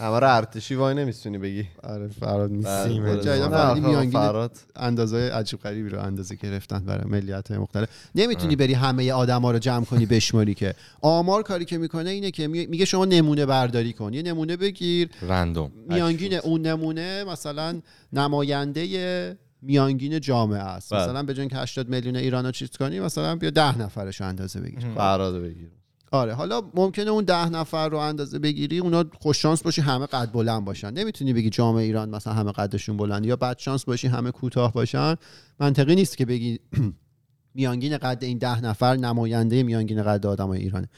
همه 0.00 0.18
رو 0.20 0.36
ارتشی 0.36 0.74
وای 0.74 0.94
نمی‌تونی 0.94 1.38
بگی. 1.38 1.64
آره 1.82 2.08
فراد 2.08 2.50
نیست. 2.50 2.88
جدیدن 2.88 3.38
نه، 3.42 3.48
فهمیدی 3.48 3.80
آخه 3.86 3.88
میانگین 3.88 4.20
فراد. 4.20 4.56
اندازه 4.76 5.16
عجیب 5.16 5.60
غریبی 5.60 5.88
رو 5.88 6.00
اندازه 6.02 6.34
گرفتن 6.34 6.78
برای 6.78 7.04
ملیت 7.10 7.48
های 7.48 7.58
مختلف. 7.58 7.88
نمی‌تونی 8.14 8.56
بری 8.56 8.74
همه 8.74 9.12
آدما 9.12 9.50
رو 9.50 9.58
جمع 9.58 9.84
کنی 9.84 10.06
بشماری 10.06 10.54
که. 10.54 10.74
آمار 11.00 11.42
کاری 11.42 11.64
که 11.64 11.78
می‌کنه 11.78 12.10
اینه 12.10 12.30
که 12.30 12.48
می- 12.48 12.66
میگه 12.66 12.84
شما 12.84 13.04
نمونه 13.04 13.46
برداری 13.46 13.92
کن. 13.92 14.14
یه 14.14 14.22
نمونه 14.22 14.56
بگیر. 14.56 15.08
رندوم. 15.28 15.70
میانگین 15.88 16.34
اون 16.34 16.62
نمونه 16.62 17.24
مثلا 17.24 17.80
نماینده 18.12 19.36
میانگین 19.62 20.20
جامعه 20.20 20.58
است. 20.62 20.92
بله. 20.94 21.02
مثلا 21.02 21.22
به 21.22 21.34
جای 21.34 21.40
اینکه 21.40 21.56
80 21.56 21.88
میلیون 21.88 22.16
ایران 22.16 22.44
رو 22.44 22.50
چیز 22.50 22.70
کنی 22.70 23.00
مثلا 23.00 23.36
بیا 23.36 23.50
10 23.50 23.78
نفرش 23.78 24.20
اندازه 24.20 24.60
بگیر. 24.60 24.78
فراد 24.94 25.42
بگیر. 25.42 25.70
آره 26.12 26.34
حالا 26.34 26.62
ممکنه 26.74 27.10
اون 27.10 27.24
ده 27.24 27.48
نفر 27.48 27.88
رو 27.88 27.98
اندازه 27.98 28.38
بگیری 28.38 28.78
اونا 28.78 29.04
خوش 29.20 29.42
شانس 29.42 29.62
باشی 29.62 29.80
همه 29.80 30.06
قد 30.06 30.32
بلند 30.32 30.64
باشن. 30.64 30.90
نمی‌تونی 30.90 31.32
بگی 31.32 31.50
جامعه 31.50 31.84
ایران 31.84 32.08
مثلا 32.08 32.32
همه 32.32 32.52
قدشون 32.52 32.96
بلند 32.96 33.26
یا 33.26 33.36
بد 33.36 33.58
شانس 33.58 33.84
باشی 33.84 34.08
همه 34.08 34.30
کوتاه 34.30 34.72
باشن. 34.72 35.14
منطقی 35.60 35.94
نیست 35.94 36.16
که 36.16 36.26
بگی 36.26 36.58
میانگین 37.54 37.98
قد 37.98 38.24
این 38.24 38.38
ده 38.38 38.60
نفر 38.60 38.96
نماینده 38.96 39.62
میانگین 39.62 40.02
قد 40.02 40.26
آدمای 40.26 40.60
ایرانه. 40.60 40.88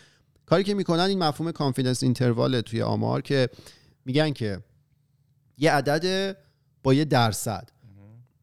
کاری 0.46 0.64
که 0.64 0.74
می‌کنن 0.74 1.00
این 1.00 1.18
مفهوم 1.18 1.52
کانفیدنس 1.52 2.02
اینترواله 2.02 2.62
توی 2.62 2.82
آمار 2.82 3.22
که 3.22 3.48
میگن 4.04 4.30
که 4.32 4.60
یه 5.58 5.72
عدد 5.72 6.36
با 6.82 6.94
یه 6.94 7.04
درصد. 7.04 7.68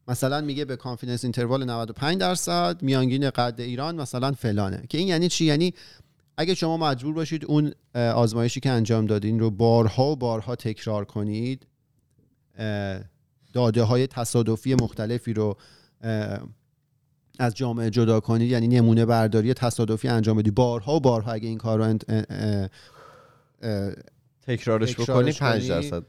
مثلا 0.08 0.40
میگه 0.40 0.64
به 0.64 0.76
کانفیدنس 0.76 1.24
اینتروال 1.24 1.64
95 1.64 2.18
درصد 2.18 2.82
میانگین 2.82 3.30
قد 3.30 3.60
ایران 3.60 3.96
مثلا 3.96 4.32
فلانه. 4.32 4.82
که 4.88 4.98
این 4.98 5.08
یعنی 5.08 5.28
چی؟ 5.28 5.44
یعنی 5.44 5.74
اگه 6.40 6.54
شما 6.54 6.76
مجبور 6.76 7.14
باشید 7.14 7.44
اون 7.44 7.72
آزمایشی 7.94 8.60
که 8.60 8.70
انجام 8.70 9.06
دادین 9.06 9.40
رو 9.40 9.50
بارها 9.50 10.04
و 10.04 10.16
بارها 10.16 10.56
تکرار 10.56 11.04
کنید 11.04 11.66
داده 13.52 13.82
های 13.82 14.06
تصادفی 14.06 14.74
مختلفی 14.74 15.32
رو 15.32 15.56
از 17.38 17.54
جامعه 17.54 17.90
جدا 17.90 18.20
کنید 18.20 18.50
یعنی 18.50 18.68
نمونه 18.68 19.04
برداری 19.06 19.54
تصادفی 19.54 20.08
انجام 20.08 20.36
بدی 20.36 20.50
بارها 20.50 20.94
و 20.96 21.00
بارها 21.00 21.32
اگه 21.32 21.48
این 21.48 21.58
کار 21.58 21.78
رو 21.78 21.84
انت- 21.84 22.04
اه، 22.08 22.24
اه، 22.30 22.68
اه، 23.62 23.92
تکرارش 24.42 24.94
بکنی 24.94 25.04
تکرارش 25.04 25.38
5 25.38 25.60
کنی. 25.60 25.68
درصد 25.68 26.02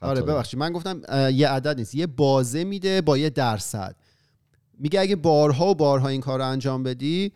آره. 0.00 0.22
ببخشید 0.22 0.60
من 0.60 0.72
گفتم 0.72 1.00
یه 1.32 1.48
عدد 1.48 1.78
نیست 1.78 1.94
یه 1.94 2.06
بازه 2.06 2.64
میده 2.64 3.00
با 3.00 3.18
یه 3.18 3.30
درصد 3.30 3.96
میگه 4.78 5.00
اگه 5.00 5.16
بارها 5.16 5.66
و 5.66 5.74
بارها 5.74 6.08
این 6.08 6.20
کار 6.20 6.38
رو 6.38 6.46
انجام 6.46 6.82
بدی 6.82 7.32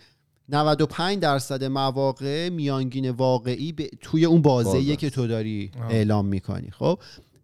95 0.49 1.19
درصد 1.19 1.65
مواقع 1.65 2.49
میانگین 2.49 3.11
واقعی 3.11 3.73
به 3.73 3.91
توی 4.01 4.25
اون 4.25 4.43
بازه 4.43 4.73
بازه 4.79 4.97
که 4.97 5.11
تو 5.11 5.27
داری 5.27 5.71
آه. 5.81 5.87
اعلام 5.91 6.27
می‌کنی. 6.27 6.71
خب؟ 6.71 6.99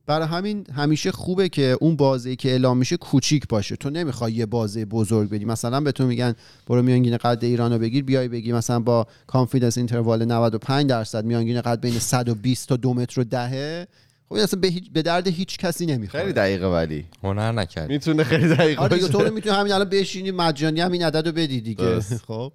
برای 0.06 0.26
همین 0.28 0.66
همیشه 0.76 1.12
خوبه 1.12 1.48
که 1.48 1.76
اون 1.80 1.96
بازه 1.96 2.36
که 2.36 2.50
اعلام 2.50 2.78
میشه 2.78 2.96
کوچیک 2.96 3.48
باشه. 3.48 3.76
تو 3.76 3.90
نمی‌خوای 3.90 4.32
یه 4.32 4.46
بازه 4.46 4.84
بزرگ 4.84 5.30
بدی. 5.30 5.44
مثلا 5.44 5.80
به 5.80 5.92
تو 5.92 6.06
میگن 6.06 6.34
برو 6.66 6.82
میانگین 6.82 7.16
قد 7.16 7.38
ایران 7.44 7.72
رو 7.72 7.78
بگیر 7.78 8.04
بیای 8.04 8.28
بگی 8.28 8.52
مثلا 8.52 8.80
با 8.80 9.06
کانفیدنس 9.26 9.78
اینتروال 9.78 10.24
95 10.24 10.86
درصد 10.90 11.24
میانگین 11.24 11.60
قد 11.60 11.80
بین 11.80 11.98
120 11.98 12.68
تا 12.68 12.76
2 12.76 12.94
متر 12.94 13.20
و 13.20 13.24
دهه. 13.24 13.86
خب 14.28 14.34
این 14.34 14.42
اصلا 14.44 14.60
به, 14.60 14.68
هیچ- 14.68 14.90
به 14.92 15.02
درد 15.02 15.26
هیچ 15.26 15.58
کسی 15.58 15.86
نمی‌خوره. 15.86 16.22
خیلی 16.22 16.32
دقیقه 16.32 16.66
ولی. 16.66 17.04
هنر 17.22 17.52
نکردی 17.52 17.92
می‌تونه 17.92 18.24
خیلی 18.24 18.48
دقیق 18.48 18.80
آره 18.80 18.98
تو 18.98 19.30
می‌تونی 19.34 19.56
همین 19.56 19.72
الان 19.72 19.88
بشینی 19.88 20.30
مجانی 20.30 20.80
همین 20.80 21.02
عدد 21.04 21.26
رو 21.26 21.32
بدی 21.32 21.60
دیگه. 21.60 22.00
خب؟ 22.00 22.52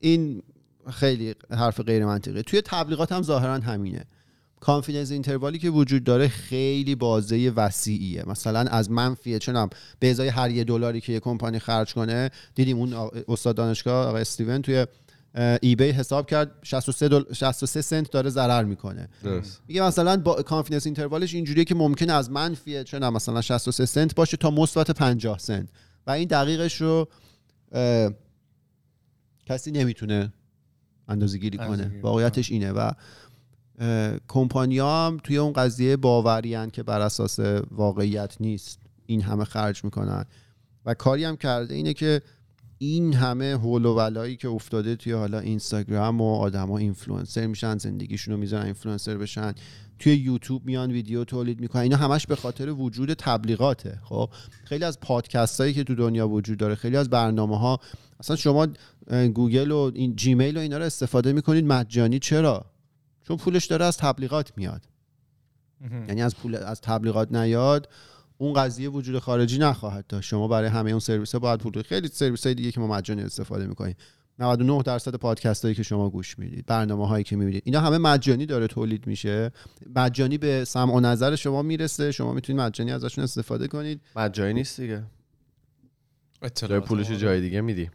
این 0.00 0.42
خیلی 0.92 1.34
حرف 1.50 1.80
غیر 1.80 2.06
منطقیه. 2.06 2.42
توی 2.42 2.60
تبلیغات 2.60 3.12
هم 3.12 3.22
ظاهرا 3.22 3.54
همینه. 3.54 4.04
کانفیدنس 4.60 5.10
اینتروالی 5.10 5.58
که 5.58 5.70
وجود 5.70 6.04
داره 6.04 6.28
خیلی 6.28 6.94
بازه 6.94 7.52
وسیعیه. 7.56 8.24
مثلا 8.26 8.60
از 8.60 8.90
منفی 8.90 9.38
چنم 9.38 9.68
به 9.98 10.10
ازای 10.10 10.28
هر 10.28 10.50
یه 10.50 10.64
دلاری 10.64 11.00
که 11.00 11.12
یه 11.12 11.20
کمپانی 11.20 11.58
خرج 11.58 11.94
کنه 11.94 12.30
دیدیم 12.54 12.78
اون 12.78 13.10
استاد 13.28 13.56
دانشگاه 13.56 14.06
آقای 14.06 14.20
استیون 14.20 14.62
توی 14.62 14.86
اه، 15.34 15.58
ایبی 15.62 15.84
حساب 15.84 16.26
کرد 16.26 16.50
63 16.62 17.08
دل... 17.08 17.22
63 17.32 17.82
سنت 17.82 18.10
داره 18.10 18.30
ضرر 18.30 18.64
می‌کنه. 18.64 19.08
میگه 19.68 19.82
مثلا 19.82 20.16
با 20.16 20.42
confidence 20.42 20.86
interval 20.86 21.24
ش 21.24 21.34
اینجوریه 21.34 21.64
که 21.64 21.74
ممکنه 21.74 22.12
از 22.12 22.30
منفی 22.30 22.84
چه 22.84 22.98
مثلا 22.98 23.40
63 23.40 23.86
سنت 23.86 24.14
باشه 24.14 24.36
تا 24.36 24.50
مثبت 24.50 24.90
50 24.90 25.38
سنت. 25.38 25.68
و 26.06 26.10
این 26.10 26.28
دقیقش 26.28 26.80
رو 26.80 27.08
کسی 29.46 29.70
نمی‌تونه 29.70 30.32
اندازه 31.08 31.38
گیری 31.38 31.58
کنه. 31.58 32.00
واقعیتش 32.02 32.50
اینه 32.50 32.72
و 32.72 32.90
کمپانی 34.28 34.78
هم 34.78 35.20
توی 35.24 35.38
اون 35.38 35.52
قضیه 35.52 35.96
باورین 35.96 36.70
که 36.70 36.82
بر 36.82 37.00
اساس 37.00 37.38
واقعیت 37.70 38.36
نیست. 38.40 38.78
این 39.06 39.22
همه 39.22 39.44
خرج 39.44 39.84
می‌کنن. 39.84 40.24
و 40.86 40.94
کاری 40.94 41.24
هم 41.24 41.36
کرده 41.36 41.74
اینه 41.74 41.94
که 41.94 42.22
این 42.78 43.14
همه 43.14 43.44
هول 43.44 43.84
و 43.86 43.94
ولایی 43.94 44.36
که 44.36 44.48
افتاده 44.48 44.96
توی 44.96 45.12
حالا 45.12 45.38
اینستاگرام 45.38 46.20
و 46.20 46.34
آدما 46.34 46.78
اینفلوئنسر 46.78 47.46
میشن 47.46 47.78
زندگیشون 47.78 48.34
رو 48.34 48.40
می‌ذارن 48.40 48.64
اینفلوئنسر 48.64 49.16
بشن 49.16 49.52
توی 49.98 50.16
یوتیوب 50.16 50.66
میان 50.66 50.90
ویدیو 50.90 51.24
تولید 51.24 51.60
می‌کنن 51.60 51.82
اینا 51.82 51.96
همش 51.96 52.26
به 52.26 52.36
خاطر 52.36 52.70
وجود 52.70 53.14
تبلیغاته. 53.14 53.98
خب 54.04 54.30
خیلی 54.64 54.84
از 54.84 55.00
پادکست 55.00 55.60
هایی 55.60 55.74
که 55.74 55.84
تو 55.84 55.94
دنیا 55.94 56.28
وجود 56.28 56.58
داره 56.58 56.74
خیلی 56.74 56.96
از 56.96 57.10
برنامه 57.10 57.58
ها 57.58 57.80
اصلا 58.20 58.36
شما 58.36 58.68
گوگل 59.34 59.70
و 59.70 59.92
این 59.94 60.16
جیمیل 60.16 60.56
و 60.56 60.60
اینا 60.60 60.78
رو 60.78 60.84
استفاده 60.84 61.32
می‌کنید 61.32 61.64
مجانی 61.64 62.18
چرا؟ 62.18 62.66
چون 63.28 63.36
پولش 63.36 63.66
داره 63.66 63.84
از 63.84 63.96
تبلیغات 63.96 64.52
میاد. 64.56 64.88
یعنی 66.08 66.22
از 66.22 66.36
پول 66.36 66.54
از 66.54 66.80
تبلیغات 66.80 67.32
نیاد. 67.32 67.88
اون 68.38 68.52
قضیه 68.52 68.88
وجود 68.88 69.18
خارجی 69.18 69.58
نخواهد 69.58 70.06
داشت. 70.06 70.28
شما 70.28 70.48
برای 70.48 70.68
همه 70.68 70.90
اون 70.90 71.00
سرویس 71.00 71.32
ها 71.32 71.38
باید 71.38 71.60
پول 71.60 71.72
بدید. 71.72 71.86
خیلی 71.86 72.08
سرویس 72.08 72.46
های 72.46 72.54
دیگه 72.54 72.72
که 72.72 72.80
ما 72.80 72.86
مجانی 72.86 73.22
استفاده 73.22 73.66
می‌کنیم. 73.66 73.94
99 74.38 74.82
درصد 74.82 75.14
پادکست 75.14 75.64
هایی 75.64 75.74
که 75.74 75.82
شما 75.82 76.10
گوش 76.10 76.38
می‌دید 76.38 76.66
برنامه 76.66 77.08
هایی 77.08 77.24
که 77.24 77.36
می‌بینید. 77.36 77.62
اینا 77.66 77.80
همه 77.80 77.98
مجانی 77.98 78.46
داره 78.46 78.66
تولید 78.66 79.06
میشه. 79.06 79.52
مجانی 79.96 80.38
به 80.38 80.64
سمع 80.64 80.94
و 80.94 81.00
نظر 81.00 81.36
شما 81.36 81.62
می‌رسه. 81.62 82.12
شما 82.12 82.32
می‌تونید 82.32 82.62
مجانی 82.62 82.92
ازشون 82.92 83.24
استفاده 83.24 83.68
کنید. 83.68 84.00
مجانی 84.16 84.52
نیست 84.52 84.80
دیگه. 84.80 85.02
جای 86.54 86.80
پولش 86.80 87.10
جای 87.10 87.40
دیگه 87.40 87.60
میدی. 87.60 87.90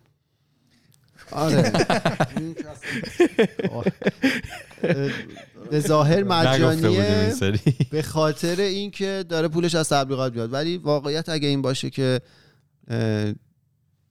آره. 1.31 1.71
به 5.71 5.79
ظاهر 5.79 6.23
مجانیه 6.33 7.33
به 7.91 8.01
خاطر 8.01 8.61
اینکه 8.61 9.25
داره 9.29 9.47
پولش 9.47 9.75
از 9.75 9.89
تبلیغات 9.89 10.33
بیاد 10.33 10.53
ولی 10.53 10.77
واقعیت 10.77 11.29
اگه 11.29 11.47
این 11.47 11.61
باشه 11.61 11.89
که 11.89 12.21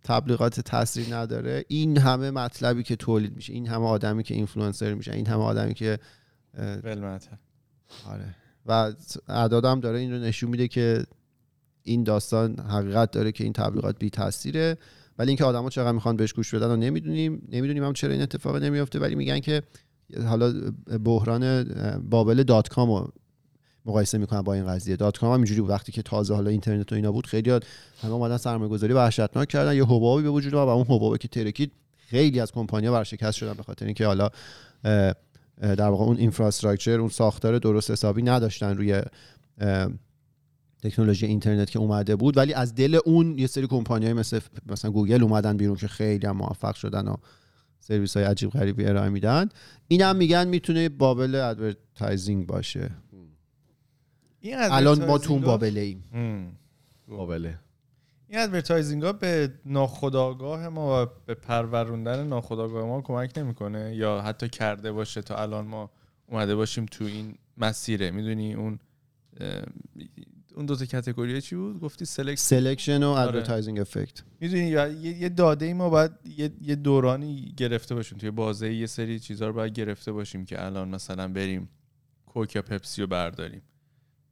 تبلیغات 0.04 0.60
تاثیر 0.60 1.14
نداره 1.14 1.64
این 1.68 1.98
همه 1.98 2.30
مطلبی 2.30 2.82
که 2.82 2.96
تولید 2.96 3.36
میشه 3.36 3.52
این 3.52 3.66
همه 3.66 3.86
آدمی 3.86 4.22
که 4.22 4.34
اینفلوئنسر 4.34 4.94
میشه 4.94 5.12
این 5.12 5.26
همه 5.26 5.42
آدمی 5.42 5.74
که. 5.74 5.98
آره. 8.06 8.34
و 8.66 8.92
اعدادم 9.28 9.80
داره 9.80 9.98
این 9.98 10.12
رو 10.12 10.18
نشون 10.18 10.50
میده 10.50 10.68
که 10.68 11.04
این 11.82 12.04
داستان 12.04 12.58
حقیقت 12.58 13.10
داره 13.10 13.32
که 13.32 13.44
این 13.44 13.52
تبلیغات 13.52 13.98
بی 13.98 14.10
تاثیره. 14.10 14.78
ولی 15.18 15.28
اینکه 15.28 15.44
آدما 15.44 15.70
چقدر 15.70 15.92
می‌خوان 15.92 16.16
بهش 16.16 16.32
گوش 16.32 16.54
بدن 16.54 16.66
رو 16.66 16.76
نمی‌دونیم. 16.76 17.48
نمی‌دونیم 17.48 17.84
هم 17.84 17.92
چرا 17.92 18.12
این 18.12 18.22
اتفاق 18.22 18.56
نمیفته 18.56 18.98
ولی 18.98 19.14
میگن 19.14 19.40
که 19.40 19.62
حالا 20.26 20.72
بحران 21.04 21.64
bubble 22.10 22.42
dot-com 22.42 22.90
رو 22.90 23.12
مقایسه 23.86 24.18
می‌کنن 24.18 24.42
با 24.42 24.54
این 24.54 24.66
قضیه. 24.66 24.96
dot-com 24.96 25.32
هم 25.32 25.36
اینجوری 25.36 25.60
وقتی 25.60 25.92
که 25.92 26.02
تازه 26.02 26.34
حالا 26.34 26.50
اینترنت 26.50 26.92
و 26.92 26.94
اینا 26.94 27.12
بود 27.12 27.26
خیلی 27.26 27.50
همه 28.02 28.12
اومدن 28.12 28.36
سرمایه 28.36 28.70
گذاری 28.70 28.92
وحشتناک 28.92 29.48
کردن. 29.48 29.76
یه 29.76 29.84
حبابی 29.84 30.22
به 30.22 30.30
وجود 30.30 30.54
اومد 30.54 30.68
و 30.68 30.70
اون 30.70 30.84
حبابی 30.88 31.18
که 31.18 31.28
ترکید 31.28 31.72
خیلی 31.96 32.40
از 32.40 32.52
کمپانی‌ها 32.52 32.92
ورشکست 32.92 33.36
شدن 33.36 33.52
به 33.52 33.62
خاطر 33.62 33.86
اینکه 33.86 34.06
حالا 34.06 34.30
در 35.60 35.88
واقع 35.88 36.04
اون 36.04 36.16
infrastructure 36.16 37.00
اون 37.00 37.08
ساختار 37.08 37.58
درست 37.58 37.90
حسابی 37.90 38.22
نداشتن 38.22 38.76
روی 38.76 39.02
تکنولوژی 40.82 41.26
اینترنت 41.26 41.70
که 41.70 41.78
اومده 41.78 42.16
بود. 42.16 42.36
ولی 42.36 42.54
از 42.54 42.74
دل 42.74 42.98
اون 43.04 43.38
یه 43.38 43.46
سری 43.46 43.66
کمپانی 43.66 44.04
های 44.04 44.14
مثل 44.14 44.40
مثلا 44.66 44.90
گوگل 44.90 45.22
اومدن 45.22 45.56
بیرون 45.56 45.76
که 45.76 45.88
خیلی 45.88 46.26
هم 46.26 46.36
موفق 46.36 46.74
شدن 46.74 47.08
و 47.08 47.14
سرویس 47.80 48.16
های 48.16 48.26
عجیب 48.26 48.50
غریبی 48.50 48.86
ارائه 48.86 49.08
میدن. 49.08 49.48
این 49.88 50.02
هم 50.02 50.16
میگن 50.16 50.48
می‌تونه 50.48 50.88
bubble 50.88 51.34
advertising 51.34 52.46
باشه. 52.46 52.90
این 54.40 54.56
الان 54.56 55.04
ما 55.04 55.18
تو 55.18 55.32
اون 55.32 55.42
bubble 55.42 55.75
ه 55.75 55.80
ایم. 55.80 56.04
هم. 56.12 56.52
bubble 57.08 57.51
ه 57.51 57.58
این 58.28 58.38
advertising 58.38 59.02
ها 59.02 59.12
به 59.12 59.52
ناخودآگاه 59.64 60.68
ما 60.68 61.04
و 61.04 61.08
به 61.26 61.34
پروروندن 61.34 62.26
ناخودآگاه 62.26 62.86
ما 62.86 63.00
کمک 63.00 63.38
نمی‌کنه 63.38 63.96
یا 63.96 64.20
حتی 64.20 64.48
کرده 64.48 64.92
باشه 64.92 65.22
تا 65.22 65.36
الان 65.36 65.66
ما 65.66 65.90
اومده 66.28 66.54
باشیم 66.54 66.86
تو 66.86 67.04
این 67.04 67.34
مسیره. 67.58 68.10
می‌دونی 68.10 68.54
اون 68.54 68.78
اون 70.56 70.66
دو 70.66 70.76
تا 70.76 70.86
category 70.86 71.40
چی 71.40 71.56
بود؟ 71.56 71.80
گفتی 71.80 72.04
select 72.04 72.38
selection 72.40 73.02
و. 73.02 73.08
advertising 73.08 73.80
effect 73.80 74.22
می‌دونی 74.40 74.68
یه, 74.68 74.96
یه 75.02 75.28
داده 75.28 75.66
ای 75.66 75.72
ما 75.72 75.90
باید 75.90 76.10
یه, 76.36 76.50
یه 76.62 76.74
دورانی 76.74 77.54
گرفته 77.56 77.94
باشیم. 77.94 78.18
توی 78.18 78.30
بازه 78.30 78.74
یه 78.74 78.86
سری 78.86 79.20
چیزها 79.20 79.48
رو 79.48 79.54
باید 79.54 79.72
گرفته 79.72 80.12
باشیم 80.12 80.44
که 80.44 80.64
الان 80.64 80.88
مثلا 80.88 81.28
بریم 81.28 81.68
کوک 82.26 82.56
یا 82.56 82.62
پپسی 82.62 83.02
رو 83.02 83.06
برداریم. 83.06 83.62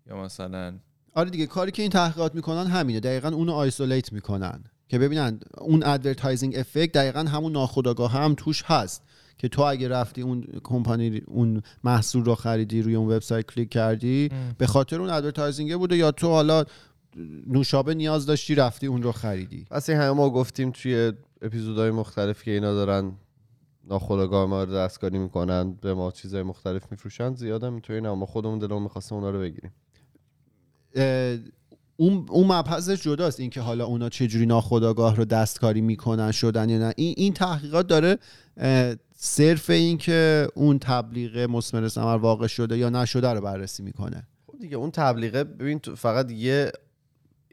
یا 0.07 0.25
مثلا 0.25 0.79
آره 1.15 1.31
دیگه 1.31 1.47
کاری 1.47 1.71
که 1.71 1.83
این 1.83 1.91
تحقیقات 1.91 2.35
می‌کنن 2.35 2.67
همینه. 2.67 3.01
دقیقا 3.01 3.29
اونو 3.29 3.53
isolate 3.53 4.13
می‌کنن. 4.13 4.65
که 4.89 4.99
ببینن 4.99 5.41
اون 5.59 5.83
advertising 5.83 6.57
effect 6.59 6.93
دقیقا 6.93 7.21
همون 7.21 7.53
ناخودآگاه 7.53 8.13
هم 8.13 8.35
توش 8.35 8.63
هست. 8.67 9.03
که 9.39 9.49
تو 9.49 9.63
اگه 9.63 9.89
رفتی 9.89 10.23
اون 10.23 10.45
کمپانی 10.65 11.23
اون 11.27 11.63
محصول 11.85 12.25
رو 12.25 12.35
خریدی 12.35 12.83
روی 12.83 12.95
اون 12.95 13.09
وبسایت 13.09 13.47
کلیک 13.47 13.69
کردی 13.69 14.29
به 14.59 14.67
خاطر 14.67 15.01
اون 15.01 15.11
advertising 15.11 15.77
بوده 15.77 15.97
یا 15.97 16.11
تو 16.11 16.29
حالا 16.29 16.65
نوشابه 17.47 17.95
نیاز 17.95 18.27
داشتی 18.27 18.55
رفتی 18.55 18.87
اون 18.87 19.03
رو 19.03 19.13
خریدی؟ 19.13 19.67
پس 19.71 19.91
این 19.91 19.99
همه 19.99 20.11
ما 20.11 20.31
گفتیم 20.31 20.71
توی 20.71 21.13
اپیزودهای 21.43 21.91
مختلف 21.91 22.43
که 22.43 22.51
اینا 22.51 22.75
دارن 22.75 23.13
ناخودآگاه 23.85 24.47
ما 24.47 24.65
رو 24.65 24.75
دستکاری 24.75 25.19
می‌کنن 25.19 25.73
به 25.73 25.95
ما 25.95 26.11
چیزهای 26.11 26.43
مختلف 26.43 26.83
میفروشن 26.91 27.35
زیادم 27.35 27.73
می‌تونین 27.73 28.07
اما 28.07 28.27
خودمون 28.27 28.59
دلمون 28.59 28.83
می‌خواسته 28.83 29.15
اونا 29.15 29.31
رو 29.31 29.41
بگیریم. 29.41 29.73
اون 31.97 32.27
اون 32.29 32.47
مبحثش 32.47 33.03
جداست 33.03 33.41
اینکه 33.41 33.61
حالا 33.61 33.85
اونا 33.87 34.09
چه 34.09 34.27
جوری 34.27 34.47
ناخودآگاه 34.47 35.17
رو 35.17 35.25
دستکاری 35.25 35.81
می‌کنن 35.81 36.31
شدن 36.31 36.69
یا 36.69 36.79
نه. 36.79 36.93
این 36.97 37.15
این 37.17 37.35
تحقیقات 37.35 37.87
داره 37.87 38.19
صرف 39.21 39.71
این 39.71 39.99
که 39.99 40.49
اون 40.55 40.79
تبلیغ 40.79 41.39
مثمر 41.51 41.89
ثمر 41.89 42.17
واقع 42.17 42.47
شده 42.47 42.79
یا 42.79 42.91
نشده 42.91 43.29
رو 43.29 43.41
بررسی 43.41 43.83
می‌کنه. 43.83 44.27
خب 44.47 44.59
دیگه 44.59 44.77
اون 44.77 44.91
تبلیغه 44.91 45.45
ببین 45.45 45.79
فقط 45.97 46.31
یه 46.31 46.73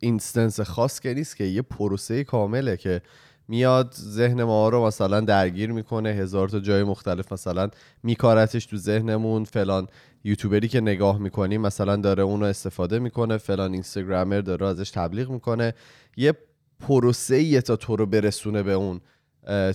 اینستنس 0.01 0.59
خاص 0.59 0.99
که 0.99 1.13
نیست 1.13 1.37
که 1.37 1.43
یه 1.43 1.61
پروسه 1.61 2.23
کامله 2.23 2.77
که 2.77 3.01
میاد 3.47 3.93
ذهن 3.99 4.43
ما 4.43 4.69
رو 4.69 4.85
مثلا 4.85 5.19
درگیر 5.19 5.71
می‌کنه 5.71 6.09
هزار 6.09 6.49
تا 6.49 6.59
جای 6.59 6.83
مختلف 6.83 7.33
مثلا 7.33 7.69
میکارتش 8.03 8.65
تو 8.65 8.77
ذهنمون 8.77 9.43
فلان 9.43 9.87
یوتیوبری 10.23 10.67
که 10.67 10.81
نگاه 10.81 11.17
می‌کنیم 11.17 11.61
مثلا 11.61 11.95
داره 11.95 12.23
اون 12.23 12.39
رو 12.39 12.45
استفاده 12.45 12.99
می‌کنه 12.99 13.37
فلان 13.37 13.73
اینستاگرامر 13.73 14.41
داره 14.41 14.67
ازش 14.67 14.91
تبلیغ 14.91 15.29
می‌کنه. 15.29 15.73
یه 16.17 16.33
پروسه 16.79 17.61
تا 17.61 17.75
تو 17.75 17.95
رو 17.95 18.05
برسونه 18.05 18.63
به 18.63 18.73
اون. 18.73 19.01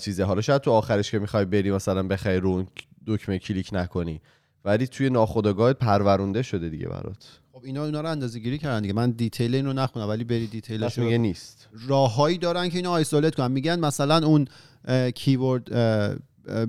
چیزه. 0.01 0.25
حالا 0.25 0.41
شاید 0.41 0.63
تو 0.63 0.71
آخرش 0.71 1.11
که 1.11 1.19
می‌خوای 1.19 1.45
بری 1.45 1.71
مثلا 1.71 2.03
بخوای 2.03 2.37
رو 2.37 2.49
اون 2.49 2.67
دکمه 3.07 3.39
کلیک 3.39 3.71
نکنی. 3.73 4.21
ولی 4.65 4.87
توی 4.87 5.11
ناخودآگاهت 5.11 5.79
پرورونده 5.79 6.43
شده 6.43 6.69
دیگه 6.69 6.89
برات. 6.89 7.41
خب 7.53 7.65
اینا 7.65 7.85
اینا 7.85 8.01
رو 8.01 8.11
اندازه 8.11 8.39
گیری 8.39 8.59
کردن 8.59 8.83
دیگه. 8.83 8.95
من 8.95 9.11
detail 9.11 9.55
اینو 9.55 9.73
نخوندم 9.73 10.09
ولی 10.09 10.25
بری 10.25 10.47
detail 10.47 10.86
ش 10.86 10.99
میگه 10.99 11.19
نیست. 11.19 11.69
راههایی 11.89 12.39
دارن 12.39 12.69
که 12.69 12.77
اینو 12.77 12.91
isolate 12.91 13.35
کنن. 13.35 13.53
میگن 13.53 13.81
مثلا 13.81 14.27
اون 14.27 14.47
keyword 15.15 15.71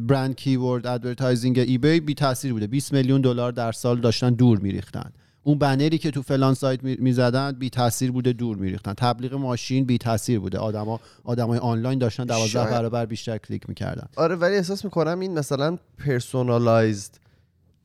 brand 0.07 0.35
keyword 0.35 0.87
advertising 0.87 1.59
ای‌بی 1.59 1.99
بی 1.99 2.13
تاثیر 2.13 2.53
بوده. 2.53 2.67
20 2.67 2.93
میلیون 2.93 3.21
دلار 3.21 3.51
در 3.51 3.71
سال 3.71 4.01
داشتن 4.01 4.33
دور 4.33 4.59
میریختن. 4.59 5.11
اون 5.43 5.57
بنری 5.57 5.97
که 5.97 6.11
تو 6.11 6.21
فلان 6.21 6.53
سایت 6.53 6.83
می‌زدن 6.83 7.51
بی 7.51 7.69
تاثیر 7.69 8.11
بوده 8.11 8.33
دور 8.33 8.57
میریختن. 8.57 8.93
تبلیغ 8.93 9.33
ماشین 9.33 9.85
بی 9.85 9.97
تاثیر 9.97 10.39
بوده. 10.39 10.57
آدما 10.57 10.99
آدمای 11.23 11.59
آنلاین 11.59 11.99
داشتن 11.99 12.25
12 12.25 12.47
شاید. 12.47 12.69
برابر 12.69 13.05
بیشتر 13.05 13.37
کلیک 13.37 13.69
می‌کردن. 13.69 14.07
آره 14.15 14.35
ولی 14.35 14.55
احساس 14.55 14.85
می‌کنم 14.85 15.19
این 15.19 15.39
مثلا 15.39 15.77
personalized 15.97 17.19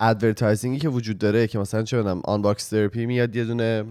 advertising 0.01 0.72
ی 0.72 0.79
که 0.79 0.89
وجود 0.89 1.19
داره 1.19 1.47
که 1.47 1.59
مثلا 1.59 1.83
چه 1.83 1.99
بدونم 1.99 2.21
آنباکس 2.25 2.69
تراپی 2.69 3.07
میاد 3.07 3.37
یه 3.37 3.45
دونه 3.45 3.85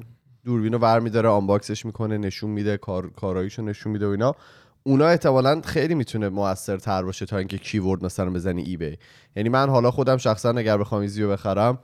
دوربین 0.45 0.73
رو 0.73 0.79
برمیداره 0.79 1.29
unbox 1.29 1.69
ش 1.69 1.85
می‌کنه 1.85 2.17
نشون 2.17 2.49
میده 2.49 2.77
کار 2.77 3.09
کاراییشو 3.09 3.61
نشون 3.61 3.91
میده 3.91 4.07
و 4.07 4.09
اینا. 4.09 4.35
اونا 4.83 5.07
احتمالا 5.07 5.61
خیلی 5.61 5.95
می‌تونه 5.95 6.29
موثرتر 6.29 7.03
باشه 7.03 7.25
تا 7.25 7.37
اینکه 7.37 7.57
keyword 7.57 8.05
مثلا 8.05 8.29
بزنی 8.29 8.61
ای 8.61 8.77
بی 8.77 8.97
یعنی 9.35 9.49
من 9.49 9.69
حالا 9.69 9.91
خودم 9.91 10.17
شخصا 10.17 10.49
اگر 10.49 10.77
بخوام 10.77 11.01
چیزی 11.01 11.23
رو 11.23 11.29
بخرم 11.29 11.79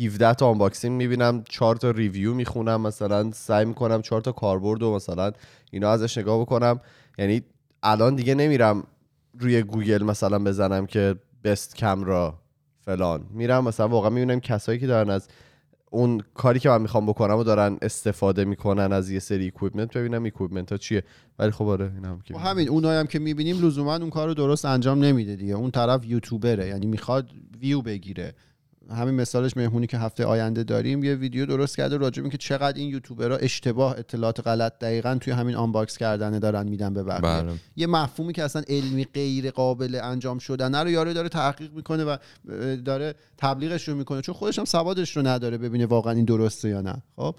17 0.00 0.34
تا 0.34 0.48
unboxing 0.50 0.96
می‌بینم 0.96 1.44
4 1.48 1.76
تا 1.76 1.90
review 1.90 2.34
می‌خونم 2.34 2.80
مثلا 2.80 3.30
سعی 3.32 3.64
می‌کنم 3.64 4.02
4 4.02 4.20
تا 4.20 4.32
کاربرد 4.32 4.82
و 4.82 4.94
مثلا 4.94 5.32
اینا 5.70 5.90
ازش 5.90 6.18
نگاه 6.18 6.40
بکنم. 6.40 6.80
یعنی 7.18 7.42
الان 7.82 8.14
دیگه 8.14 8.34
نمیرم 8.34 8.84
روی 9.38 9.62
گوگل 9.62 10.02
مثلا 10.02 10.38
بزنم 10.38 10.86
که 10.86 11.14
best 11.44 11.76
camera 11.76 12.38
فلان. 12.80 13.26
میرم 13.30 13.64
مثلا 13.64 13.88
واقعا 13.88 14.10
می‌بینم 14.10 14.40
کسایی 14.40 14.78
که 14.78 14.86
دارن 14.86 15.10
از 15.10 15.28
اون 15.90 16.20
کاری 16.34 16.58
که 16.58 16.68
من 16.68 16.82
می‌خوام 16.82 17.06
بکنم 17.06 17.36
و 17.36 17.44
دارن 17.44 17.78
استفاده 17.82 18.44
می‌کنن 18.44 18.92
از 18.92 19.10
یه 19.10 19.18
سری 19.18 19.46
equipment 19.46 19.96
ببینم 19.96 20.24
equipment 20.24 20.72
ها 20.72 20.78
چیه. 20.78 21.02
ولی 21.38 21.50
خب 21.50 21.66
آره 21.66 21.92
این 21.94 22.04
هم 22.04 22.20
که 22.24 22.34
و 22.34 22.38
همین 22.38 22.68
اونایی 22.68 22.98
هم 22.98 23.06
که 23.06 23.18
می‌بینیم 23.18 23.66
لزوما 23.66 23.96
اون 23.96 24.10
کار 24.10 24.28
رو 24.28 24.34
درست 24.34 24.64
انجام 24.64 25.04
نمیده 25.04 25.36
دیگه. 25.36 25.54
اون 25.54 25.70
طرف 25.70 26.04
یوتیوبره 26.04 26.66
یعنی 26.66 26.86
می‌خواد 26.86 27.30
ویو 27.60 27.82
بگیره. 27.82 28.34
همین 28.90 29.14
مثالش 29.14 29.56
مهمونی 29.56 29.86
که 29.86 29.98
هفته 29.98 30.24
آینده 30.24 30.64
داریم 30.64 31.04
یه 31.04 31.14
ویدیو 31.14 31.46
درست 31.46 31.76
کرده 31.76 31.96
راجع 31.96 32.16
به 32.16 32.24
اینکه 32.24 32.38
چقدر 32.38 32.78
این 32.78 32.88
یوتیوبرها 32.88 33.36
اشتباه 33.36 33.98
اطلاعات 33.98 34.46
غلط 34.46 34.78
دقیقا 34.78 35.18
توی 35.20 35.32
همین 35.32 35.54
آنباکس 35.54 35.98
کردن 35.98 36.38
دارن 36.38 36.68
میدن 36.68 36.94
به 36.94 37.02
بقیه. 37.02 37.20
بله. 37.20 37.52
یه 37.76 37.86
مفهومی 37.86 38.32
که 38.32 38.42
اصلا 38.44 38.62
علمی 38.68 39.04
غیر 39.04 39.50
قابل 39.50 40.00
انجام 40.02 40.38
شدن 40.38 40.74
رو 40.74 40.90
یارو 40.90 41.12
داره 41.12 41.28
تحقیق 41.28 41.72
می‌کنه 41.72 42.04
و 42.04 42.16
داره 42.84 43.14
تبلیغش 43.38 43.88
رو 43.88 43.94
می‌کنه 43.94 44.20
چون 44.20 44.34
خودش 44.34 44.58
هم 44.58 44.64
سوادش 44.64 45.16
رو 45.16 45.26
نداره 45.26 45.58
ببینه 45.58 45.86
واقعا 45.86 46.12
این 46.12 46.24
درسته 46.24 46.68
یا 46.68 46.80
نه. 46.80 47.02
خب؟ 47.16 47.36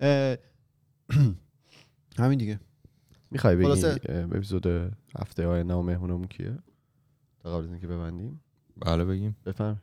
همین 2.18 2.38
دیگه. 2.38 2.60
می‌خوای 3.30 3.56
بگی 3.56 3.82
اپیزود 4.08 4.66
هفته 5.18 5.46
آینده 5.46 5.74
مهمونمون 5.74 6.26
کیه؟ 6.26 6.58
تا 7.42 7.56
قبل 7.56 7.64
از 7.64 7.70
اینکه 7.70 7.86
ببندیم. 7.86 8.40
بله 8.76 9.04
بگیم. 9.04 9.36
بفهم 9.46 9.80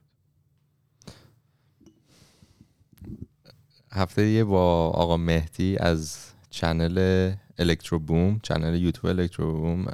هفته 3.92 4.24
دیگه 4.24 4.44
با 4.44 4.88
آقا 4.88 5.16
مهدی 5.16 5.76
از 5.78 6.18
چنل 6.50 7.32
الکترو 7.58 7.98
بوم 7.98 8.40
چنل 8.42 8.74
یوتیوب 8.74 9.06
الکترو 9.06 9.52
بوم 9.60 9.84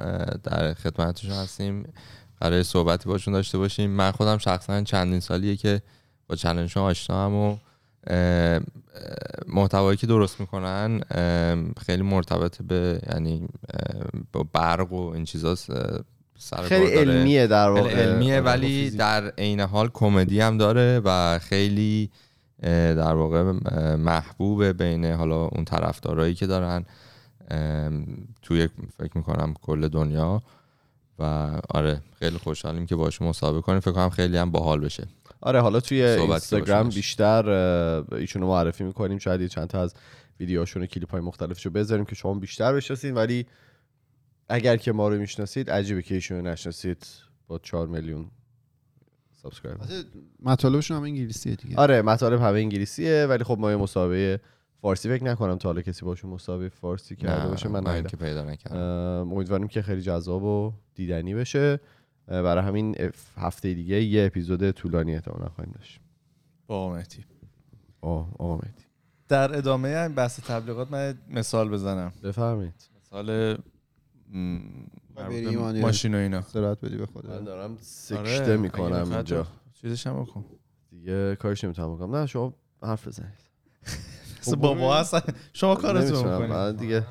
در 0.43 0.73
خدمتشون 0.73 1.31
هستیم 1.31 1.93
قرار 2.41 2.63
صحبتی 2.63 3.09
باشون 3.09 3.33
داشته 3.33 3.57
باشیم 3.57 3.89
من 3.89 4.11
خودم 4.11 4.37
شخصا 4.37 4.83
چندین 4.83 5.19
سالیه 5.19 5.55
که 5.55 5.81
با 6.27 6.35
چنلشون 6.35 6.83
آشنا 6.83 7.25
هم 7.25 7.33
و 7.33 7.57
محتوایی 9.47 9.97
که 9.97 10.07
درست 10.07 10.39
می‌کنن 10.39 11.01
خیلی 11.85 12.03
مرتبط 12.03 12.61
به 12.61 13.01
یعنی 13.13 13.47
با 14.33 14.45
برق 14.53 14.93
و 14.93 15.09
این 15.09 15.25
کار 16.51 16.67
خیلی 16.67 16.85
داره. 16.85 16.99
علمیه 16.99 17.47
در 17.47 17.73
خیلی 17.73 17.79
واقع 17.81 17.95
علمیه 17.95 18.41
ولی. 18.41 18.89
در 18.89 19.29
عین 19.29 19.59
حال 19.59 19.89
کمدی 19.93 20.41
هم 20.41 20.57
داره 20.57 21.01
و 21.05 21.39
خیلی 21.39 22.09
در 22.61 23.13
واقع 23.13 23.53
اه، 23.65 23.95
محبوبه 23.95 24.73
بین 24.73 25.05
حالا 25.05 25.45
اون 25.45 25.65
طرفدارایی 25.65 26.35
که 26.35 26.47
دارن 26.47 26.85
توی 28.41 28.69
فکر 28.97 29.11
می‌کنم 29.17 29.53
کل 29.61 29.87
دنیا. 29.87 30.41
و 31.19 31.23
آره 31.69 32.01
خیلی 32.19 32.37
خوشحالیم 32.37 32.85
که 32.85 32.95
باش 32.95 33.21
مصاحبه 33.21 33.61
کنیم. 33.61 33.79
فکر 33.79 33.91
کنم 33.91 34.09
خیلی 34.09 34.37
هم 34.37 34.51
باحال 34.51 34.79
بشه. 34.79 35.07
آره 35.41 35.61
حالا 35.61 35.79
توی 35.79 36.03
اینستاگرام. 36.03 36.89
بیشتر 36.89 37.49
ایشونو 38.11 38.47
معرفی 38.47 38.83
می‌کنیم. 38.83 39.17
شاید 39.17 39.41
یه 39.41 39.47
چند 39.47 39.67
تا 39.67 39.81
از 39.81 39.93
ویدیوهاشون 40.39 40.85
کلیپ 40.85 41.11
های 41.11 41.21
مختلفشو 41.21 41.69
بذاریم 41.69 42.05
که 42.05 42.15
شما 42.15 42.33
بیشتر 42.33 42.73
بشناسید 42.73 43.15
ولی 43.15 43.45
اگر 44.49 44.77
که 44.77 44.91
ما 44.91 45.09
رو 45.09 45.17
می‌شناسید 45.17 45.71
عجیبه 45.71 46.01
که 46.01 46.15
ایشونو 46.15 46.41
نشناسید 46.41 47.07
با 47.47 47.59
4 47.59 47.87
میلیون 47.87 48.31
subscriber 49.41 49.85
مطالبشون 50.43 50.97
هم 50.97 51.03
انگلیسیه 51.03 51.55
دیگه. 51.55 51.77
آره 51.77 52.01
مطالب 52.01 52.39
همه 52.39 52.59
انگلیسیه 52.59 53.25
ولی 53.29 53.43
خب 53.43 53.57
ما 53.59 53.71
یه 53.71 53.77
مصاحبه 53.77 54.39
فارسی 54.81 55.09
فکر 55.09 55.23
نکنم 55.23 55.55
تا 55.57 55.69
حالا 55.69 55.81
کسی 55.81 56.05
باشون 56.05 56.31
مصاحبه 56.31 56.69
فارسی 56.69 57.15
کرده 57.15 57.47
باشه 57.47 57.69
من 57.69 57.87
ندیدم. 57.87 58.09
که 58.09 58.17
پیدا 58.17 58.43
نکردم. 58.43 58.77
ام، 58.77 59.33
امیدواریم 59.33 59.67
که 59.67 59.81
خیلی 59.81 60.01
جذاب 60.01 60.43
و 60.43 60.73
دیدنی 60.95 61.33
بشه. 61.33 61.79
برای 62.27 62.63
همین 62.63 62.95
هفته 63.37 63.73
دیگه 63.73 64.03
یه 64.03 64.25
اپیزود 64.25 64.71
طولانی 64.71 65.15
احتمالاً 65.15 65.49
خواهیم 65.49 65.73
داشت. 65.77 65.99
با 66.67 66.75
آقا 66.75 66.95
مهدی. 66.95 67.25
آه 68.01 68.29
آقا 68.39 68.55
مهدی. 68.55 68.83
در 69.27 69.57
ادامه 69.57 69.89
این 69.89 70.15
بحث 70.15 70.39
تبلیغات 70.39 70.91
من 70.91 71.17
مثال 71.29 71.69
بزنم. 71.69 72.11
بفرمایید. 72.23 72.89
مثال 73.01 73.57
م، 74.33 74.59
ماشین 75.81 76.15
و 76.15 76.17
اینا. 76.17 76.37
استراحت 76.37 76.81
بدی 76.81 76.97
به 76.97 77.01
من 77.01 77.05
خدا 77.05 77.39
دارم 77.39 77.71
آره، 77.71 77.81
سکته 77.81 78.43
اگه 78.43 78.57
می‌کنم 78.57 79.11
اینجا. 79.11 79.47
چیزش 79.81 80.07
هم 80.07 80.23
بکن. 80.23 80.45
دیگه 80.89 81.35
کارش 81.35 81.63
نمی‌تونم 81.63 81.95
بکنم. 81.95 82.15
نه 82.15 82.25
شما 82.25 82.53
حرف 82.83 83.07
بزنید. 83.07 83.49
بابا 84.61 84.95
هستن. 84.95 85.21
شما 85.53 85.75
کارتون 85.75 86.47
من 86.47 86.75
دیگه 86.75 87.05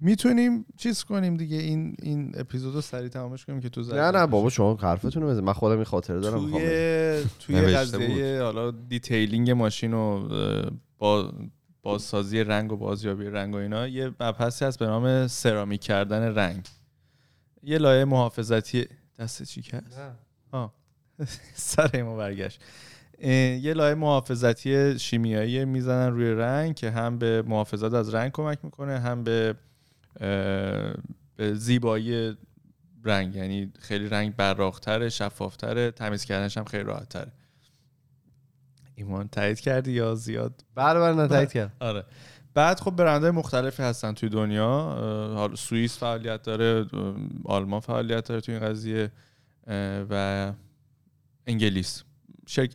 می‌تونیم 0.00 0.66
چیز 0.76 1.04
کنیم 1.04 1.36
دیگه؟ 1.36 1.56
این 1.56 1.96
این 2.02 2.32
اپیزود 2.36 2.74
رو 2.74 2.80
سریع 2.80 3.08
تمامش 3.08 3.44
کنیم 3.44 3.60
که 3.60 3.68
تو 3.68 3.80
نه 3.80 4.10
نه 4.10 4.26
بابا 4.26 4.50
شما 4.50 4.74
حرفتون 4.74 5.22
رو 5.22 5.28
بزن. 5.28 5.40
من 5.40 5.52
خودم 5.52 5.74
این 5.74 5.84
خاطره 5.84 6.20
دارم. 6.20 6.50
توی 6.50 7.24
توی 7.40 7.60
قضیه 7.60 8.42
حالا 8.42 8.70
detailing 8.70 9.50
ماشین 9.50 9.94
و 9.94 10.28
با 10.98 11.32
بازسازی 11.82 12.44
رنگ 12.44 12.72
و 12.72 12.76
بازیابی 12.76 13.24
رنگ 13.24 13.54
و 13.54 13.56
اینا 13.56 13.88
یه 13.88 14.08
مبحثی 14.20 14.64
هست 14.64 14.78
به 14.78 14.86
نام 14.86 15.26
سرامیک 15.26 15.80
کردن 15.80 16.34
رنگ. 16.34 16.68
یه 17.66 17.78
لایه 17.78 18.04
محافظتی 18.04 18.86
دست 19.18 19.42
چی 19.42 19.60
هست؟ 19.60 20.00
آه. 20.52 20.74
سر 21.54 22.02
ما 22.02 22.16
برگشت. 22.16 22.60
یه 23.22 23.74
لایه 23.74 23.94
محافظتی 23.94 24.98
شیمیایی 24.98 25.64
می‌زنن 25.64 26.12
روی 26.14 26.30
رنگ 26.30 26.74
که 26.74 26.90
هم 26.90 27.18
به 27.18 27.42
محافظت 27.42 27.94
از 27.94 28.14
رنگ 28.14 28.32
کمک 28.32 28.58
می‌کنه 28.62 28.98
هم 28.98 29.24
به 29.24 29.54
به 31.36 31.54
زیبایی 31.54 32.36
رنگ. 33.04 33.36
یعنی 33.36 33.72
خیلی 33.78 34.08
رنگ 34.08 34.36
براختره 34.36 35.08
شفافتره 35.08 35.90
تمیز 35.90 36.24
کردنش 36.24 36.58
هم 36.58 36.64
خیلی 36.64 36.84
راحتتره. 36.84 37.32
ایمان 38.94 39.28
تایید 39.28 39.60
کردی 39.60 39.92
یا 39.92 40.14
زیاد؟ 40.14 40.64
بله 40.74 41.00
بله 41.00 41.14
نه 41.14 41.28
تایید 41.28 41.52
کرد 41.52 41.72
آره. 41.80 42.04
بعد 42.56 42.80
خب 42.80 42.90
برندهای 42.90 43.30
مختلفی 43.30 43.82
هستن 43.82 44.12
توی 44.12 44.28
دنیا. 44.28 44.80
حالا 45.34 45.56
سوئیس 45.56 45.98
فعالیت 45.98 46.42
داره 46.42 46.86
آلمان 47.44 47.80
فعالیت 47.80 48.28
داره 48.28 48.40
توی 48.40 48.54
این 48.54 48.64
قضیه 48.64 49.12
و 50.10 50.52
انگلیس. 51.46 52.04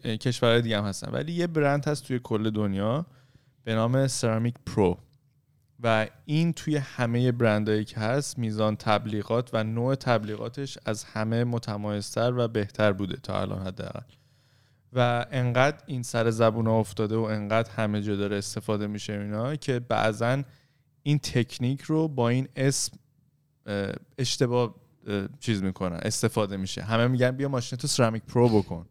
کشورهای 0.03 0.61
دیگه 0.61 0.77
هم 0.77 0.85
هستن. 0.85 1.11
ولی 1.11 1.31
یه 1.31 1.47
برند 1.47 1.85
هست 1.85 2.07
توی 2.07 2.19
کل 2.23 2.49
دنیا 2.49 3.05
به 3.63 3.75
نام 3.75 4.07
Ceramic 4.07 4.55
Pro 4.65 4.97
و 5.83 6.07
این 6.25 6.53
توی 6.53 6.77
همه 6.77 7.31
برندهایی 7.31 7.85
که 7.85 7.99
هست 7.99 8.39
میزان 8.39 8.75
تبلیغات 8.75 9.49
و 9.53 9.63
نوع 9.63 9.95
تبلیغاتش 9.95 10.77
از 10.85 11.03
همه 11.03 11.43
متمایزتر 11.43 12.33
و 12.37 12.47
بهتر 12.47 12.91
بوده 12.91 13.17
تا 13.17 13.41
الان 13.41 13.67
حداقل. 13.67 14.01
و 14.93 15.25
انقدر 15.31 15.77
این 15.85 16.03
سر 16.03 16.29
زبون 16.29 16.67
افتاده 16.67 17.15
و 17.15 17.21
انقدر 17.21 17.71
همه 17.71 18.01
جا 18.01 18.15
داره 18.15 18.37
استفاده 18.37 18.87
میشه 18.87 19.13
اینا 19.13 19.55
که 19.55 19.79
بعضا 19.79 20.43
این 21.03 21.19
تکنیک 21.19 21.81
رو 21.81 22.07
با 22.07 22.29
این 22.29 22.47
اسم 22.55 22.97
اشتباه 24.17 24.75
چیز 25.39 25.63
می‌کنن 25.63 25.99
استفاده 26.01 26.57
میشه. 26.57 26.81
همه 26.81 27.07
میگن 27.07 27.31
بیا 27.31 27.49
ماشین 27.49 27.77
تو 27.77 27.87
Ceramic 27.87 28.23
Pro 28.23 28.49
بکن. 28.49 28.85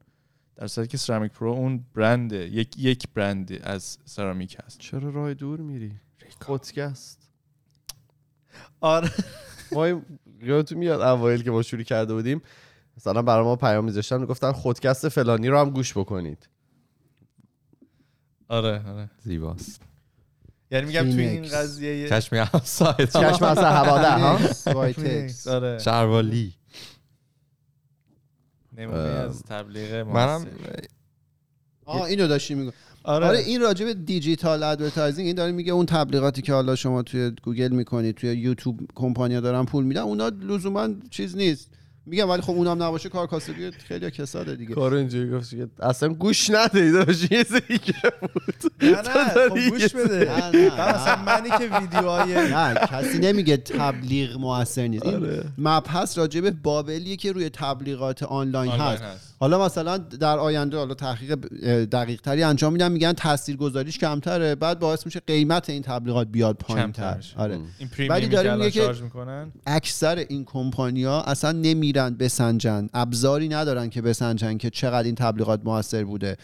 در 0.57 0.67
صورتی 0.67 0.91
که 0.91 0.97
سرامیک 0.97 1.33
پرو 1.33 1.51
اون 1.51 1.85
برند 1.95 2.33
یک 2.33 2.79
یک 2.79 3.09
برند 3.15 3.61
از 3.63 3.99
سرامیک 4.05 4.57
هست. 4.65 4.79
چرا 4.79 5.11
راه 5.11 5.35
دور 5.35 5.61
میری؟ 5.61 5.93
خودکست 6.41 7.31
آره. 8.81 9.11
ما 9.73 10.03
یادتون 10.43 10.79
میاد 10.79 11.01
اوایل 11.01 11.43
که 11.43 11.51
ما 11.51 11.63
شروع 11.63 11.83
کرده 11.83 12.15
بودیم 12.15 12.43
مثلا 13.01 13.23
برای 13.23 13.45
ما 13.45 13.57
پیام 13.57 13.85
میذاشتن 13.85 14.21
می‌گفتن 14.21 14.53
خودکست 14.53 15.09
فلانی 15.09 15.49
رو 15.49 15.59
هم 15.59 15.71
گوش 15.71 15.99
بکنید. 15.99 16.49
آره 18.49 18.83
آره. 18.89 19.11
زیباست. 19.23 19.83
یعنی 20.71 20.87
میگم 20.87 21.03
توی 21.03 21.27
این 21.27 21.43
قضیه 21.43 22.09
چشمی 22.09 22.45
سایت 22.65 23.17
چشم 23.17 23.45
از 23.45 23.59
هواده 23.59 24.11
ها 24.11 24.39
آره. 25.47 25.79
شروالی 25.79 26.55
نمونه 28.77 28.99
از 28.99 29.43
تبلیغ 29.43 29.95
منم 29.95 30.47
آه 31.85 32.03
اینو 32.03 32.27
داشتی 32.27 32.55
میگم 32.55 32.73
آره. 33.03 33.27
آره 33.27 33.39
این 33.39 33.61
راجع 33.61 33.85
به 33.85 33.95
دیجیتال 33.95 34.63
ادورتایزینگ 34.63 35.27
این 35.27 35.37
داره 35.37 35.53
میگه 35.53 35.73
اون 35.73 35.87
تبلیغاتی 35.87 36.43
که 36.43 36.53
حالا 36.53 36.77
شما 36.77 37.03
توی 37.03 37.33
گوگل 37.43 37.73
می‌کنید 37.73 38.15
توی 38.15 38.31
یوتیوب 38.31 38.81
کمپانیا 38.95 39.41
دارن 39.41 39.65
پول 39.65 39.85
میدن 39.85 40.01
اونا 40.01 40.29
لزوما 40.29 40.89
چیز 41.11 41.37
نیست. 41.37 41.80
میگم 42.11 42.31
ولی 42.31 42.43
خب 42.43 42.51
اونم 42.51 42.83
نباشه 42.83 43.09
کار 43.09 43.27
کاسبی 43.27 43.71
خیلی 43.71 44.11
کساده 44.11 44.57
دیگه. 44.57 44.75
کارو 44.75 44.97
اینجوری 44.97 45.31
گفت 45.31 45.51
که 45.51 45.69
اصلا 45.81 46.09
گوش 46.09 46.51
ندید 46.51 46.93
داشت 46.93 47.33
یه 47.33 47.45
دیگه 47.45 47.95
بود 48.21 48.73
نه 48.83 48.91
نه 48.91 49.49
خب 49.49 49.71
گوش 49.71 49.95
بده. 49.95 50.49
مثلا 50.95 51.23
منی 51.27 51.51
که 51.51 51.79
ویدیوهای 51.81 52.35
نه 52.55 52.75
کسی 52.75 53.19
نمیگه 53.19 53.57
تبلیغ 53.57 54.37
موثر 54.39 54.87
نیست. 54.87 55.07
این 55.07 55.15
آره. 55.15 55.45
مبحث 55.59 56.19
راجع 56.19 56.41
به 56.41 56.51
بابلیه 56.51 57.17
که 57.17 57.33
روی 57.33 57.49
تبلیغات 57.51 58.23
آنلاین 58.23 58.73
هست. 58.73 59.30
حالا 59.43 59.65
مثلا 59.65 59.99
در 59.99 60.39
آینده 60.39 60.77
حالا 60.77 60.95
تحقیق 60.95 61.35
دقیق 61.85 62.21
تری 62.21 62.43
انجام 62.43 62.73
میدن 62.73 62.93
میگن 62.93 63.13
تاثیرگذاریش 63.13 63.99
کمتره 63.99 64.55
بعد 64.55 64.79
باعث 64.79 65.07
میشه 65.07 65.21
قیمت 65.21 65.71
این 65.71 65.83
تبلیغات 65.83 66.29
بیاد 66.29 66.57
پایین 66.57 66.93
تر 66.93 67.25
آره. 67.37 67.59
ولی 68.09 68.29
داره 68.29 68.55
میگه 68.55 68.71
که 68.71 68.95
اکثر 69.67 70.17
این 70.17 70.45
کمپانیا 70.45 71.21
اصلا 71.21 71.53
نمیرن 71.53 72.15
بسنجن. 72.15 72.89
ابزاری 72.95 73.49
ندارن 73.49 73.91
که 73.91 74.03
بسنجن 74.03 74.57
که 74.57 74.71
چقدر 74.71 75.03
این 75.03 75.15
تبلیغات 75.15 75.61
موثر 75.65 76.05
بوده. 76.05 76.37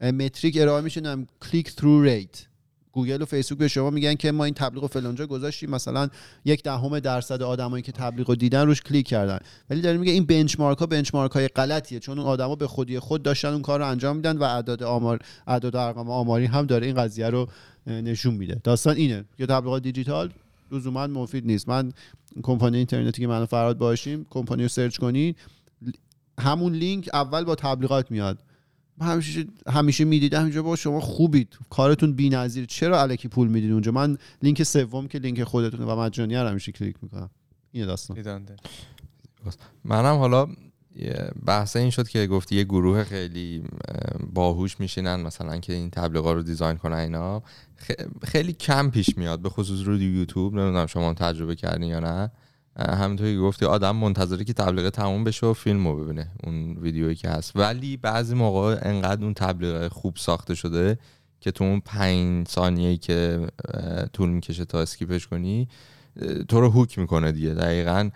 metric 0.00 0.58
ارائه 0.60 0.82
میشه 0.82 1.00
click 1.40 1.70
through 1.70 2.02
rate 2.02 2.46
گوگل 2.94 3.22
و 3.22 3.24
فیسبوک 3.24 3.58
به 3.58 3.68
شما 3.68 3.90
میگن 3.90 4.14
که 4.14 4.32
ما 4.32 4.44
این 4.44 4.54
تبلیغ 4.54 4.82
رو 4.82 4.88
فلانجا 4.88 5.26
گذاشتیم. 5.26 5.70
مثلا 5.70 6.08
یک 6.44 6.62
دهم 6.62 6.98
درصد 6.98 7.42
آدمایی 7.42 7.82
که 7.82 7.92
تبلیغ 7.92 8.28
رو 8.28 8.34
دیدن 8.34 8.66
روش 8.66 8.80
کلیک 8.80 9.06
کردن. 9.06 9.38
ولی 9.70 9.80
داره 9.80 9.98
میگه 9.98 10.12
این 10.12 10.24
benchmark 10.24 10.78
ها 10.78 10.86
benchmark 10.86 11.32
های 11.32 11.48
غلطیه 11.48 11.98
چون 11.98 12.18
اون 12.18 12.28
آدما 12.28 12.54
به 12.54 12.66
خودی 12.66 12.98
خود 12.98 13.22
داشتن 13.22 13.48
اون 13.48 13.62
کار 13.62 13.78
رو 13.78 13.86
انجام 13.86 14.16
میدن 14.16 14.36
و 14.36 14.42
اعداد 14.42 14.82
آمار 14.82 15.18
اعداد 15.46 15.76
ارقام 15.76 16.10
آماری 16.10 16.46
هم 16.46 16.66
داره 16.66 16.86
این 16.86 16.96
قضیه 16.96 17.30
رو 17.30 17.48
نشون 17.86 18.34
میده. 18.34 18.60
داستان 18.64 18.96
اینه. 18.96 19.24
که 19.38 19.46
تبلیغات 19.46 19.82
دیجیتال 19.82 20.32
لزوما 20.72 21.06
مفید 21.06 21.46
نیست. 21.46 21.68
من 21.68 21.92
کمپانی 22.42 22.76
اینترنتی 22.76 23.22
که 23.22 23.28
منو 23.28 23.46
فراد 23.46 23.78
باشیم 23.78 24.26
کمپانی 24.30 24.62
رو 24.62 24.68
سرچ 24.68 24.98
کنید 24.98 25.36
همون 26.40 26.72
لینک 26.72 27.10
اول 27.12 27.44
با 27.44 27.54
تبلیغات 27.54 28.10
میاد. 28.10 28.38
همیشه 29.00 29.44
همیشه 29.66 30.04
می‌دیدم 30.04 30.42
اینجا 30.42 30.62
با 30.62 30.76
شما 30.76 31.00
خوبید 31.00 31.58
کارتون 31.70 32.12
بی‌نظیر 32.12 32.66
چرا 32.66 33.02
الکی 33.02 33.28
پول 33.28 33.48
می‌دید 33.48 33.72
اونجا؟ 33.72 33.92
من 33.92 34.18
لینک 34.42 34.62
سوم 34.62 35.08
که 35.08 35.18
لینک 35.18 35.44
خودتونه 35.44 35.84
و 35.84 36.00
مجانی 36.00 36.36
رو 36.36 36.48
همیشه 36.48 36.72
کلیک 36.72 36.96
می‌کنم. 37.02 37.30
این 37.72 37.86
داستان. 37.86 38.46
منم 39.84 40.16
حالا 40.16 40.48
بحث 41.46 41.76
این 41.76 41.90
شد 41.90 42.08
که 42.08 42.26
گفتی 42.26 42.56
یه 42.56 42.64
گروه 42.64 43.04
خیلی 43.04 43.62
باهوش 44.32 44.80
میشینن 44.80 45.20
مثلا 45.20 45.58
که 45.58 45.72
این 45.72 45.90
تبلیغا 45.90 46.32
رو 46.32 46.42
design 46.42 46.76
کنن 46.76 46.96
اینا. 46.96 47.42
خیلی 48.22 48.52
کم 48.52 48.90
پیش 48.90 49.18
میاد 49.18 49.40
به 49.40 49.48
خصوص 49.48 49.86
رو 49.86 49.96
یوتیوب. 49.96 50.54
نمی‌دونم 50.54 50.86
شما 50.86 51.14
تجربه 51.14 51.54
کردین 51.54 51.88
یا 51.88 52.00
نه. 52.00 52.30
همینطوری 52.78 53.38
گفتی 53.38 53.64
آدم 53.64 53.96
منتظره 53.96 54.44
که 54.44 54.52
تبلیغ 54.52 54.88
تموم 54.88 55.24
بشه 55.24 55.46
و 55.46 55.52
فیلم 55.52 55.88
رو 55.88 56.04
ببینه 56.04 56.30
اون 56.44 56.76
ویدیویی 56.76 57.14
که 57.14 57.28
هست. 57.28 57.56
ولی 57.56 57.96
بعضی 57.96 58.34
موقع 58.34 58.78
انقدر 58.82 59.24
اون 59.24 59.34
تبلیغ 59.34 59.88
خوب 59.88 60.16
ساخته 60.16 60.54
شده 60.54 60.98
که 61.40 61.50
تو 61.50 61.64
اون 61.64 61.80
پنج 61.80 62.48
ثانیه 62.48 62.96
که 62.96 63.46
طول 64.12 64.28
می‌کشه 64.28 64.64
تا 64.64 64.80
اسکیپش 64.80 65.26
کنی 65.26 65.68
تو 66.48 66.60
رو 66.60 66.70
هوک 66.70 66.98
می‌کنه 66.98 67.32
دیگه. 67.32 67.50
دقیقا. 67.54 68.10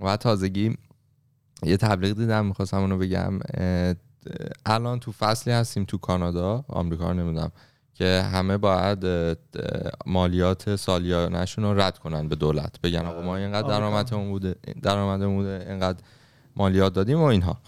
و 0.00 0.16
تازگی 0.16 0.76
یه 1.62 1.76
تبلیغ 1.76 2.16
دیدم 2.16 2.46
می‌خواستم 2.46 2.80
اونو 2.80 2.98
بگم. 2.98 3.38
الان 4.66 5.00
تو 5.00 5.12
فصلی 5.12 5.52
هستیم 5.52 5.84
تو 5.84 5.98
کانادا. 5.98 6.64
آمریکا 6.68 7.12
نمی‌دونم. 7.12 7.52
که 7.98 8.22
همه 8.32 8.56
باید 8.56 9.06
مالیات 10.06 10.76
سالیانشون 10.76 11.64
رو 11.64 11.80
رد 11.80 11.98
کنن 11.98 12.28
به 12.28 12.36
دولت. 12.36 12.80
بگن 12.80 13.06
آقا 13.06 13.22
ما 13.22 13.36
اینقدر 13.36 13.68
درآمدمون 13.68 14.28
بوده 14.28 14.54
درآمدمون 14.82 15.36
بوده 15.36 15.66
اینقدر 15.68 15.98
مالیات 16.56 16.92
دادیم 16.92 17.20
و 17.20 17.24
اینها. 17.24 17.58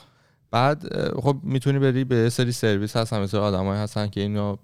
بعد 0.50 1.10
خب 1.20 1.36
می‌تونی 1.42 1.78
بری 1.78 2.04
به 2.04 2.30
سری 2.30 2.52
سرویس 2.52 2.96
هستن 2.96 3.22
مثل 3.22 3.36
آدمایی 3.36 3.80
هستن 3.80 4.06
که 4.06 4.20
اینو 4.20 4.56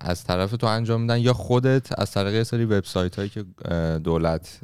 از 0.00 0.24
طرف 0.24 0.50
تو 0.50 0.66
انجام 0.66 1.00
میدن 1.00 1.18
یا 1.18 1.32
خودت 1.32 2.00
از 2.00 2.10
طریق 2.10 2.42
سری 2.42 2.64
وبسایت 2.64 3.16
هایی 3.16 3.28
که 3.28 3.44
دولت 4.04 4.60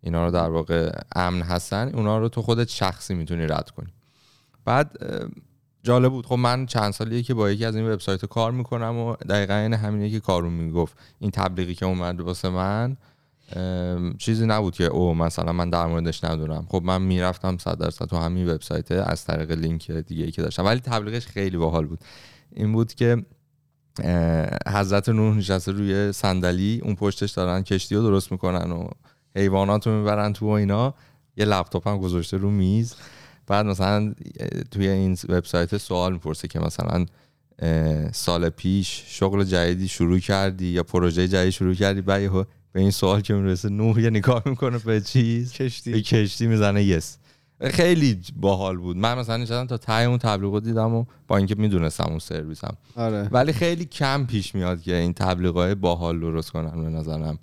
اینا 0.00 0.24
رو 0.24 0.30
در 0.30 0.48
واقع 0.48 0.92
امن 1.14 1.42
هستن 1.42 1.90
اونا 1.94 2.18
رو 2.18 2.28
تو 2.28 2.42
خودت 2.42 2.68
شخصی 2.68 3.14
می‌تونی 3.14 3.46
رد 3.46 3.70
کنی. 3.70 3.92
بعد 4.64 4.96
جالب 5.82 6.12
بود. 6.12 6.26
خب 6.26 6.34
من 6.34 6.66
چند 6.66 6.92
سالیه 6.92 7.22
که 7.22 7.34
با 7.34 7.50
یکی 7.50 7.64
از 7.64 7.76
این 7.76 7.90
وبسایت 7.90 8.24
کار 8.26 8.52
می‌کنم 8.52 8.96
و 8.96 9.16
دقیقا 9.16 9.54
این 9.54 9.74
همینه 9.74 10.10
که 10.10 10.20
کارون 10.20 10.52
می‌گفت. 10.52 10.98
این 11.18 11.30
تبلیغی 11.30 11.74
که 11.74 11.86
اومد 11.86 12.20
واسه 12.20 12.48
من 12.48 12.96
چیزی 14.18 14.46
نبود 14.46 14.74
که 14.74 14.84
او 14.84 15.14
مثلا 15.14 15.52
من 15.52 15.70
در 15.70 15.86
موردش 15.86 16.24
ندونم. 16.24 16.66
خب 16.68 16.82
من 16.84 17.02
می‌رفتم 17.02 17.58
صد 17.58 17.78
درصد 17.78 18.04
تو 18.04 18.16
همین 18.16 18.48
وبسایت 18.48 18.92
از 18.92 19.24
طریق 19.24 19.50
لینک 19.50 19.90
دیگه 19.90 20.24
ای 20.24 20.30
که 20.30 20.42
داشتم. 20.42 20.64
ولی 20.64 20.80
تبلیغش 20.80 21.26
خیلی 21.26 21.56
باحال 21.56 21.86
بود. 21.86 21.98
این 22.52 22.72
بود 22.72 22.94
که 22.94 23.24
حضرت 24.66 25.08
نوح 25.08 25.36
نشسته 25.36 25.72
روی 25.72 26.12
صندلی 26.12 26.80
اون 26.84 26.94
پشتش 26.94 27.30
دارن 27.30 27.62
کشتی 27.62 27.94
رو 27.94 28.02
درست 28.02 28.32
می‌کنن 28.32 28.72
و 28.72 28.88
حیوانات 29.36 29.86
رو 29.86 29.98
می‌برن 29.98 30.32
تو 30.32 30.46
و 30.46 30.50
اینا. 30.50 30.94
یه 31.36 31.44
لپتاپ 31.44 31.88
هم 31.88 31.98
گذاشته 31.98 32.36
رو 32.36 32.50
میز. 32.50 32.94
بعد 33.50 33.66
مثلا 33.66 34.14
توی 34.70 34.88
این 34.88 35.16
وبسایت 35.28 35.76
سوال 35.76 36.12
می‌پرسه 36.12 36.48
که 36.48 36.60
مثلا 36.60 37.06
سال 38.12 38.48
پیش 38.48 39.04
شغل 39.06 39.44
جدیدی 39.44 39.88
شروع 39.88 40.18
کردی 40.18 40.66
یا 40.66 40.82
پروژه 40.82 41.28
جدیدی 41.28 41.52
شروع 41.52 41.74
کردی؟ 41.74 42.00
بعد 42.00 42.46
به 42.72 42.80
این 42.80 42.90
سوال 42.90 43.20
که 43.20 43.34
می‌رسه 43.34 43.68
نوح 43.68 44.00
یه 44.00 44.10
نگاه 44.10 44.42
می‌کنه 44.46 44.78
به 44.78 45.00
چیز؟ 45.00 45.52
کشتی. 45.58 45.92
به 45.92 46.02
کشتی 46.02 46.46
می‌زنه 46.46 46.84
yes. 46.84 47.18
خیلی 47.70 48.20
باحال 48.36 48.76
بود. 48.76 48.96
من 48.96 49.18
مثلا 49.18 49.36
نشستم 49.36 49.66
تا 49.66 49.76
ته 49.76 50.04
اون 50.04 50.18
تبلیغات 50.18 50.64
دیدم 50.64 50.94
و 50.94 51.04
با 51.28 51.36
اینکه 51.36 51.54
می‌دونستم 51.54 52.06
اون 52.08 52.18
سرویسم. 52.18 52.76
آره. 52.96 53.28
ولی 53.32 53.52
خیلی 53.52 53.84
کم 53.84 54.26
پیش 54.26 54.54
میاد 54.54 54.82
که 54.82 54.96
این 54.96 55.12
تبلیغات 55.12 55.74
باحال 55.76 56.20
درست 56.20 56.50
کنن 56.50 56.84
به 56.84 56.90
نظرم. 56.90 57.38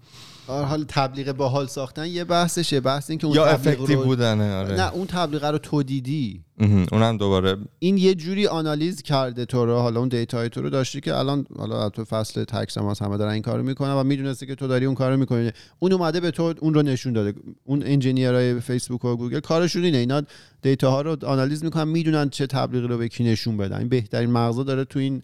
آره 0.48 0.66
حالا 0.66 0.86
تبلیغ 0.88 1.32
باحال 1.32 1.68
ساختن 1.68 2.06
یه 2.06 2.24
بحثشه 2.24 2.80
بحث 2.80 3.10
این 3.10 3.20
که 3.20 3.28
اون 3.28 3.36
یا 3.36 3.54
تبلیغ 3.54 3.80
effective 3.80 4.00
رو 4.00 4.06
بودنه 4.06 4.56
آره. 4.56 4.76
نه 4.76 4.94
اون 4.94 5.08
تبلیغ 5.08 5.46
رو 5.46 5.58
تو 5.58 5.84
دیدی. 5.84 6.44
اونم 6.92 7.18
دوباره 7.18 7.58
این 7.80 7.98
یه 7.98 8.16
جوری 8.16 8.48
آنالیز 8.48 9.02
کرده 9.02 9.46
تو 9.46 9.66
رو 9.66 9.80
حالا 9.80 10.00
اون 10.00 10.10
data 10.10 10.42
ی 10.42 10.50
تو 10.50 10.62
رو 10.62 10.70
داشتی 10.70 11.02
که 11.02 11.16
الان 11.16 11.46
حالا 11.58 11.90
تو 11.90 12.04
فصل 12.06 12.44
tax 12.44 12.78
هم 12.78 12.94
همه 13.02 13.18
دارن 13.18 13.32
این 13.32 13.42
کارو 13.42 13.64
می‌کنن 13.64 13.94
و 13.94 14.04
می‌دونسته 14.04 14.46
که 14.46 14.56
تو 14.56 14.68
داری 14.68 14.86
اون 14.86 14.96
کارو 14.96 15.18
می‌کنی. 15.18 15.52
اون 15.80 15.94
اومده 15.94 16.20
به 16.20 16.32
تو 16.32 16.54
اون 16.60 16.74
رو 16.74 16.82
نشون 16.82 17.14
داده. 17.14 17.34
اون 17.64 17.84
engineer 17.86 18.45
های 18.45 18.60
فیسبوک 18.60 19.06
و 19.06 19.16
گوگل 19.16 19.40
کارشون 19.40 19.84
اینه. 19.84 19.98
اینا 19.98 20.22
data 20.62 20.92
ها 20.92 21.02
رو 21.02 21.18
آنالیز 21.26 21.64
می‌کنن 21.64 21.88
می‌دونن 21.88 22.30
چه 22.30 22.48
تبلیغی 22.48 22.88
رو 22.88 22.98
به 22.98 23.08
کی 23.08 23.24
نشون 23.24 23.58
بدن. 23.58 23.78
این 23.78 23.90
بهترین 23.90 24.32
مغزا 24.32 24.64
داره 24.64 24.86
تو 24.86 25.00
این 25.00 25.22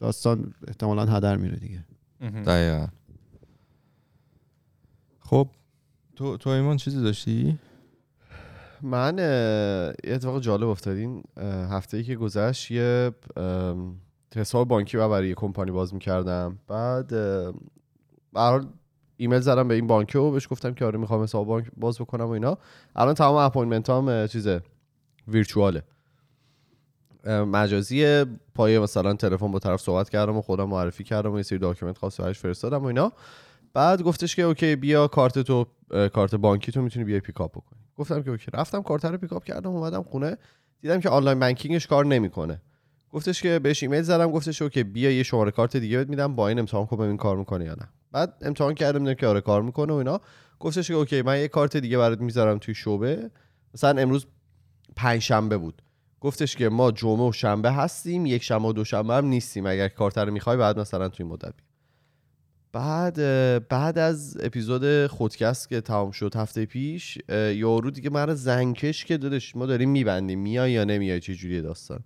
داستان 0.00 0.54
احتمالا 0.68 1.06
هدر 1.06 1.36
میره 1.36 1.56
دیگه. 1.56 1.84
دقیقا. 2.46 2.86
خب 5.30 5.48
تو 6.16 6.36
تو 6.36 6.50
ایمان 6.50 6.76
چیزی 6.76 7.02
داشتی؟ 7.02 7.58
من 8.82 9.18
یه 10.04 10.14
اتفاق 10.14 10.40
جالب 10.40 10.68
افتاد. 10.68 10.96
این 10.96 11.22
هفته 11.70 11.96
ای 11.96 12.04
که 12.04 12.16
گذشت 12.16 12.70
یه 12.70 13.10
حساب 14.36 14.68
بانکی 14.68 14.96
و 14.96 15.08
برای 15.08 15.28
یه 15.28 15.34
کمپانی 15.34 15.70
باز 15.70 15.94
می‌کردم. 15.94 16.58
بعد 16.68 17.12
حال 18.34 18.66
ایمیل 19.16 19.40
زدم 19.40 19.68
به 19.68 19.74
این 19.74 19.86
بانک 19.86 20.14
و 20.14 20.30
بهش 20.30 20.48
گفتم 20.50 20.74
که 20.74 20.84
آره 20.84 20.98
می‌خوام 20.98 21.22
حساب 21.22 21.46
بانک 21.46 21.66
باز 21.76 21.98
بکنم 21.98 22.24
و 22.24 22.30
اینا. 22.30 22.58
الان 22.96 23.14
تمام 23.14 23.36
appointment 23.36 23.90
هم 23.90 24.26
چیزه 24.26 24.62
virtual 25.28 25.70
ه. 25.70 25.82
مجازی 27.26 28.24
پای 28.54 28.78
مثلا 28.78 29.14
تلفن 29.14 29.52
با 29.52 29.58
طرف 29.58 29.80
صحبت 29.80 30.08
کردم 30.08 30.36
و 30.36 30.42
خودم 30.42 30.68
معرفی 30.68 31.04
کردم 31.04 31.32
و 31.32 31.36
یه 31.36 31.42
سری 31.42 31.58
document 31.58 31.98
خاص 31.98 32.20
فرستادم 32.20 32.82
و 32.82 32.84
اینا. 32.84 33.12
بعد 33.74 34.02
گفتش 34.02 34.36
که 34.36 34.42
okay 34.42 34.76
بیا 34.76 35.08
کارت 35.08 35.38
تو 35.38 35.66
کارت 36.12 36.34
بانکی 36.34 36.72
تو 36.72 36.82
می‌تونی 36.82 37.04
بیای 37.04 37.20
pick 37.20 37.40
up 37.40 37.50
بکنی. 37.50 37.80
گفتم 37.96 38.22
که 38.22 38.30
okay. 38.30 38.50
رفتم 38.54 38.82
کارت 38.82 39.04
رو 39.04 39.18
pick 39.18 39.35
up 39.35 39.44
کردم 39.44 39.70
اومدم 39.70 40.02
خونه 40.02 40.36
دیدم 40.80 41.00
که 41.00 41.08
online 41.08 41.40
banking 41.40 41.76
ش 41.76 41.86
کار 41.86 42.06
نمی‌کنه. 42.06 42.62
گفتش 43.12 43.42
که 43.42 43.58
بهش 43.58 43.82
ایمیل 43.82 44.02
زدم 44.02 44.30
گفتش 44.30 44.62
okay 44.62 44.82
بیا 44.82 45.10
یه 45.10 45.22
شماره 45.22 45.50
کارت 45.50 45.76
دیگه 45.76 45.98
بهت 45.98 46.08
میدم 46.08 46.34
با 46.34 46.48
این 46.48 46.58
امتحان 46.58 46.86
کن 46.86 46.96
ببین 46.96 47.16
کار 47.16 47.36
می‌کنه 47.36 47.64
یا 47.64 47.74
نه. 47.74 47.88
بعد 48.12 48.34
امتحان 48.42 48.74
کردم 48.74 48.98
دیدم 48.98 49.14
که 49.14 49.26
آره 49.26 49.40
کار 49.40 49.62
می‌کنه 49.62 49.92
و 49.92 49.96
اینا. 49.96 50.20
گفتش 50.60 50.88
که 50.88 50.94
اوکی 50.94 51.22
من 51.22 51.40
یه 51.40 51.48
کارت 51.48 51.76
دیگه 51.76 51.98
برات 51.98 52.20
می‌ذارم 52.20 52.58
توی 52.58 52.74
شعبه. 52.74 53.30
مثلا 53.74 54.02
امروز 54.02 54.26
پنج 54.96 55.20
شنبه 55.20 55.56
بود. 55.56 55.82
گفتش 56.20 56.56
که 56.56 56.68
ما 56.68 56.90
جمعه 56.90 57.28
و 57.28 57.32
شنبه 57.32 57.72
هستیم 57.72 58.26
یک 58.26 58.42
شنبه 58.42 58.68
و 58.68 58.72
دوشنبه 58.72 59.14
هم 59.14 59.26
نیستیم. 59.26 59.66
اگر 59.66 59.88
کارت 59.88 60.18
رو 60.18 60.32
می‌خوای 60.32 60.56
بعد 60.56 60.78
مثلا 60.78 61.08
توی 61.08 61.26
مدت. 61.26 61.54
بعد 62.72 63.18
بعد 63.68 63.98
از 63.98 64.38
اپیزود 64.40 65.06
خودکست 65.06 65.68
که 65.68 65.80
تمام 65.80 66.10
شد 66.10 66.36
هفته 66.36 66.66
پیش 66.66 67.18
یارو 67.54 67.90
دیگه 67.90 68.10
من 68.10 68.34
زنکش 68.34 69.04
که 69.04 69.16
دادش 69.16 69.56
ما 69.56 69.66
داریم 69.66 69.90
میبندیم 69.90 70.40
میای 70.40 70.72
یا 70.72 70.84
نمیای 70.84 71.20
چه 71.20 71.34
جوریه 71.34 71.60
داستان؟ 71.60 72.00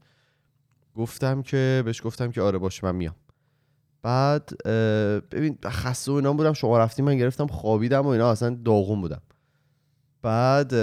گفتم 0.97 1.43
که 1.43 1.83
بهش 1.85 2.03
گفتم 2.03 2.31
که 2.31 2.43
آره 2.43 2.59
باشه 2.59 2.87
من 2.87 2.95
میام. 2.95 3.15
بعد 4.03 4.51
ببین 5.31 5.59
خسته 5.65 6.12
و 6.12 6.15
اینا 6.15 6.33
بودم 6.33 6.53
شما 6.53 6.79
رفتیم 6.79 7.05
من 7.05 7.17
گرفتم 7.17 7.47
خوابیدم 7.47 8.03
و 8.03 8.09
اینا 8.09 8.31
اصلا 8.31 8.59
داغون 8.65 9.01
بودم. 9.01 9.21
بعد 10.23 10.75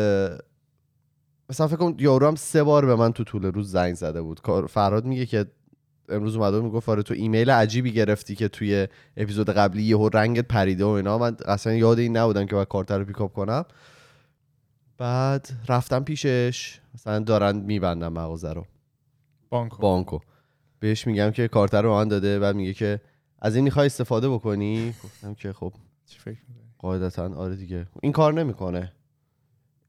مثلا 1.50 1.68
فکر 1.68 1.76
کنم 1.76 1.96
یارو 2.00 2.28
هم 2.28 2.36
سه 2.36 2.64
بار 2.64 2.86
به 2.86 2.96
من 2.96 3.12
تو 3.12 3.24
طول 3.24 3.46
روز 3.46 3.72
زنگ 3.72 3.94
زده 3.96 4.22
بود. 4.22 4.40
فرهاد 4.70 5.06
میگه 5.06 5.26
که 5.26 5.46
امروز 6.12 6.36
اومده 6.36 6.60
می‌گفت 6.62 6.90
آره 6.90 7.04
تو 7.04 7.14
ایمیل 7.14 7.50
عجیبی 7.50 7.92
گرفتی 7.92 8.36
که 8.36 8.48
توی 8.48 8.88
اپیزود 9.18 9.50
قبلی 9.50 9.84
یهو 9.84 10.10
رنگت 10.14 10.48
پریده 10.48 10.84
و 10.86 10.88
اینا. 10.88 11.18
من 11.18 11.38
اصلا 11.46 11.74
یاد 11.74 12.00
این 12.00 12.18
نبودم 12.18 12.46
که 12.46 12.56
باید 12.56 12.68
کارت 12.68 12.92
رو 12.92 13.06
پیکاپ 13.06 13.34
کنم. 13.34 13.66
بعد 14.98 15.50
رفتم 15.68 16.04
پیشش. 16.04 16.80
مثلا 16.94 17.20
دارن 17.20 17.56
میبندن 17.56 18.08
مغازه 18.08 18.54
رو. 18.54 18.66
بانکو. 19.50 19.78
بانکو. 19.82 20.20
بهش 20.80 21.08
میگم 21.08 21.32
که 21.32 21.48
کارت 21.48 21.74
رو 21.74 21.94
من 21.94 22.08
داده. 22.08 22.40
بعد 22.40 22.56
میگه 22.56 22.74
که 22.74 23.02
از 23.40 23.56
این 23.56 23.64
می‌خوای 23.64 23.86
استفاده 23.86 24.30
بکنی؟ 24.30 24.94
گفتم 25.04 25.34
که 25.34 25.54
خب. 25.54 25.74
چی 26.06 26.20
فکر 26.20 26.40
می‌کنی؟ 26.50 26.66
قاعدتا 26.80 27.36
آره 27.36 27.56
دیگه. 27.56 27.88
این 28.02 28.12
کار 28.12 28.34
نمی‌کنه. 28.34 28.92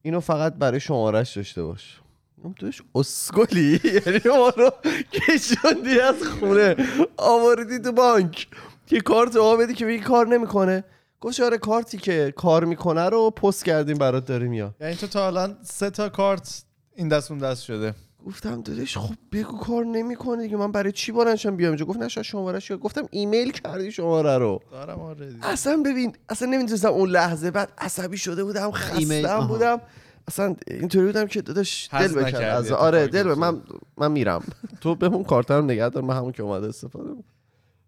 اینو 0.02 0.20
فقط 0.20 0.54
برای 0.54 0.80
شمارش 0.80 1.36
داشته 1.36 1.62
باش. 1.62 2.01
گفتم 2.42 2.52
توش 2.52 2.82
اسکلی؟ 2.94 3.80
یعنی 4.06 4.20
ما 4.26 4.48
رو 4.48 4.70
کشوندی 5.12 6.00
از 6.00 6.22
خونه. 6.22 6.76
آوردی 7.16 7.78
تو 7.78 7.92
بانک. 7.92 8.46
که 8.86 9.00
کارت 9.00 9.36
ما 9.36 9.56
بدی 9.56 9.74
که 9.74 9.86
این 9.86 10.02
کار 10.02 10.26
نمی‌کنه. 10.26 10.84
گفت 11.20 11.40
آره 11.40 11.58
کارتی 11.58 11.98
که 11.98 12.32
کار 12.36 12.64
می‌کنه 12.64 13.08
رو 13.08 13.30
پست 13.30 13.64
کردیم 13.64 13.98
برات 13.98 14.24
داریم 14.24 14.52
یا 14.52 14.74
یعنی 14.80 14.94
تو 14.94 15.06
تا 15.06 15.26
الان 15.26 15.56
سه 15.62 15.90
تا 15.90 16.08
کارت 16.08 16.64
این 16.94 17.08
دست 17.08 17.30
اون 17.30 17.40
دست 17.40 17.62
شده. 17.62 17.94
گفتم 18.26 18.62
دادش 18.62 18.98
خب 18.98 19.14
بگو 19.32 19.58
کار 19.58 19.84
نمی‌کنه 19.84 20.42
دیگه. 20.42 20.56
من 20.56 20.72
برای 20.72 20.92
چی 20.92 21.12
بلنشم 21.12 21.56
بیام 21.56 21.70
اینجا؟ 21.70 21.84
گفت 21.84 21.98
نشه 21.98 22.22
شمارش 22.22 22.70
یا 22.70 22.76
گفتم 22.76 23.08
ایمیل 23.10 23.50
کردی 23.52 23.92
شماره 23.92 24.38
رو. 24.38 24.60
دارم 24.70 25.00
آره. 25.00 25.34
اصلا 25.42 25.82
ببین 25.86 26.16
اصلا 26.28 26.48
نمی‌تونستم 26.48 26.88
اون 26.88 27.10
لحظه 27.10 27.50
بعد 27.50 27.72
عصبی 27.78 28.18
شده 28.18 28.44
بودم 28.44 28.72
ایمیل، 28.98 29.26
خستم 29.26 29.36
آها. 29.36 29.46
بودم. 29.46 29.80
اصلا 30.28 30.56
اینطوری 30.66 31.06
بودم 31.06 31.26
که 31.26 31.42
داداش 31.42 31.88
دل 31.92 32.08
بکن. 32.08 32.36
از 32.36 32.72
آره 32.72 33.06
دل 33.06 33.22
به 33.22 33.34
من 33.34 33.62
من 33.96 34.12
میرم. 34.12 34.42
تو 34.80 34.94
بهمون 34.94 35.24
کارترم 35.24 35.64
نگه 35.64 35.88
دار 35.88 36.02
من 36.02 36.16
همون 36.16 36.32
که 36.32 36.42
اومده 36.42 36.68
استفاده 36.68 37.08
می‌کنم. 37.08 37.24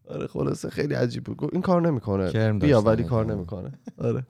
آره 0.09 0.27
خلاصه 0.27 0.71
خیلی 0.71 0.95
عجیب 0.95 1.25
بود. 1.25 1.51
این 1.53 1.63
کار 1.63 1.83
نمی‌کنه. 1.83 2.53
بیا 2.53 2.81
ولی 2.81 3.05
کار. 3.05 3.27
نمی‌کنه. 3.27 3.73
آره. 3.99 4.27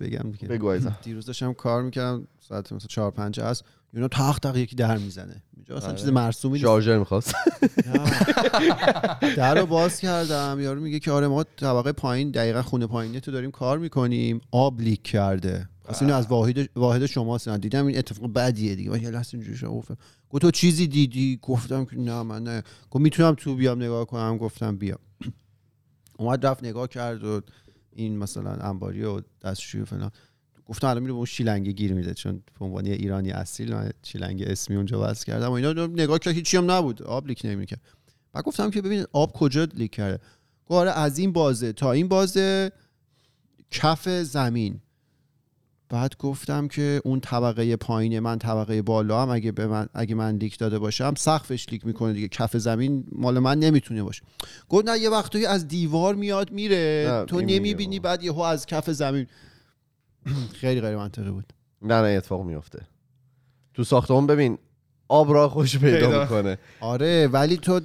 بگم 0.00 0.32
بگو. 0.48 0.78
دیروز 1.02 1.26
داشتم 1.26 1.52
کار 1.52 1.82
می‌کردم 1.82 2.28
ساعت 2.48 2.72
مثلا 2.72 2.86
4 2.88 3.10
5 3.10 3.40
است. 3.40 3.64
اینا 3.92 4.08
تاخ 4.08 4.38
تاخ 4.38 4.56
یکی 4.56 4.76
در 4.76 4.98
می‌زنه. 4.98 5.42
اینجا 5.56 5.76
اصلا 5.76 5.88
آره. 5.88 5.98
چیز 5.98 6.08
مرسومی 6.08 6.52
نیست. 6.52 6.64
شارژر 6.64 6.98
می‌خواست. 6.98 7.34
در 9.36 9.54
رو 9.60 9.66
باز 9.66 10.00
کردم. 10.00 10.58
یارو 10.60 10.80
میگه 10.80 10.98
که 10.98 11.12
آره 11.12 11.28
ما 11.28 11.44
طبقه 11.44 11.92
پایین 11.92 12.30
دقیقا 12.30 12.62
خونه 12.62 12.86
پایینی 12.86 13.20
تو 13.20 13.32
داریم 13.32 13.50
کار 13.50 13.78
می‌کنیم. 13.78 14.40
آب 14.50 14.80
لیک 14.80 15.02
کرده. 15.02 15.68
اصلا 15.88 16.08
اینو 16.08 16.18
از 16.18 16.26
واحد 16.26 16.70
واحد 16.76 17.06
شماست. 17.06 17.48
نه 17.48 17.58
دیدم 17.58 17.86
این 17.86 17.98
اتفاق 17.98 18.32
بدیه 18.32 18.74
دیگه. 18.74 18.90
من 18.90 18.98
لحظه 18.98 19.34
اینجوری 19.34 19.56
شدم 19.56 19.70
گفتم 19.70 19.96
گفت 20.30 20.42
تو 20.42 20.50
چیزی 20.50 20.86
دیدی؟ 20.86 21.38
گفتم 21.42 21.84
که 21.84 21.96
نه 21.96 22.22
من 22.22 22.42
نه. 22.42 22.62
گفت 22.90 23.02
می‌تونم 23.02 23.34
تو 23.34 23.54
بیام 23.54 23.82
نگاه 23.82 24.06
کنم. 24.06 24.38
گفتم 24.38 24.76
بیا. 24.76 24.98
اومد 26.18 26.46
رفت 26.46 26.64
نگاه 26.64 26.88
کرد 26.88 27.24
و 27.24 27.40
این 27.92 28.18
مثلا 28.18 28.50
انباری 28.50 29.04
و 29.04 29.20
دستشویی 29.42 29.84
فلان. 29.84 30.10
گفتم 30.66 30.86
الان 30.86 31.02
میره 31.02 31.12
به 31.12 31.16
اون 31.16 31.26
شیلنگی 31.26 31.72
گیر 31.72 31.94
میده 31.94 32.14
چون 32.14 32.42
به 32.58 32.64
عنوان 32.64 32.86
ایرانی 32.86 33.30
اصیل 33.30 33.72
من 33.74 33.90
شیلنگ 34.02 34.42
اسمی 34.42 34.76
اونجا 34.76 35.10
وصل 35.10 35.24
کردم 35.24 35.48
و 35.48 35.52
اینا 35.52 35.86
نگاه 35.86 36.18
کرد 36.18 36.34
هیچی 36.34 36.56
هم 36.56 36.70
نبود. 36.70 37.02
آب 37.02 37.26
leak 37.26 37.40
نمی‌کرد. 37.44 37.80
بعد 38.32 38.44
گفتم 38.44 38.70
که 38.70 38.82
ببین 38.82 39.04
آب 39.12 39.32
کجا 39.32 39.64
leak 39.64 39.90
کرده؟ 39.90 40.18
گفت 40.66 40.78
آره 40.78 40.90
از 40.90 41.18
این 41.18 41.32
بازه. 41.32 41.72
تا 41.72 41.92
این 41.92 42.08
بازه 42.08 42.72
کف 43.70 44.08
زمین. 44.08 44.80
بعد 45.88 46.16
گفتم 46.18 46.68
که 46.68 47.00
اون 47.04 47.20
طبقه 47.20 47.76
پایین 47.76 48.18
من 48.18 48.38
طبقه 48.38 48.82
بالا 48.82 49.22
هم 49.22 49.30
اگه 49.30 49.52
به 49.52 49.66
من 49.66 49.88
اگه 49.94 50.14
من 50.14 50.36
leak 50.36 50.58
داده 50.58 50.78
باشم 50.78 51.14
سقفش 51.16 51.66
leak 51.70 51.86
می‌کنه 51.86 52.12
دیگه 52.12 52.28
کف 52.28 52.56
زمین 52.56 53.04
مال 53.12 53.38
من 53.38 53.58
نمی‌تونه 53.58 54.02
باشه. 54.02 54.22
گفت 54.68 54.88
نه 54.88 54.98
یه 54.98 55.10
وقتایی 55.10 55.46
از 55.46 55.68
دیوار 55.68 56.14
میاد 56.14 56.50
میره. 56.50 57.24
تو 57.26 57.40
نمی‌بینی. 57.40 58.00
بعد 58.00 58.22
یهو 58.22 58.40
از 58.40 58.66
کف 58.66 58.90
زمین. 58.90 59.26
خیلی 60.60 60.80
غیر 60.80 60.96
منطقی 60.96 61.30
بود. 61.30 61.52
نه 61.82 61.94
نه 62.02 62.08
اتفاق 62.08 62.42
میفته 62.42 62.86
تو 63.74 63.84
ساختمون 63.84 64.26
ببین 64.26 64.58
آب 65.08 65.32
را 65.32 65.48
خوش 65.48 65.78
پیدا. 65.78 66.20
می‌کنه. 66.20 66.58
آره 66.80 67.26
ولی 67.32 67.56
تو 67.56 67.80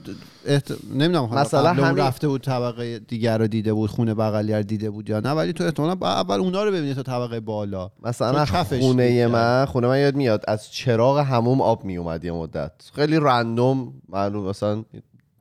احت... 0.45 0.71
نمی‌دونم 0.89 1.25
حالا 1.25 1.41
مثلا 1.41 1.73
همین- 1.73 2.03
رفته 2.03 2.27
بود 2.27 2.41
طبقه 2.41 2.99
دیگر 2.99 3.37
رو 3.37 3.47
دیده 3.47 3.73
بود 3.73 3.89
خونه 3.89 4.13
بغلی 4.13 4.53
رو 4.53 4.63
دیده 4.63 4.89
بود 4.89 5.09
یا 5.09 5.19
نه 5.19 5.31
ولی 5.31 5.53
تو 5.53 5.63
احتمالاً 5.63 5.95
با 5.95 6.09
اول 6.09 6.39
اونا 6.39 6.63
رو 6.63 6.71
ببینی 6.71 6.93
تا 6.93 7.03
طبقه 7.03 7.39
بالا. 7.39 7.91
مثلا 8.03 8.45
خونه 8.45 9.27
من 9.27 9.65
خونه 9.65 9.87
من 9.87 9.99
یاد 9.99 10.15
میاد 10.15 10.43
از 10.47 10.71
چراغ 10.71 11.19
هموم 11.19 11.61
آب 11.61 11.83
میومد 11.85 12.25
یه 12.25 12.31
مدت. 12.31 12.71
خیلی 12.95 13.17
رندوم 13.19 13.93
معلوم 14.09 14.47
مثلا 14.49 14.83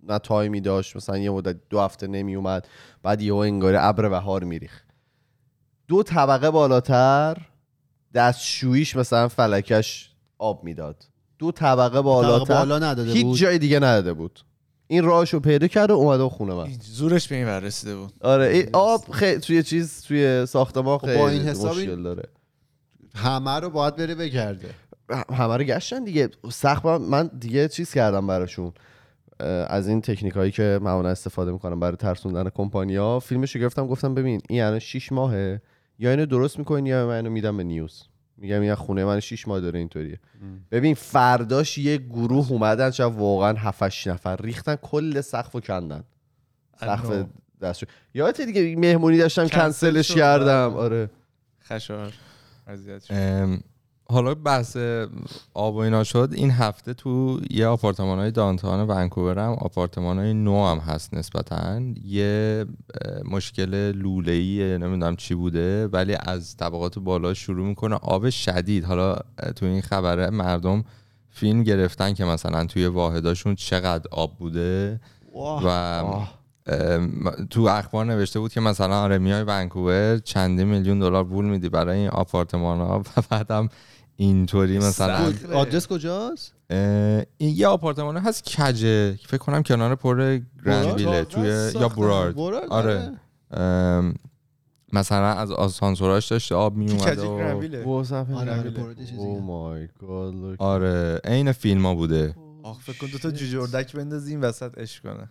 نه 0.08 0.18
تایمی 0.18 0.60
داشت 0.60 0.96
مثلا 0.96 1.18
یه 1.18 1.30
مدت 1.30 1.56
دو 1.70 1.80
هفته 1.80 2.06
نمیومد 2.06 2.68
بعد 3.02 3.22
یهو 3.22 3.36
انگار 3.36 3.74
ابر 3.76 4.08
بهار 4.08 4.44
میریخ 4.44 4.82
دو 5.88 6.02
طبقه 6.02 6.50
بالاتر 6.50 7.36
دستشویش 8.14 8.96
مثلا 8.96 9.28
فلکش 9.28 10.10
آب 10.38 10.64
می‌داد. 10.64 11.04
دو 11.40 11.52
طبقه 11.52 12.00
بالاتر. 12.00 12.54
بالا 12.54 12.78
نداده 12.78 13.12
هیچ 13.12 13.24
بود. 13.26 13.38
جای 13.38 13.58
دیگه 13.58 13.76
نداده 13.76 14.12
بود. 14.12 14.40
این 14.86 15.04
راهشو 15.04 15.40
پیدا 15.40 15.66
کرد 15.66 15.90
و 15.90 15.94
اومده 15.94 16.28
خونه 16.28 16.54
من 16.54 16.68
زورش 16.82 17.28
به 17.28 17.36
این 17.36 17.46
ور 17.46 17.60
رسیده 17.60 17.96
بود. 17.96 18.12
آره 18.20 18.46
این 18.46 18.68
آب 18.72 19.10
خیلی 19.10 19.40
توی 19.40 19.62
چیز 19.62 20.02
توی 20.02 20.46
ساختمان 20.46 20.98
خب 20.98 21.06
خیلی 21.06 21.18
با 21.18 21.28
این 21.28 21.42
حساب 21.42 21.76
مشکل 21.76 22.02
داره. 22.02 22.22
همه 23.14 23.60
رو 23.60 23.70
باید 23.70 23.96
بره 23.96 24.14
بگرده. 24.14 24.68
همه 25.32 25.56
رو 25.56 25.64
گشتن 25.64 26.04
دیگه. 26.04 26.28
سخت 26.52 26.84
من- 26.86 27.30
دیگه 27.40 27.68
چیز 27.68 27.92
کردم 27.92 28.26
براشون. 28.26 28.72
از 29.68 29.88
این 29.88 30.00
تکنیک 30.00 30.32
هایی 30.34 30.50
که 30.50 30.78
معمولا 30.82 31.08
استفاده 31.08 31.52
می‌کنم 31.52 31.80
برای 31.80 31.96
ترسوندن 31.96 32.50
کمپانیا 32.54 33.18
فیلمش 33.20 33.54
رو 33.54 33.60
گرفتم 33.60 33.86
گفتم 33.86 34.14
ببین 34.14 34.40
این 34.48 34.62
الان 34.62 34.78
6 34.78 35.12
ماهه. 35.12 35.62
یا 35.98 36.10
اینو 36.10 36.26
درست 36.26 36.58
می‌کنین 36.58 36.86
یا 36.86 37.06
من 37.06 37.14
اینو 37.16 37.30
میدم 37.30 37.56
به 37.56 37.64
نیوز. 37.64 38.02
میگم 38.40 38.60
این 38.60 38.74
خونه 38.74 39.04
من 39.04 39.20
6 39.20 39.48
ماه 39.48 39.60
داره 39.60 39.78
اینطوریه. 39.78 40.20
ببین 40.70 40.94
فرداش 40.94 41.78
یه 41.78 41.96
گروه 41.96 42.52
اومدن 42.52 42.90
شاید 42.90 43.12
واقعا 43.14 43.52
7 43.58 43.82
8 43.82 44.08
نفر 44.08 44.36
ریختن 44.36 44.76
کل 44.76 45.20
سقف 45.20 45.54
و 45.54 45.60
کندن. 45.60 46.04
سقف. 46.80 47.24
دستشو. 47.62 47.86
یادت 48.14 48.40
دیگه 48.40 48.76
مهمونی 48.76 49.18
داشتم 49.18 49.42
کنسل 49.48 49.60
کنسلش. 49.60 50.12
کردم. 50.12 50.74
آره. 50.76 51.10
خشار 51.62 52.12
حالا 54.10 54.34
بحث 54.34 54.76
آب 55.54 55.74
و 55.74 55.78
اینا 55.78 56.04
شد 56.04 56.30
این 56.32 56.50
هفته 56.50 56.94
تو 56.94 57.40
یه 57.50 57.66
آپارتمان 57.66 58.18
های 58.18 58.30
دانتان 58.30 58.90
ونکوور 58.90 59.38
هم 59.38 59.52
آپارتمان 59.52 60.18
های 60.18 60.34
نو 60.34 60.66
هم 60.66 60.78
هست 60.78 61.14
نسبتا. 61.14 61.80
یه 62.04 62.66
مشکل 63.24 63.92
لوله 63.92 64.32
ای 64.32 64.78
نمی‌دونم 64.78 65.16
چی 65.16 65.34
بوده 65.34 65.86
ولی 65.86 66.16
از 66.26 66.56
طبقات 66.56 66.98
بالا 66.98 67.34
شروع 67.34 67.66
می‌کنه 67.66 67.94
آب 67.94 68.30
شدید. 68.30 68.84
حالا 68.84 69.16
تو 69.56 69.66
این 69.66 69.80
خبره 69.80 70.30
مردم 70.30 70.84
فیلم 71.28 71.62
گرفتن 71.62 72.14
که 72.14 72.24
مثلا 72.24 72.64
توی 72.64 72.86
واحداشون 72.86 73.54
چقدر 73.54 74.04
آب 74.10 74.38
بوده 74.38 75.00
و 75.64 76.02
تو 77.50 77.62
اخبار 77.62 78.06
نوشته 78.06 78.40
بود 78.40 78.52
که 78.52 78.60
مثلا 78.60 79.02
آره 79.02 79.18
میای 79.18 79.42
ونکوور 79.42 80.18
چندی 80.18 80.64
میلیون 80.64 80.98
دلار 80.98 81.24
پول 81.24 81.44
میدی 81.44 81.68
برای 81.68 81.98
این 81.98 82.08
آپارتمان 82.08 82.78
ها 82.78 83.02
و 83.16 83.22
بعدم 83.30 83.68
اینطوری 84.20 84.78
مثلا. 84.78 85.32
آدرس 85.54 85.86
کجاست؟ 85.86 86.54
این 87.38 87.56
یه 87.56 87.66
آپارتمان 87.66 88.16
هست 88.16 88.56
کجه. 88.56 89.12
فکر 89.12 89.38
کنم 89.38 89.62
کنار 89.62 89.94
پر 89.94 90.38
گرندویله. 90.66 91.24
توی 91.24 91.48
یا 91.80 91.88
برارد. 91.88 92.34
برارد 92.36 92.68
آره. 92.68 93.12
ام، 93.50 94.14
مثلا 94.92 95.26
از 95.26 95.50
آسانسوراش 95.50 96.28
داشته 96.28 96.54
آب 96.54 96.76
میومده 96.76 97.16
کجی 97.16 97.26
و 97.26 97.36
گرنویله 97.36 97.84
آره 97.84 98.28
آره. 98.30 98.72
او 99.16 99.40
مای 99.40 99.88
گاد 100.00 100.34
آره. 100.58 101.20
عین 101.24 101.52
فیلم 101.52 101.86
ها 101.86 101.94
بوده. 101.94 102.34
آخ 102.62 102.80
فکر 102.80 102.98
کن 102.98 103.06
دو 103.06 103.18
تا 103.18 103.30
جوجه 103.30 103.60
اردک 103.60 103.96
بندازی 103.96 104.30
این 104.30 104.40
وسط 104.40 104.78
عشق 104.78 105.02
کنه. 105.02 105.30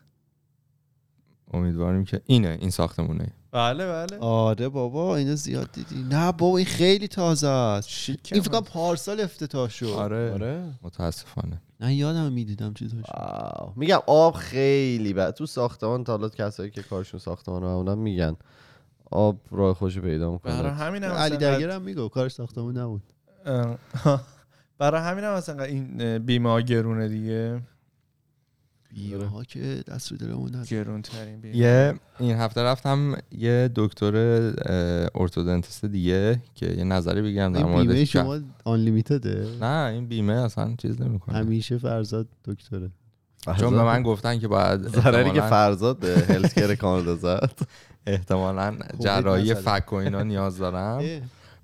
امیدواریم 1.53 2.05
که 2.05 2.21
اینه 2.25 2.57
این 2.61 2.69
ساختمونه. 2.69 3.33
بله 3.51 3.87
بله. 3.87 4.17
آره 4.19 4.69
بابا 4.69 5.15
اینو 5.15 5.35
زیاد 5.35 5.71
دیدی. 5.71 6.03
نه 6.09 6.31
بابا 6.31 6.57
این 6.57 6.65
خیلی 6.65 7.07
تازه 7.07 7.47
است. 7.47 7.89
شیک 7.89 8.29
این 8.31 8.41
فکر 8.41 8.51
کنم 8.51 8.63
پارسال 8.63 9.21
افتتاح 9.21 9.69
شد. 9.69 9.85
آره. 9.85 10.33
آره. 10.33 10.63
متاسفانه. 10.81 11.61
نه 11.79 11.95
یادم 11.95 12.31
می‌دیدم 12.31 12.73
چیزاش. 12.73 13.05
میگم 13.75 13.99
آب 14.07 14.35
خیلی 14.35 15.13
بد. 15.13 15.33
تو 15.33 15.45
ساختمان 15.45 16.03
تا 16.03 16.17
حالا 16.17 16.29
کسایی 16.29 16.71
که 16.71 16.83
کارشون 16.83 17.19
ساختمان 17.19 17.87
رو 17.87 17.95
میگن 17.95 18.35
آب 19.11 19.37
راه 19.51 19.73
خوش 19.73 19.99
پیدا 19.99 20.31
برای 20.31 20.57
می‌کنه 20.57 20.73
همین 20.73 21.03
هم 21.03 21.11
علی 21.11 21.37
درگر 21.37 21.69
هم 21.69 21.81
میگو 21.81 22.07
کارش 22.09 22.31
ساختمون 22.31 22.77
نبود. 22.77 23.03
برای 24.79 25.01
همین 25.01 25.23
هم 25.23 25.33
مثلا 25.33 25.63
این 25.63 26.17
بیمه 26.17 26.49
ها 26.49 26.61
گرونه 26.61 27.07
دیگه. 27.07 27.61
بیمه 28.95 29.25
ها 29.25 29.43
که 29.43 29.83
دست 29.87 30.11
رو 30.11 30.17
دلمون 30.17 30.49
نداره. 30.49 30.65
گرون 30.67 31.01
ترین 31.01 31.41
بیمه. 31.41 31.57
یه 31.57 31.93
این 32.19 32.35
هفته 32.35 32.61
رفتم 32.63 33.15
یه 33.31 33.69
دکتر 33.75 34.15
ارتودنتیست 35.15 35.85
دیگه 35.85 36.41
که 36.55 36.65
یه 36.65 36.83
نظری 36.83 37.21
بگیرم 37.21 37.53
در 37.53 37.65
این 37.65 37.81
بیمه 37.81 38.05
شما 38.05 38.39
آنلیمیتده 38.65 39.47
نه 39.61 39.91
این 39.93 40.07
بیمه 40.07 40.33
اصلا 40.33 40.75
چیز 40.77 41.01
نمی‌کنه. 41.01 41.37
همیشه 41.37 41.77
فرزاد 41.77 42.27
دکتره. 42.45 42.89
چون 43.59 43.71
به 43.71 43.83
من 43.83 44.03
گفتن 44.03 44.39
که 44.39 44.47
باید 44.47 44.87
ضرری 45.01 45.31
که 45.31 45.41
احتمالاً- 45.41 45.49
فرزاد 45.49 46.05
کیر 46.53 46.75
کانادا 46.75 47.15
زد. 47.15 47.51
احتمالا 48.07 48.77
جراحی. 48.99 49.53
فک 49.53 49.93
و 49.93 49.95
اینا 49.95 50.23
نیاز 50.23 50.57
دارم. 50.57 51.03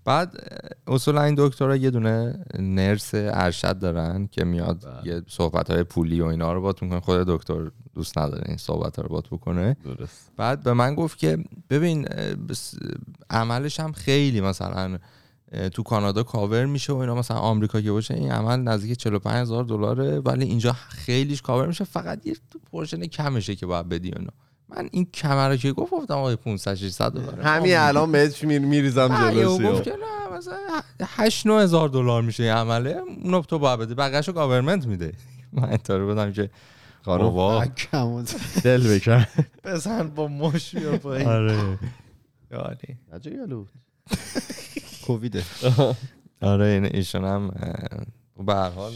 بعد 0.06 0.34
اصولا 0.88 1.24
این 1.24 1.36
دکترها 1.38 1.76
یه 1.76 1.92
دونه 1.92 2.46
نرس 2.60 3.12
ارشد 3.14 3.80
دارن 3.80 4.28
که 4.32 4.46
میاد 4.46 5.02
یه 5.06 5.22
صحبت 5.28 5.72
های 5.72 5.84
پولی 5.84 6.22
و 6.22 6.26
اینا 6.26 6.54
رو 6.54 6.62
بات 6.62 6.84
می‌کنه 6.84 7.00
خود 7.00 7.18
دکتر 7.18 7.72
دوست 7.94 8.18
نداره 8.18 8.44
این 8.48 8.58
صحبت 8.58 9.00
رو 9.00 9.10
بات 9.10 9.28
بکنه 9.28 9.78
درست. 9.84 10.32
بعد 10.38 10.64
به 10.64 10.74
من 10.74 10.96
گفت 10.96 11.18
که 11.18 11.38
ببین 11.70 12.08
عملش 13.30 13.80
هم 13.80 13.92
خیلی 13.92 14.42
مثلا 14.42 14.98
تو 15.74 15.84
کانادا 15.84 16.24
کاور 16.24 16.66
میشه 16.66 16.94
و 16.94 16.98
اینا. 16.98 17.16
مثلا 17.16 17.38
آمریکا 17.38 17.82
که 17.82 17.92
باشه 17.92 18.14
این 18.14 18.32
عمل 18.32 18.60
نزدیک 18.60 18.98
45 18.98 19.42
هزار 19.42 19.64
دلاره 19.64 20.20
ولی 20.20 20.46
اینجا 20.46 20.74
خیلیش 20.74 21.42
کاور 21.42 21.68
میشه. 21.68 21.84
فقط 21.84 22.28
یه 22.28 22.36
پورشن 22.72 23.06
کمشه 23.06 23.56
که 23.56 23.66
باید 23.66 23.90
بدی 23.90 24.12
اینا. 24.16 24.32
من 24.70 24.90
این 24.92 25.06
کمر 25.06 25.50
رو 25.50 25.56
که 25.56 25.72
گفت 25.72 25.92
گفتم 25.92 26.14
آقای 26.14 26.36
500 26.36 26.76
600 26.76 27.12
دلار. 27.12 27.42
همین 27.42 27.78
الان 27.78 28.12
بهش 28.12 28.44
میر 28.44 28.60
میریزم 28.60 29.02
نه، 29.14 29.36
یهو 29.36 29.58
جلوش 29.58 29.72
گفت 29.72 29.84
که 29.84 29.92
نه 29.92 30.38
مثلا 30.38 30.58
8 31.04 31.48
9 31.48 31.54
هزار 31.62 31.90
دلار 31.90 32.22
میشه 32.22 32.44
این 32.44 32.52
عمله. 32.52 32.90
اونو 33.24 33.42
تو 33.42 33.60
باید 33.60 33.80
بدی 33.80 33.94
بقیه‌شو 33.94 34.32
گاورمنت 34.34 34.86
میده. 34.86 35.14
من 35.54 35.70
اینطوری 35.70 36.06
بدم 36.06 36.34
که 36.34 36.50
خانم 37.06 37.24
بابا 37.24 37.66
کم 37.66 38.24
دل 38.64 38.96
بکن. 38.96 39.26
بزن 39.64 40.08
با 40.10 40.28
مش 40.28 40.76
بیا 40.76 40.98
پایین. 40.98 41.28
آره. 41.28 41.80
یعنی. 42.52 43.00
عجب 43.14 43.34
یالو 43.34 43.66
کوویده. 45.06 45.44
آره 46.42 46.66
این 46.66 46.86
ایشون 46.86 47.26
هم 47.26 47.48
به 48.46 48.54
هر 48.54 48.70
حال. 48.70 48.94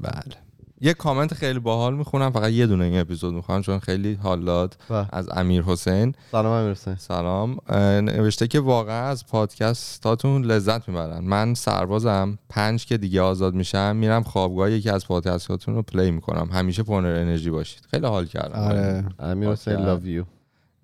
بله. 0.00 0.36
یه 0.80 0.94
کامنت 0.94 1.34
خیلی 1.34 1.58
باحال 1.58 1.94
می‌خونم 1.94 2.30
فقط 2.30 2.50
یه 2.50 2.66
دونه 2.66 2.84
این 2.84 3.00
اپیزود 3.00 3.34
می‌خوام 3.34 3.62
چون 3.62 3.78
خیلی 3.78 4.14
حال 4.14 4.44
داد 4.44 4.76
بله. 4.88 5.06
از 5.12 5.28
امیر 5.32 5.62
حسین. 5.62 6.14
سلام 6.32 6.52
امیر 6.52 6.70
حسین. 6.70 6.96
سلام. 6.96 7.58
نوشته 8.00 8.48
که 8.48 8.60
واقعا 8.60 9.08
از 9.08 9.26
پادکستاتون 9.26 10.44
لذت 10.44 10.88
می‌برن 10.88 11.24
من 11.24 11.54
سربازم 11.54 12.38
پنج 12.48 12.86
که 12.86 12.98
دیگه 12.98 13.20
آزاد 13.20 13.54
میشم 13.54 13.96
میرم 13.96 14.22
خوابگاه 14.22 14.70
یکی 14.70 14.90
از 14.90 15.06
پادکستاتون 15.06 15.74
رو 15.74 15.82
پلی 15.82 16.10
می‌کنم. 16.10 16.48
همیشه 16.52 16.82
پرنر 16.82 17.20
انرژی 17.20 17.50
باشید. 17.50 17.86
خیلی 17.90 18.06
حال 18.06 18.26
کردم. 18.26 18.58
آره. 18.58 19.04
امیر 19.18 19.48
حسین. 19.48 19.76
لاو 19.76 20.06
یو 20.06 20.24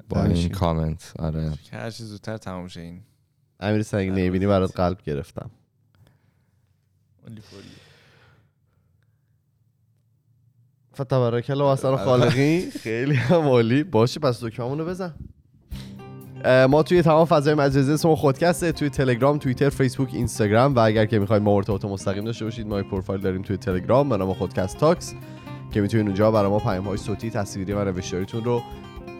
با 0.08 0.22
این. 0.24 0.48
کامنت. 0.48 1.12
آره. 1.18 1.52
هر 1.72 1.90
چی 1.90 2.04
زودتر 2.04 2.36
تموم 2.36 2.68
شه 2.68 2.80
این. 2.80 3.00
امیر 3.60 3.80
حسین 3.80 4.12
نمی‌بینی 4.12 4.46
برات 4.46 4.76
قلب 4.76 4.98
گرفتم. 5.06 5.50
فتبرک 10.96 11.50
الله 11.50 11.64
و 11.64 11.66
احسن 11.66 11.96
خالقی. 11.96 12.70
خیلی 12.70 13.14
هم 13.14 13.40
عالی. 13.40 13.82
باشه 13.82 14.20
پس 14.20 14.44
دکممون 14.44 14.78
رو 14.78 14.84
بزن 14.84 15.14
ما 16.70 16.82
توی 16.82 17.02
تمام 17.02 17.24
فضای 17.24 17.54
مجازی 17.54 17.92
اسم 17.92 18.14
خودکسته. 18.14 18.72
توی 18.72 18.90
تلگرام 18.90 19.38
توییتر 19.38 19.70
فیسبوک 19.70 20.08
اینستاگرام. 20.12 20.74
و 20.74 20.78
اگر 20.78 21.06
که 21.06 21.18
می‌خواید 21.18 21.42
ما 21.42 21.56
ارتباط 21.56 21.84
مستقیم 21.84 22.24
داشته 22.24 22.44
باشید 22.44 22.66
ما 22.66 22.82
پروفایل 22.82 23.20
داریم 23.20 23.42
توی 23.42 23.56
تلگرام. 23.56 24.08
به 24.08 24.16
نام 24.16 24.34
خودکست 24.34 24.78
تاکس 24.78 25.14
که 25.70 25.80
می‌تونید 25.80 26.06
اونجا 26.06 26.30
برای 26.30 26.50
ما 26.50 26.58
پیام 26.58 26.84
های 26.84 26.96
صوتی 26.96 27.30
تصویری 27.30 27.72
و 27.72 27.84
نوشتاریتون 27.84 28.44
رو 28.44 28.62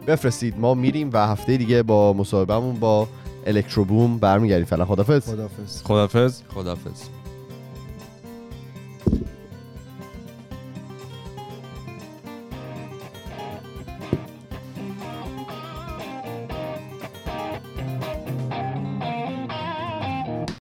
بفرستید. 0.07 0.59
ما 0.59 0.75
میریم 0.75 1.11
و 1.13 1.27
هفته 1.27 1.57
دیگه 1.57 1.83
با 1.83 2.13
مصاحبهمون 2.13 2.81
با 2.81 3.09
الکتروبوم 3.47 4.19
برمیگردیم. 4.19 4.67
فعلا 4.67 4.85
خدافظ 4.85 5.29
خدافظ 5.29 5.83
خدافظ 5.83 6.43
خدافظ 6.55 7.03